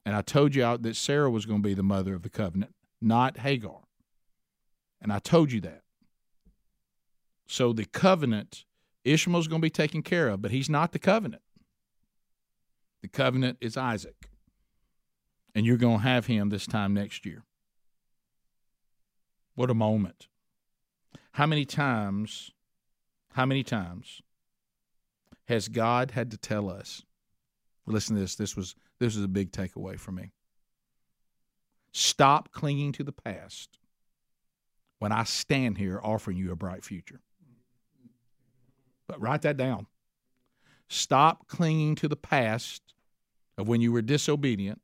And 0.04 0.16
I 0.16 0.22
told 0.22 0.54
you 0.54 0.76
that 0.76 0.96
Sarah 0.96 1.30
was 1.30 1.46
going 1.46 1.62
to 1.62 1.68
be 1.68 1.74
the 1.74 1.82
mother 1.82 2.14
of 2.14 2.22
the 2.22 2.30
covenant, 2.30 2.74
not 3.00 3.38
Hagar. 3.38 3.82
And 5.00 5.12
I 5.12 5.18
told 5.18 5.52
you 5.52 5.60
that. 5.60 5.82
So 7.46 7.72
the 7.72 7.84
covenant, 7.84 8.64
Ishmael's 9.04 9.48
going 9.48 9.60
to 9.60 9.66
be 9.66 9.70
taken 9.70 10.02
care 10.02 10.28
of, 10.28 10.40
but 10.42 10.50
he's 10.50 10.70
not 10.70 10.92
the 10.92 10.98
covenant. 10.98 11.42
The 13.02 13.08
covenant 13.08 13.58
is 13.60 13.76
Isaac. 13.76 14.29
And 15.54 15.66
you're 15.66 15.76
going 15.76 15.98
to 15.98 16.02
have 16.04 16.26
him 16.26 16.48
this 16.48 16.66
time 16.66 16.94
next 16.94 17.26
year. 17.26 17.44
What 19.54 19.70
a 19.70 19.74
moment. 19.74 20.28
How 21.32 21.46
many 21.46 21.64
times, 21.64 22.50
how 23.32 23.46
many 23.46 23.62
times 23.62 24.22
has 25.48 25.68
God 25.68 26.12
had 26.12 26.30
to 26.30 26.36
tell 26.36 26.70
us? 26.70 27.02
Listen 27.86 28.14
to 28.16 28.22
this. 28.22 28.36
This 28.36 28.56
was 28.56 28.74
this 28.98 29.16
was 29.16 29.24
a 29.24 29.28
big 29.28 29.50
takeaway 29.50 29.98
for 29.98 30.12
me. 30.12 30.30
Stop 31.92 32.52
clinging 32.52 32.92
to 32.92 33.02
the 33.02 33.12
past 33.12 33.78
when 34.98 35.10
I 35.10 35.24
stand 35.24 35.78
here 35.78 36.00
offering 36.02 36.36
you 36.36 36.52
a 36.52 36.56
bright 36.56 36.84
future. 36.84 37.20
But 39.08 39.20
write 39.20 39.42
that 39.42 39.56
down. 39.56 39.86
Stop 40.88 41.48
clinging 41.48 41.96
to 41.96 42.08
the 42.08 42.16
past 42.16 42.94
of 43.58 43.66
when 43.66 43.80
you 43.80 43.90
were 43.90 44.02
disobedient 44.02 44.80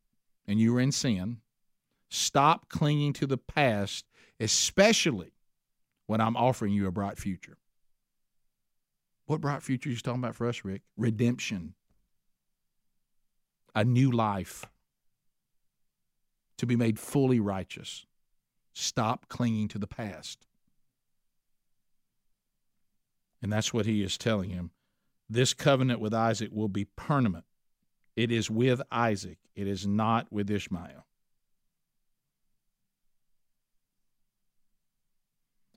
and 0.47 0.61
you 0.61 0.73
were 0.73 0.81
in 0.81 0.93
sin. 0.93 1.39
Stop 2.09 2.69
clinging 2.69 3.13
to 3.15 3.27
the 3.27 3.39
past, 3.39 4.05
especially 4.39 5.33
when 6.07 6.21
I'm 6.21 6.37
offering 6.37 6.73
you 6.73 6.87
a 6.87 6.93
bright 6.93 7.19
future. 7.19 7.59
What 9.27 9.41
bright 9.41 9.63
future 9.63 9.89
are 9.89 9.93
you 9.93 9.99
talking 9.99 10.23
about 10.23 10.37
for 10.37 10.49
us, 10.49 10.65
Rick? 10.65 10.83
Redemption, 10.97 11.75
a 13.75 13.85
new 13.85 14.11
life, 14.13 14.67
to 16.59 16.67
be 16.67 16.77
made 16.77 16.99
fully 16.99 17.41
righteous. 17.41 18.07
Stop 18.73 19.29
clinging 19.29 19.69
to 19.69 19.79
the 19.79 19.87
past. 19.87 20.47
And 23.43 23.53
that's 23.53 23.75
what 23.75 23.87
he 23.87 24.03
is 24.03 24.17
telling 24.17 24.51
him. 24.51 24.71
This 25.29 25.55
covenant 25.55 26.01
with 26.01 26.15
Isaac 26.15 26.51
will 26.53 26.69
be 26.69 26.85
permanent. 26.85 27.45
It 28.17 28.33
is 28.33 28.51
with 28.51 28.81
Isaac, 28.91 29.39
it 29.55 29.67
is 29.67 29.87
not 29.87 30.27
with 30.33 30.51
Ishmael. 30.51 31.05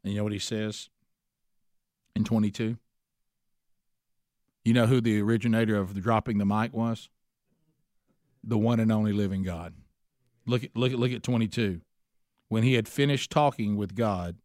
And 0.04 0.14
you 0.14 0.20
know 0.20 0.24
what 0.24 0.34
he 0.34 0.40
says 0.40 0.90
in 2.16 2.24
22? 2.24 2.78
You 4.64 4.74
know 4.74 4.86
who 4.86 5.02
the 5.02 5.22
originator 5.22 5.76
of 5.76 5.94
the 5.94 6.02
dropping 6.02 6.38
the 6.38 6.46
mic 6.46 6.74
was? 6.74 7.10
The 8.44 8.58
one 8.58 8.80
and 8.80 8.92
only 8.92 9.12
living 9.12 9.44
God. 9.44 9.74
Look 10.46 10.64
at 10.64 10.76
look 10.76 10.94
at 10.94 11.00
look 11.00 11.12
at 11.12 11.22
22. 11.22 11.82
When 12.48 12.64
he 12.64 12.74
had 12.74 12.88
finished 12.88 13.30
talking 13.30 13.76
with 13.76 13.94
God, 13.94 14.38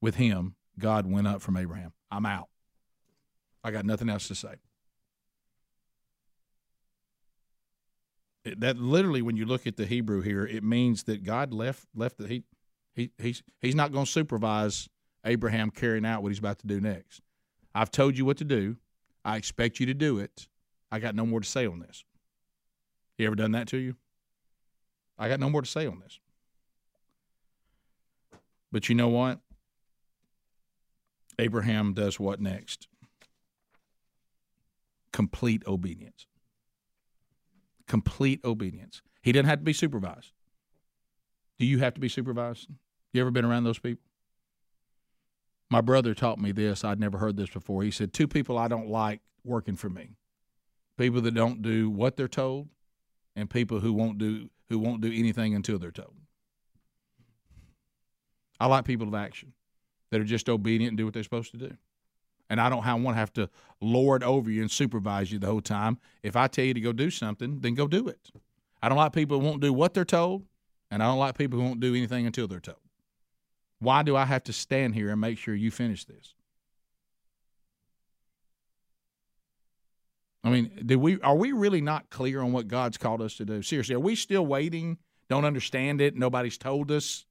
with 0.00 0.16
him, 0.16 0.56
God 0.78 1.06
went 1.06 1.28
up 1.28 1.42
from 1.42 1.56
Abraham. 1.56 1.92
I'm 2.10 2.26
out. 2.26 2.48
I 3.62 3.70
got 3.70 3.84
nothing 3.84 4.08
else 4.08 4.28
to 4.28 4.34
say. 4.34 4.56
That 8.44 8.76
literally, 8.76 9.22
when 9.22 9.36
you 9.36 9.46
look 9.46 9.66
at 9.66 9.76
the 9.76 9.86
Hebrew 9.86 10.20
here, 10.20 10.44
it 10.44 10.62
means 10.62 11.04
that 11.04 11.24
God 11.24 11.52
left 11.52 11.86
left 11.94 12.18
the 12.18 12.28
he 12.28 12.42
he 12.94 13.10
he's 13.18 13.42
he's 13.60 13.74
not 13.74 13.92
going 13.92 14.04
to 14.04 14.10
supervise 14.10 14.88
Abraham 15.24 15.70
carrying 15.70 16.04
out 16.04 16.22
what 16.22 16.28
he's 16.28 16.38
about 16.38 16.58
to 16.58 16.66
do 16.66 16.80
next. 16.80 17.22
I've 17.74 17.90
told 17.90 18.18
you 18.18 18.24
what 18.24 18.36
to 18.38 18.44
do. 18.44 18.76
I 19.24 19.36
expect 19.36 19.80
you 19.80 19.86
to 19.86 19.94
do 19.94 20.18
it. 20.18 20.46
I 20.92 20.98
got 20.98 21.14
no 21.14 21.24
more 21.24 21.40
to 21.40 21.48
say 21.48 21.66
on 21.66 21.80
this. 21.80 22.04
You 23.16 23.26
ever 23.26 23.34
done 23.34 23.52
that 23.52 23.68
to 23.68 23.78
you? 23.78 23.96
I 25.18 25.28
got 25.28 25.40
no 25.40 25.48
more 25.48 25.62
to 25.62 25.70
say 25.70 25.86
on 25.86 26.00
this. 26.00 26.20
But 28.70 28.88
you 28.88 28.94
know 28.94 29.08
what? 29.08 29.40
Abraham 31.38 31.94
does 31.94 32.20
what 32.20 32.40
next? 32.40 32.88
Complete 35.12 35.62
obedience 35.66 36.26
complete 37.86 38.40
obedience. 38.44 39.02
He 39.22 39.32
didn't 39.32 39.48
have 39.48 39.60
to 39.60 39.64
be 39.64 39.72
supervised. 39.72 40.32
Do 41.58 41.66
you 41.66 41.78
have 41.78 41.94
to 41.94 42.00
be 42.00 42.08
supervised? 42.08 42.68
You 43.12 43.20
ever 43.20 43.30
been 43.30 43.44
around 43.44 43.64
those 43.64 43.78
people? 43.78 44.04
My 45.70 45.80
brother 45.80 46.14
taught 46.14 46.38
me 46.38 46.52
this. 46.52 46.84
I'd 46.84 47.00
never 47.00 47.18
heard 47.18 47.36
this 47.36 47.50
before. 47.50 47.82
He 47.82 47.90
said, 47.90 48.12
Two 48.12 48.28
people 48.28 48.58
I 48.58 48.68
don't 48.68 48.88
like 48.88 49.20
working 49.44 49.76
for 49.76 49.88
me 49.88 50.16
people 50.96 51.20
that 51.20 51.34
don't 51.34 51.62
do 51.62 51.90
what 51.90 52.16
they're 52.16 52.28
told, 52.28 52.68
and 53.36 53.50
people 53.50 53.80
who 53.80 53.92
won't 53.92 54.18
do 54.18 54.48
who 54.68 54.78
won't 54.78 55.00
do 55.00 55.12
anything 55.12 55.54
until 55.54 55.78
they're 55.78 55.90
told. 55.90 56.14
I 58.58 58.66
like 58.66 58.84
people 58.84 59.08
of 59.08 59.14
action 59.14 59.52
that 60.10 60.20
are 60.20 60.24
just 60.24 60.48
obedient 60.48 60.92
and 60.92 60.98
do 60.98 61.04
what 61.04 61.12
they're 61.12 61.22
supposed 61.22 61.50
to 61.52 61.58
do 61.58 61.76
and 62.50 62.60
I 62.60 62.68
don't 62.68 62.84
want 63.02 63.14
to 63.14 63.18
have 63.18 63.32
to 63.34 63.50
lord 63.80 64.22
over 64.22 64.50
you 64.50 64.62
and 64.62 64.70
supervise 64.70 65.30
you 65.32 65.38
the 65.38 65.46
whole 65.46 65.60
time. 65.60 65.98
If 66.22 66.36
I 66.36 66.46
tell 66.46 66.64
you 66.64 66.74
to 66.74 66.80
go 66.80 66.92
do 66.92 67.10
something, 67.10 67.60
then 67.60 67.74
go 67.74 67.86
do 67.86 68.08
it. 68.08 68.30
I 68.82 68.88
don't 68.88 68.98
like 68.98 69.12
people 69.12 69.40
who 69.40 69.46
won't 69.46 69.60
do 69.60 69.72
what 69.72 69.94
they're 69.94 70.04
told, 70.04 70.44
and 70.90 71.02
I 71.02 71.06
don't 71.06 71.18
like 71.18 71.38
people 71.38 71.58
who 71.58 71.64
won't 71.64 71.80
do 71.80 71.94
anything 71.94 72.26
until 72.26 72.46
they're 72.46 72.60
told. 72.60 72.78
Why 73.78 74.02
do 74.02 74.16
I 74.16 74.24
have 74.24 74.44
to 74.44 74.52
stand 74.52 74.94
here 74.94 75.10
and 75.10 75.20
make 75.20 75.38
sure 75.38 75.54
you 75.54 75.70
finish 75.70 76.04
this? 76.04 76.34
I 80.42 80.50
mean, 80.50 80.82
do 80.84 80.98
we 80.98 81.20
are 81.22 81.34
we 81.34 81.52
really 81.52 81.80
not 81.80 82.10
clear 82.10 82.42
on 82.42 82.52
what 82.52 82.68
God's 82.68 82.98
called 82.98 83.22
us 83.22 83.36
to 83.36 83.46
do? 83.46 83.62
Seriously, 83.62 83.94
are 83.94 84.00
we 84.00 84.14
still 84.14 84.44
waiting? 84.44 84.98
Don't 85.30 85.46
understand 85.46 86.02
it. 86.02 86.14
Nobody's 86.14 86.58
told 86.58 86.90
us. 86.90 87.24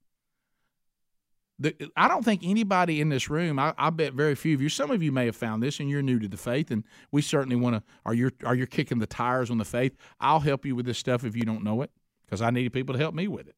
The, 1.58 1.90
I 1.96 2.08
don't 2.08 2.24
think 2.24 2.42
anybody 2.42 3.00
in 3.00 3.10
this 3.10 3.30
room. 3.30 3.60
I, 3.60 3.74
I, 3.78 3.90
bet 3.90 4.12
very 4.12 4.34
few 4.34 4.54
of 4.54 4.60
you. 4.60 4.68
Some 4.68 4.90
of 4.90 5.02
you 5.04 5.12
may 5.12 5.26
have 5.26 5.36
found 5.36 5.62
this, 5.62 5.78
and 5.78 5.88
you're 5.88 6.02
new 6.02 6.18
to 6.18 6.26
the 6.26 6.36
faith, 6.36 6.72
and 6.72 6.82
we 7.12 7.22
certainly 7.22 7.54
want 7.54 7.76
to. 7.76 7.82
Are 8.04 8.14
you 8.14 8.32
are 8.44 8.56
you 8.56 8.66
kicking 8.66 8.98
the 8.98 9.06
tires 9.06 9.50
on 9.50 9.58
the 9.58 9.64
faith? 9.64 9.96
I'll 10.18 10.40
help 10.40 10.66
you 10.66 10.74
with 10.74 10.84
this 10.84 10.98
stuff 10.98 11.24
if 11.24 11.36
you 11.36 11.44
don't 11.44 11.62
know 11.62 11.82
it, 11.82 11.92
because 12.26 12.42
I 12.42 12.50
need 12.50 12.72
people 12.72 12.94
to 12.94 12.98
help 12.98 13.14
me 13.14 13.28
with 13.28 13.46
it. 13.46 13.54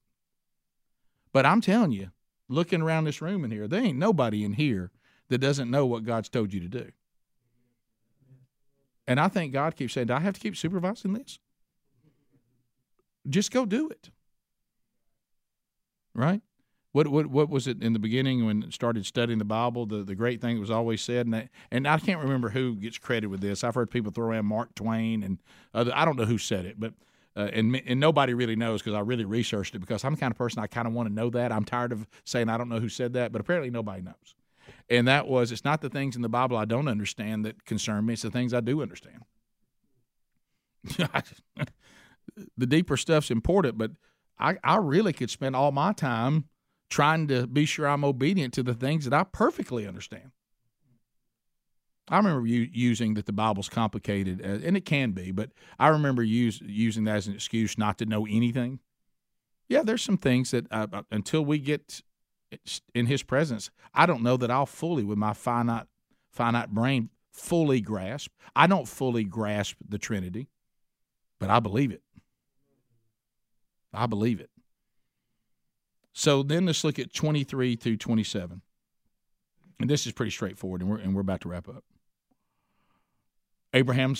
But 1.32 1.46
I'm 1.46 1.62
telling 1.62 1.92
you, 1.92 2.10
looking 2.48 2.82
around 2.82 3.04
this 3.04 3.22
room 3.22 3.44
in 3.44 3.50
here, 3.50 3.66
there 3.66 3.82
ain't 3.82 3.98
nobody 3.98 4.44
in 4.44 4.52
here 4.52 4.90
that 5.28 5.38
doesn't 5.38 5.70
know 5.70 5.86
what 5.86 6.04
God's 6.04 6.28
told 6.28 6.52
you 6.52 6.60
to 6.60 6.68
do. 6.68 6.90
And 9.08 9.18
I 9.18 9.28
think 9.28 9.54
God 9.54 9.74
keeps 9.74 9.94
saying, 9.94 10.08
"Do 10.08 10.14
I 10.14 10.20
have 10.20 10.34
to 10.34 10.40
keep 10.40 10.56
supervising 10.56 11.14
this? 11.14 11.38
Just 13.26 13.50
go 13.50 13.64
do 13.64 13.88
it." 13.88 14.10
Right? 16.12 16.42
What, 16.96 17.08
what 17.08 17.26
what 17.26 17.50
was 17.50 17.66
it 17.66 17.82
in 17.82 17.92
the 17.92 17.98
beginning 17.98 18.46
when 18.46 18.62
it 18.62 18.72
started 18.72 19.04
studying 19.04 19.38
the 19.38 19.44
Bible? 19.44 19.84
The 19.84 20.02
the 20.02 20.14
great 20.14 20.40
thing 20.40 20.54
that 20.54 20.60
was 20.62 20.70
always 20.70 21.02
said, 21.02 21.26
and 21.26 21.34
that, 21.34 21.50
and 21.70 21.86
I 21.86 21.98
can't 21.98 22.22
remember 22.22 22.48
who 22.48 22.74
gets 22.74 22.96
credit 22.96 23.26
with 23.26 23.42
this. 23.42 23.62
I've 23.62 23.74
heard 23.74 23.90
people 23.90 24.10
throw 24.10 24.28
around 24.28 24.46
Mark 24.46 24.74
Twain 24.74 25.22
and 25.22 25.36
other, 25.74 25.92
I 25.94 26.06
don't 26.06 26.16
know 26.16 26.24
who 26.24 26.38
said 26.38 26.64
it, 26.64 26.80
but 26.80 26.94
uh, 27.36 27.50
and 27.52 27.82
and 27.84 28.00
nobody 28.00 28.32
really 28.32 28.56
knows 28.56 28.80
because 28.80 28.96
I 28.96 29.00
really 29.00 29.26
researched 29.26 29.74
it 29.74 29.80
because 29.80 30.04
I'm 30.04 30.14
the 30.14 30.20
kind 30.20 30.30
of 30.30 30.38
person 30.38 30.62
I 30.62 30.68
kind 30.68 30.88
of 30.88 30.94
want 30.94 31.06
to 31.10 31.14
know 31.14 31.28
that. 31.28 31.52
I'm 31.52 31.66
tired 31.66 31.92
of 31.92 32.06
saying 32.24 32.48
I 32.48 32.56
don't 32.56 32.70
know 32.70 32.80
who 32.80 32.88
said 32.88 33.12
that, 33.12 33.30
but 33.30 33.42
apparently 33.42 33.68
nobody 33.68 34.00
knows. 34.00 34.34
And 34.88 35.06
that 35.06 35.26
was 35.28 35.52
it's 35.52 35.66
not 35.66 35.82
the 35.82 35.90
things 35.90 36.16
in 36.16 36.22
the 36.22 36.30
Bible 36.30 36.56
I 36.56 36.64
don't 36.64 36.88
understand 36.88 37.44
that 37.44 37.66
concern 37.66 38.06
me; 38.06 38.14
it's 38.14 38.22
the 38.22 38.30
things 38.30 38.54
I 38.54 38.60
do 38.60 38.80
understand. 38.80 39.22
the 42.56 42.66
deeper 42.66 42.96
stuff's 42.96 43.30
important, 43.30 43.76
but 43.76 43.90
I 44.38 44.56
I 44.64 44.76
really 44.76 45.12
could 45.12 45.28
spend 45.28 45.54
all 45.54 45.72
my 45.72 45.92
time 45.92 46.46
trying 46.88 47.28
to 47.28 47.46
be 47.46 47.64
sure 47.64 47.86
I'm 47.86 48.04
obedient 48.04 48.54
to 48.54 48.62
the 48.62 48.74
things 48.74 49.04
that 49.04 49.14
I 49.14 49.24
perfectly 49.24 49.86
understand. 49.86 50.30
I 52.08 52.18
remember 52.18 52.46
you 52.46 52.68
using 52.72 53.14
that 53.14 53.26
the 53.26 53.32
Bible's 53.32 53.68
complicated, 53.68 54.40
uh, 54.40 54.64
and 54.64 54.76
it 54.76 54.84
can 54.84 55.10
be, 55.10 55.32
but 55.32 55.50
I 55.78 55.88
remember 55.88 56.22
use, 56.22 56.60
using 56.64 57.04
that 57.04 57.16
as 57.16 57.26
an 57.26 57.34
excuse 57.34 57.76
not 57.76 57.98
to 57.98 58.06
know 58.06 58.26
anything. 58.26 58.78
Yeah, 59.68 59.82
there's 59.82 60.02
some 60.02 60.16
things 60.16 60.52
that 60.52 60.66
uh, 60.70 60.86
uh 60.92 61.02
until 61.10 61.44
we 61.44 61.58
get 61.58 62.02
in 62.94 63.06
His 63.06 63.24
presence, 63.24 63.70
I 63.92 64.06
don't 64.06 64.22
know 64.22 64.36
that 64.36 64.52
I'll 64.52 64.66
fully, 64.66 65.02
with 65.02 65.18
my 65.18 65.32
finite 65.32 65.86
finite 66.30 66.70
brain, 66.70 67.10
fully 67.32 67.80
grasp. 67.80 68.30
I 68.54 68.68
don't 68.68 68.86
fully 68.86 69.24
grasp 69.24 69.76
the 69.86 69.98
Trinity, 69.98 70.48
but 71.40 71.50
I 71.50 71.58
believe 71.58 71.90
it. 71.90 72.02
I 73.92 74.06
believe 74.06 74.40
it. 74.40 74.50
So 76.18 76.42
then 76.42 76.64
let's 76.64 76.82
look 76.82 76.98
at 76.98 77.12
23 77.12 77.76
through 77.76 77.98
27. 77.98 78.62
And 79.78 79.90
this 79.90 80.06
is 80.06 80.14
pretty 80.14 80.30
straightforward, 80.30 80.80
and 80.80 80.90
we're, 80.90 80.96
and 80.96 81.14
we're 81.14 81.20
about 81.20 81.42
to 81.42 81.50
wrap 81.50 81.68
up. 81.68 81.84
Abraham 83.74 84.16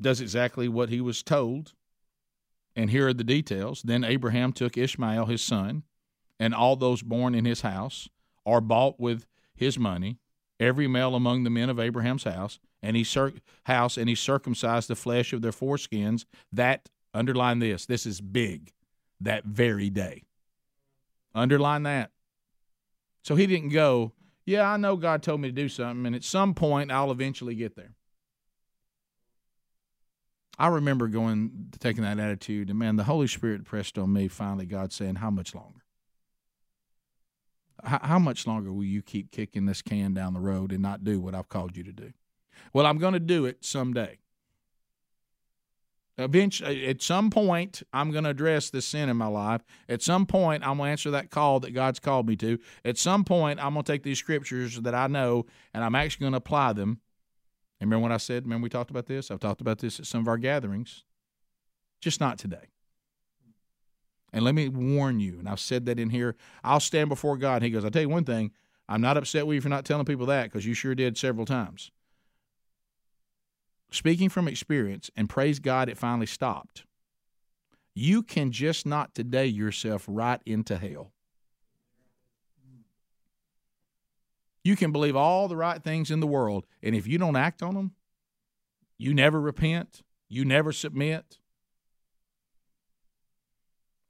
does 0.00 0.22
exactly 0.22 0.66
what 0.66 0.88
he 0.88 1.02
was 1.02 1.22
told. 1.22 1.74
And 2.74 2.88
here 2.88 3.06
are 3.06 3.12
the 3.12 3.22
details. 3.22 3.82
Then 3.82 4.02
Abraham 4.02 4.54
took 4.54 4.78
Ishmael 4.78 5.26
his 5.26 5.42
son, 5.42 5.82
and 6.40 6.54
all 6.54 6.74
those 6.74 7.02
born 7.02 7.34
in 7.34 7.44
his 7.44 7.60
house, 7.60 8.08
or 8.46 8.62
bought 8.62 8.98
with 8.98 9.26
his 9.54 9.78
money, 9.78 10.20
every 10.58 10.88
male 10.88 11.14
among 11.14 11.44
the 11.44 11.50
men 11.50 11.68
of 11.68 11.78
Abraham's 11.78 12.24
house, 12.24 12.58
and 12.82 12.96
he 12.96 13.04
cir- 13.04 13.34
house, 13.64 13.98
and 13.98 14.08
he 14.08 14.14
circumcised 14.14 14.88
the 14.88 14.96
flesh 14.96 15.34
of 15.34 15.42
their 15.42 15.52
foreskins. 15.52 16.24
That 16.50 16.88
underline 17.12 17.58
this. 17.58 17.84
This 17.84 18.06
is 18.06 18.22
big. 18.22 18.72
That 19.20 19.44
very 19.44 19.90
day. 19.90 20.22
Underline 21.34 21.82
that. 21.84 22.10
So 23.22 23.34
he 23.34 23.46
didn't 23.46 23.70
go. 23.70 24.12
Yeah, 24.46 24.70
I 24.70 24.76
know 24.76 24.96
God 24.96 25.22
told 25.22 25.40
me 25.40 25.48
to 25.48 25.52
do 25.54 25.68
something, 25.68 26.06
and 26.06 26.14
at 26.14 26.22
some 26.22 26.54
point 26.54 26.92
I'll 26.92 27.10
eventually 27.10 27.54
get 27.54 27.76
there. 27.76 27.94
I 30.58 30.68
remember 30.68 31.08
going 31.08 31.72
taking 31.80 32.04
that 32.04 32.20
attitude, 32.20 32.70
and 32.70 32.78
man, 32.78 32.96
the 32.96 33.04
Holy 33.04 33.26
Spirit 33.26 33.64
pressed 33.64 33.98
on 33.98 34.12
me. 34.12 34.28
Finally, 34.28 34.66
God 34.66 34.92
saying, 34.92 35.16
"How 35.16 35.30
much 35.30 35.54
longer? 35.54 35.80
How, 37.82 37.98
how 38.02 38.18
much 38.18 38.46
longer 38.46 38.72
will 38.72 38.84
you 38.84 39.02
keep 39.02 39.32
kicking 39.32 39.66
this 39.66 39.82
can 39.82 40.14
down 40.14 40.34
the 40.34 40.40
road 40.40 40.70
and 40.70 40.80
not 40.82 41.02
do 41.02 41.18
what 41.18 41.34
I've 41.34 41.48
called 41.48 41.76
you 41.76 41.82
to 41.84 41.92
do?" 41.92 42.12
Well, 42.72 42.86
I'm 42.86 42.98
going 42.98 43.14
to 43.14 43.20
do 43.20 43.46
it 43.46 43.64
someday. 43.64 44.18
Eventually, 46.16 46.86
at 46.86 47.02
some 47.02 47.28
point, 47.28 47.82
I'm 47.92 48.12
going 48.12 48.24
to 48.24 48.30
address 48.30 48.70
this 48.70 48.86
sin 48.86 49.08
in 49.08 49.16
my 49.16 49.26
life. 49.26 49.62
At 49.88 50.00
some 50.00 50.26
point, 50.26 50.64
I'm 50.64 50.76
going 50.76 50.88
to 50.88 50.92
answer 50.92 51.10
that 51.10 51.30
call 51.30 51.58
that 51.60 51.72
God's 51.72 51.98
called 51.98 52.28
me 52.28 52.36
to. 52.36 52.58
At 52.84 52.98
some 52.98 53.24
point, 53.24 53.58
I'm 53.58 53.72
going 53.72 53.84
to 53.84 53.92
take 53.92 54.04
these 54.04 54.18
scriptures 54.18 54.80
that 54.80 54.94
I 54.94 55.08
know 55.08 55.46
and 55.72 55.82
I'm 55.82 55.96
actually 55.96 56.24
going 56.24 56.32
to 56.34 56.38
apply 56.38 56.74
them 56.74 57.00
and 57.80 57.90
remember 57.90 58.08
what 58.08 58.14
I 58.14 58.18
said? 58.18 58.44
Remember 58.44 58.62
we 58.62 58.70
talked 58.70 58.90
about 58.90 59.06
this? 59.06 59.30
I've 59.30 59.40
talked 59.40 59.60
about 59.60 59.78
this 59.78 60.00
at 60.00 60.06
some 60.06 60.20
of 60.22 60.28
our 60.28 60.38
gatherings. 60.38 61.04
Just 62.00 62.20
not 62.20 62.38
today. 62.38 62.70
And 64.32 64.44
let 64.44 64.54
me 64.54 64.68
warn 64.68 65.20
you, 65.20 65.38
and 65.38 65.48
I've 65.48 65.60
said 65.60 65.86
that 65.86 66.00
in 66.00 66.10
here, 66.10 66.34
I'll 66.64 66.80
stand 66.80 67.08
before 67.08 67.36
God. 67.36 67.62
He 67.62 67.70
goes, 67.70 67.84
I'll 67.84 67.90
tell 67.90 68.02
you 68.02 68.08
one 68.08 68.24
thing, 68.24 68.52
I'm 68.88 69.00
not 69.00 69.16
upset 69.16 69.46
with 69.46 69.56
you 69.56 69.60
for 69.60 69.68
not 69.68 69.84
telling 69.84 70.06
people 70.06 70.26
that 70.26 70.44
because 70.44 70.66
you 70.66 70.74
sure 70.74 70.94
did 70.94 71.16
several 71.16 71.46
times. 71.46 71.92
Speaking 73.94 74.28
from 74.28 74.48
experience, 74.48 75.08
and 75.14 75.28
praise 75.28 75.60
God, 75.60 75.88
it 75.88 75.96
finally 75.96 76.26
stopped. 76.26 76.82
You 77.94 78.24
can 78.24 78.50
just 78.50 78.84
not 78.84 79.14
today 79.14 79.46
yourself 79.46 80.04
right 80.08 80.40
into 80.44 80.76
hell. 80.78 81.12
You 84.64 84.74
can 84.74 84.90
believe 84.90 85.14
all 85.14 85.46
the 85.46 85.54
right 85.56 85.80
things 85.80 86.10
in 86.10 86.18
the 86.18 86.26
world, 86.26 86.66
and 86.82 86.96
if 86.96 87.06
you 87.06 87.18
don't 87.18 87.36
act 87.36 87.62
on 87.62 87.74
them, 87.74 87.92
you 88.98 89.14
never 89.14 89.40
repent, 89.40 90.02
you 90.28 90.44
never 90.44 90.72
submit, 90.72 91.38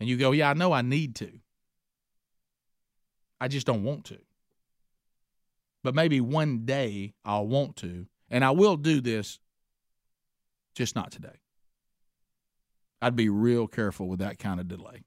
and 0.01 0.09
you 0.09 0.16
go, 0.16 0.32
Yeah, 0.32 0.49
I 0.49 0.55
know 0.55 0.72
I 0.72 0.80
need 0.80 1.14
to. 1.16 1.30
I 3.39 3.49
just 3.49 3.66
don't 3.66 3.85
want 3.85 4.07
to. 4.07 4.18
But 5.82 5.95
maybe 5.95 6.22
one 6.22 6.64
day 6.64 7.12
I'll 7.22 7.47
want 7.47 7.76
to, 7.76 8.07
and 8.30 8.43
I 8.43 8.53
will 8.53 8.78
do 8.78 9.03
this, 9.03 9.39
just 10.75 10.95
not 10.95 11.11
today. 11.11 11.41
I'd 13.01 13.16
be 13.16 13.29
real 13.29 13.66
careful 13.66 14.09
with 14.09 14.18
that 14.20 14.39
kind 14.39 14.61
of 14.61 14.68
delay. 14.68 15.05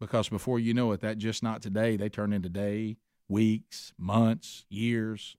Because 0.00 0.28
before 0.28 0.58
you 0.58 0.74
know 0.74 0.92
it, 0.92 1.00
that 1.00 1.18
just 1.18 1.42
not 1.42 1.62
today, 1.62 1.96
they 1.96 2.08
turn 2.08 2.32
into 2.32 2.48
day 2.48 2.96
weeks, 3.28 3.92
months, 3.98 4.66
years. 4.68 5.36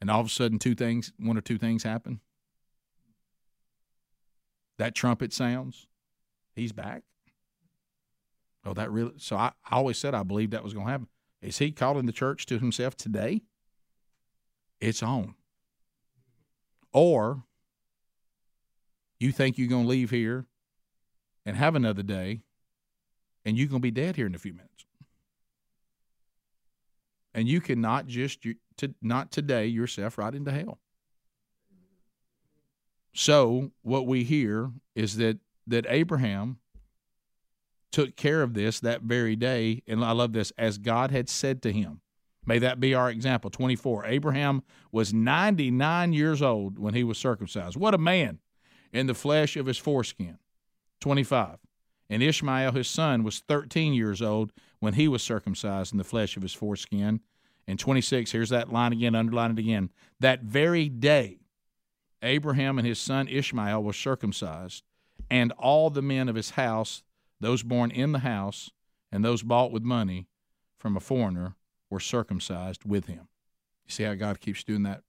And 0.00 0.10
all 0.10 0.20
of 0.20 0.26
a 0.26 0.30
sudden, 0.30 0.58
two 0.58 0.74
things, 0.74 1.12
one 1.18 1.38
or 1.38 1.40
two 1.40 1.58
things 1.58 1.82
happen. 1.82 2.20
That 4.78 4.94
trumpet 4.94 5.32
sounds. 5.32 5.86
He's 6.54 6.72
back. 6.72 7.02
Oh, 8.64 8.74
that 8.74 8.90
really? 8.90 9.12
So 9.18 9.36
I, 9.36 9.52
I 9.68 9.76
always 9.76 9.98
said 9.98 10.14
I 10.14 10.22
believed 10.22 10.52
that 10.52 10.64
was 10.64 10.74
going 10.74 10.86
to 10.86 10.92
happen. 10.92 11.08
Is 11.42 11.58
he 11.58 11.70
calling 11.70 12.06
the 12.06 12.12
church 12.12 12.46
to 12.46 12.58
himself 12.58 12.96
today? 12.96 13.42
It's 14.84 15.02
on. 15.02 15.34
Or 16.92 17.42
you 19.18 19.32
think 19.32 19.58
you're 19.58 19.68
going 19.68 19.84
to 19.84 19.88
leave 19.88 20.10
here 20.10 20.46
and 21.46 21.56
have 21.56 21.74
another 21.74 22.02
day, 22.02 22.42
and 23.44 23.56
you're 23.56 23.68
going 23.68 23.80
to 23.80 23.82
be 23.82 23.90
dead 23.90 24.16
here 24.16 24.26
in 24.26 24.34
a 24.34 24.38
few 24.38 24.52
minutes 24.52 24.74
and 27.34 27.48
you 27.48 27.60
cannot 27.60 28.06
just 28.06 28.46
not 29.02 29.32
today 29.32 29.66
yourself 29.66 30.16
right 30.16 30.34
into 30.34 30.52
hell. 30.52 30.78
So 33.12 33.72
what 33.82 34.06
we 34.06 34.24
hear 34.24 34.70
is 34.94 35.16
that 35.16 35.38
that 35.66 35.86
Abraham 35.88 36.58
took 37.90 38.16
care 38.16 38.42
of 38.42 38.54
this 38.54 38.80
that 38.80 39.02
very 39.02 39.36
day, 39.36 39.82
and 39.86 40.04
I 40.04 40.12
love 40.12 40.32
this 40.32 40.52
as 40.56 40.78
God 40.78 41.10
had 41.10 41.28
said 41.28 41.62
to 41.62 41.72
him. 41.72 42.00
May 42.46 42.58
that 42.58 42.80
be 42.80 42.94
our 42.94 43.10
example. 43.10 43.50
24. 43.50 44.06
Abraham 44.06 44.62
was 44.92 45.14
99 45.14 46.12
years 46.12 46.42
old 46.42 46.78
when 46.78 46.94
he 46.94 47.04
was 47.04 47.18
circumcised. 47.18 47.76
What 47.76 47.94
a 47.94 47.98
man 47.98 48.40
in 48.92 49.06
the 49.06 49.14
flesh 49.14 49.56
of 49.56 49.66
his 49.66 49.78
foreskin. 49.78 50.38
25. 51.00 51.58
And 52.10 52.22
Ishmael, 52.22 52.72
his 52.72 52.88
son, 52.88 53.24
was 53.24 53.40
13 53.40 53.94
years 53.94 54.20
old 54.20 54.52
when 54.78 54.94
he 54.94 55.08
was 55.08 55.22
circumcised 55.22 55.92
in 55.92 55.98
the 55.98 56.04
flesh 56.04 56.36
of 56.36 56.42
his 56.42 56.52
foreskin. 56.52 57.20
And 57.66 57.78
26, 57.78 58.30
here's 58.30 58.50
that 58.50 58.72
line 58.72 58.92
again, 58.92 59.14
underline 59.14 59.52
it 59.52 59.58
again. 59.58 59.90
That 60.20 60.42
very 60.42 60.88
day, 60.88 61.38
Abraham 62.22 62.78
and 62.78 62.86
his 62.86 62.98
son 62.98 63.26
Ishmael 63.28 63.82
were 63.82 63.92
circumcised, 63.92 64.82
and 65.30 65.52
all 65.52 65.90
the 65.90 66.02
men 66.02 66.28
of 66.28 66.36
his 66.36 66.50
house, 66.50 67.02
those 67.40 67.62
born 67.62 67.90
in 67.90 68.12
the 68.12 68.20
house, 68.20 68.70
and 69.10 69.24
those 69.24 69.42
bought 69.42 69.72
with 69.72 69.82
money 69.82 70.26
from 70.78 70.96
a 70.96 71.00
foreigner, 71.00 71.54
were 71.90 72.00
circumcised 72.00 72.84
with 72.84 73.06
him. 73.06 73.28
You 73.84 73.90
see 73.90 74.04
how 74.04 74.14
God 74.14 74.40
keeps 74.40 74.64
doing 74.64 74.84
that 74.84 75.02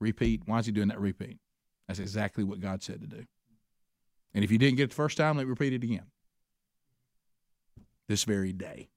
repeat? 0.00 0.42
Why 0.46 0.58
is 0.58 0.66
he 0.66 0.72
doing 0.72 0.88
that 0.88 1.00
repeat? 1.00 1.38
That's 1.88 1.98
exactly 1.98 2.44
what 2.44 2.60
God 2.60 2.82
said 2.82 3.00
to 3.00 3.06
do. 3.06 3.24
And 4.34 4.44
if 4.44 4.50
you 4.50 4.58
didn't 4.58 4.76
get 4.76 4.84
it 4.84 4.90
the 4.90 4.96
first 4.96 5.16
time, 5.16 5.36
let 5.36 5.44
me 5.44 5.50
repeat 5.50 5.72
it 5.72 5.82
again. 5.82 6.06
This 8.08 8.24
very 8.24 8.52
day. 8.52 8.88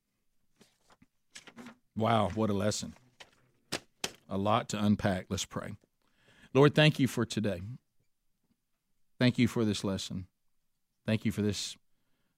Wow, 1.95 2.30
what 2.36 2.50
a 2.50 2.54
lesson. 2.54 2.93
A 4.30 4.38
lot 4.38 4.70
to 4.70 4.84
unpack. 4.84 5.26
Let's 5.30 5.45
pray. 5.45 5.74
Lord, 6.54 6.76
thank 6.76 7.00
you 7.00 7.08
for 7.08 7.26
today. 7.26 7.62
Thank 9.20 9.38
you 9.38 9.47
for 9.47 9.66
this 9.66 9.84
lesson. 9.84 10.28
Thank 11.06 11.26
you 11.26 11.32
for 11.32 11.41
this 11.41 11.76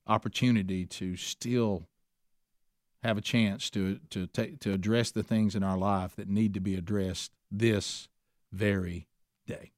opportunity 0.08 0.86
to 0.86 1.16
still 1.16 1.88
have 3.04 3.18
a 3.18 3.22
chance 3.22 3.70
to 3.72 4.00
to 4.10 4.28
take 4.28 4.60
to 4.60 4.74
address 4.74 5.12
the 5.12 5.24
things 5.24 5.56
in 5.56 5.64
our 5.64 5.78
life 5.78 6.16
that 6.16 6.28
need 6.28 6.54
to 6.54 6.60
be 6.60 6.76
addressed 6.76 7.32
this 7.52 8.08
very 8.52 9.08
day. 9.48 9.72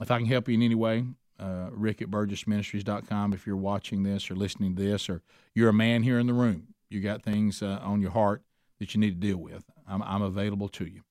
If 0.00 0.10
I 0.10 0.18
can 0.18 0.26
help 0.26 0.48
you 0.48 0.54
in 0.54 0.62
any 0.62 0.76
way, 0.76 1.04
uh, 1.40 1.68
Rick 1.72 2.02
at 2.02 2.08
BurgessMinistries.com. 2.08 3.32
If 3.32 3.46
you're 3.46 3.56
watching 3.56 4.02
this 4.02 4.30
or 4.30 4.36
listening 4.36 4.76
to 4.76 4.82
this, 4.82 5.08
or 5.08 5.22
you're 5.54 5.70
a 5.70 5.74
man 5.74 6.02
here 6.02 6.18
in 6.18 6.26
the 6.26 6.32
room, 6.32 6.74
you 6.88 7.00
got 7.00 7.22
things 7.22 7.62
uh, 7.62 7.80
on 7.82 8.00
your 8.00 8.12
heart 8.12 8.42
that 8.78 8.94
you 8.94 9.00
need 9.00 9.20
to 9.20 9.26
deal 9.26 9.38
with. 9.38 9.64
I'm, 9.88 10.02
I'm 10.02 10.22
available 10.22 10.68
to 10.68 10.84
you. 10.84 11.02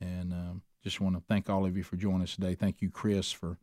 And 0.00 0.32
um, 0.32 0.62
just 0.84 1.00
want 1.00 1.16
to 1.16 1.22
thank 1.26 1.50
all 1.50 1.64
of 1.64 1.76
you 1.76 1.82
for 1.82 1.96
joining 1.96 2.22
us 2.22 2.34
today. 2.34 2.54
Thank 2.54 2.80
you, 2.80 2.90
Chris, 2.90 3.32
for 3.32 3.58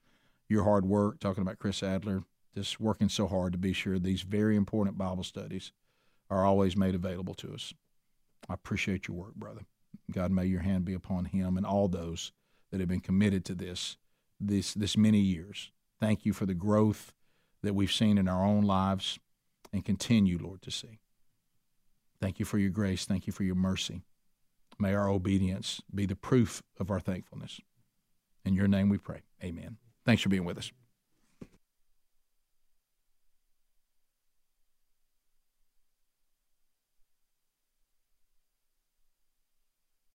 your 0.50 0.64
hard 0.64 0.86
work, 0.86 1.20
talking 1.20 1.42
about 1.42 1.60
Chris 1.60 1.82
Adler, 1.82 2.24
just 2.56 2.80
working 2.80 3.08
so 3.08 3.28
hard 3.28 3.54
to 3.54 3.58
be 3.58 3.72
sure 3.72 3.98
these 3.98 4.24
very 4.24 4.56
important 4.56 4.98
Bible 4.98 5.24
studies 5.24 5.72
are 6.34 6.46
always 6.46 6.76
made 6.76 6.96
available 6.96 7.34
to 7.36 7.54
us. 7.54 7.74
I 8.50 8.54
appreciate 8.54 9.08
your 9.08 9.18
work, 9.18 9.36
brother. 9.36 9.62
God, 10.12 10.32
may 10.32 10.46
your 10.46 10.62
hand 10.62 10.86
be 10.86 10.94
upon 10.94 11.26
him 11.26 11.58
and 11.58 11.66
all 11.66 11.88
those 11.88 12.32
that 12.72 12.80
have 12.80 12.90
been 12.90 13.00
committed 13.00 13.46
to 13.46 13.56
this 13.56 13.98
this 14.40 14.74
this 14.74 14.98
many 14.98 15.20
years. 15.20 15.72
Thank 16.02 16.26
you 16.26 16.34
for 16.34 16.46
the 16.46 16.54
growth 16.54 17.14
that 17.62 17.76
we've 17.76 17.92
seen 17.92 18.18
in 18.18 18.28
our 18.28 18.44
own 18.44 18.64
lives 18.64 19.20
and 19.72 19.86
continue, 19.86 20.38
Lord, 20.38 20.62
to 20.64 20.72
see. 20.72 21.00
Thank 22.20 22.40
you 22.40 22.46
for 22.46 22.58
your 22.58 22.70
grace. 22.70 23.06
Thank 23.06 23.28
you 23.28 23.34
for 23.34 23.44
your 23.44 23.56
mercy. 23.56 24.02
May 24.80 24.94
our 24.94 25.08
obedience 25.08 25.82
be 25.94 26.06
the 26.06 26.16
proof 26.16 26.62
of 26.80 26.92
our 26.92 27.00
thankfulness. 27.00 27.62
In 28.44 28.54
your 28.54 28.68
name 28.68 28.90
we 28.90 28.98
pray. 28.98 29.22
Amen. 29.44 29.78
Thanks 30.06 30.22
for 30.22 30.30
being 30.30 30.46
with 30.46 30.58
us. 30.58 30.72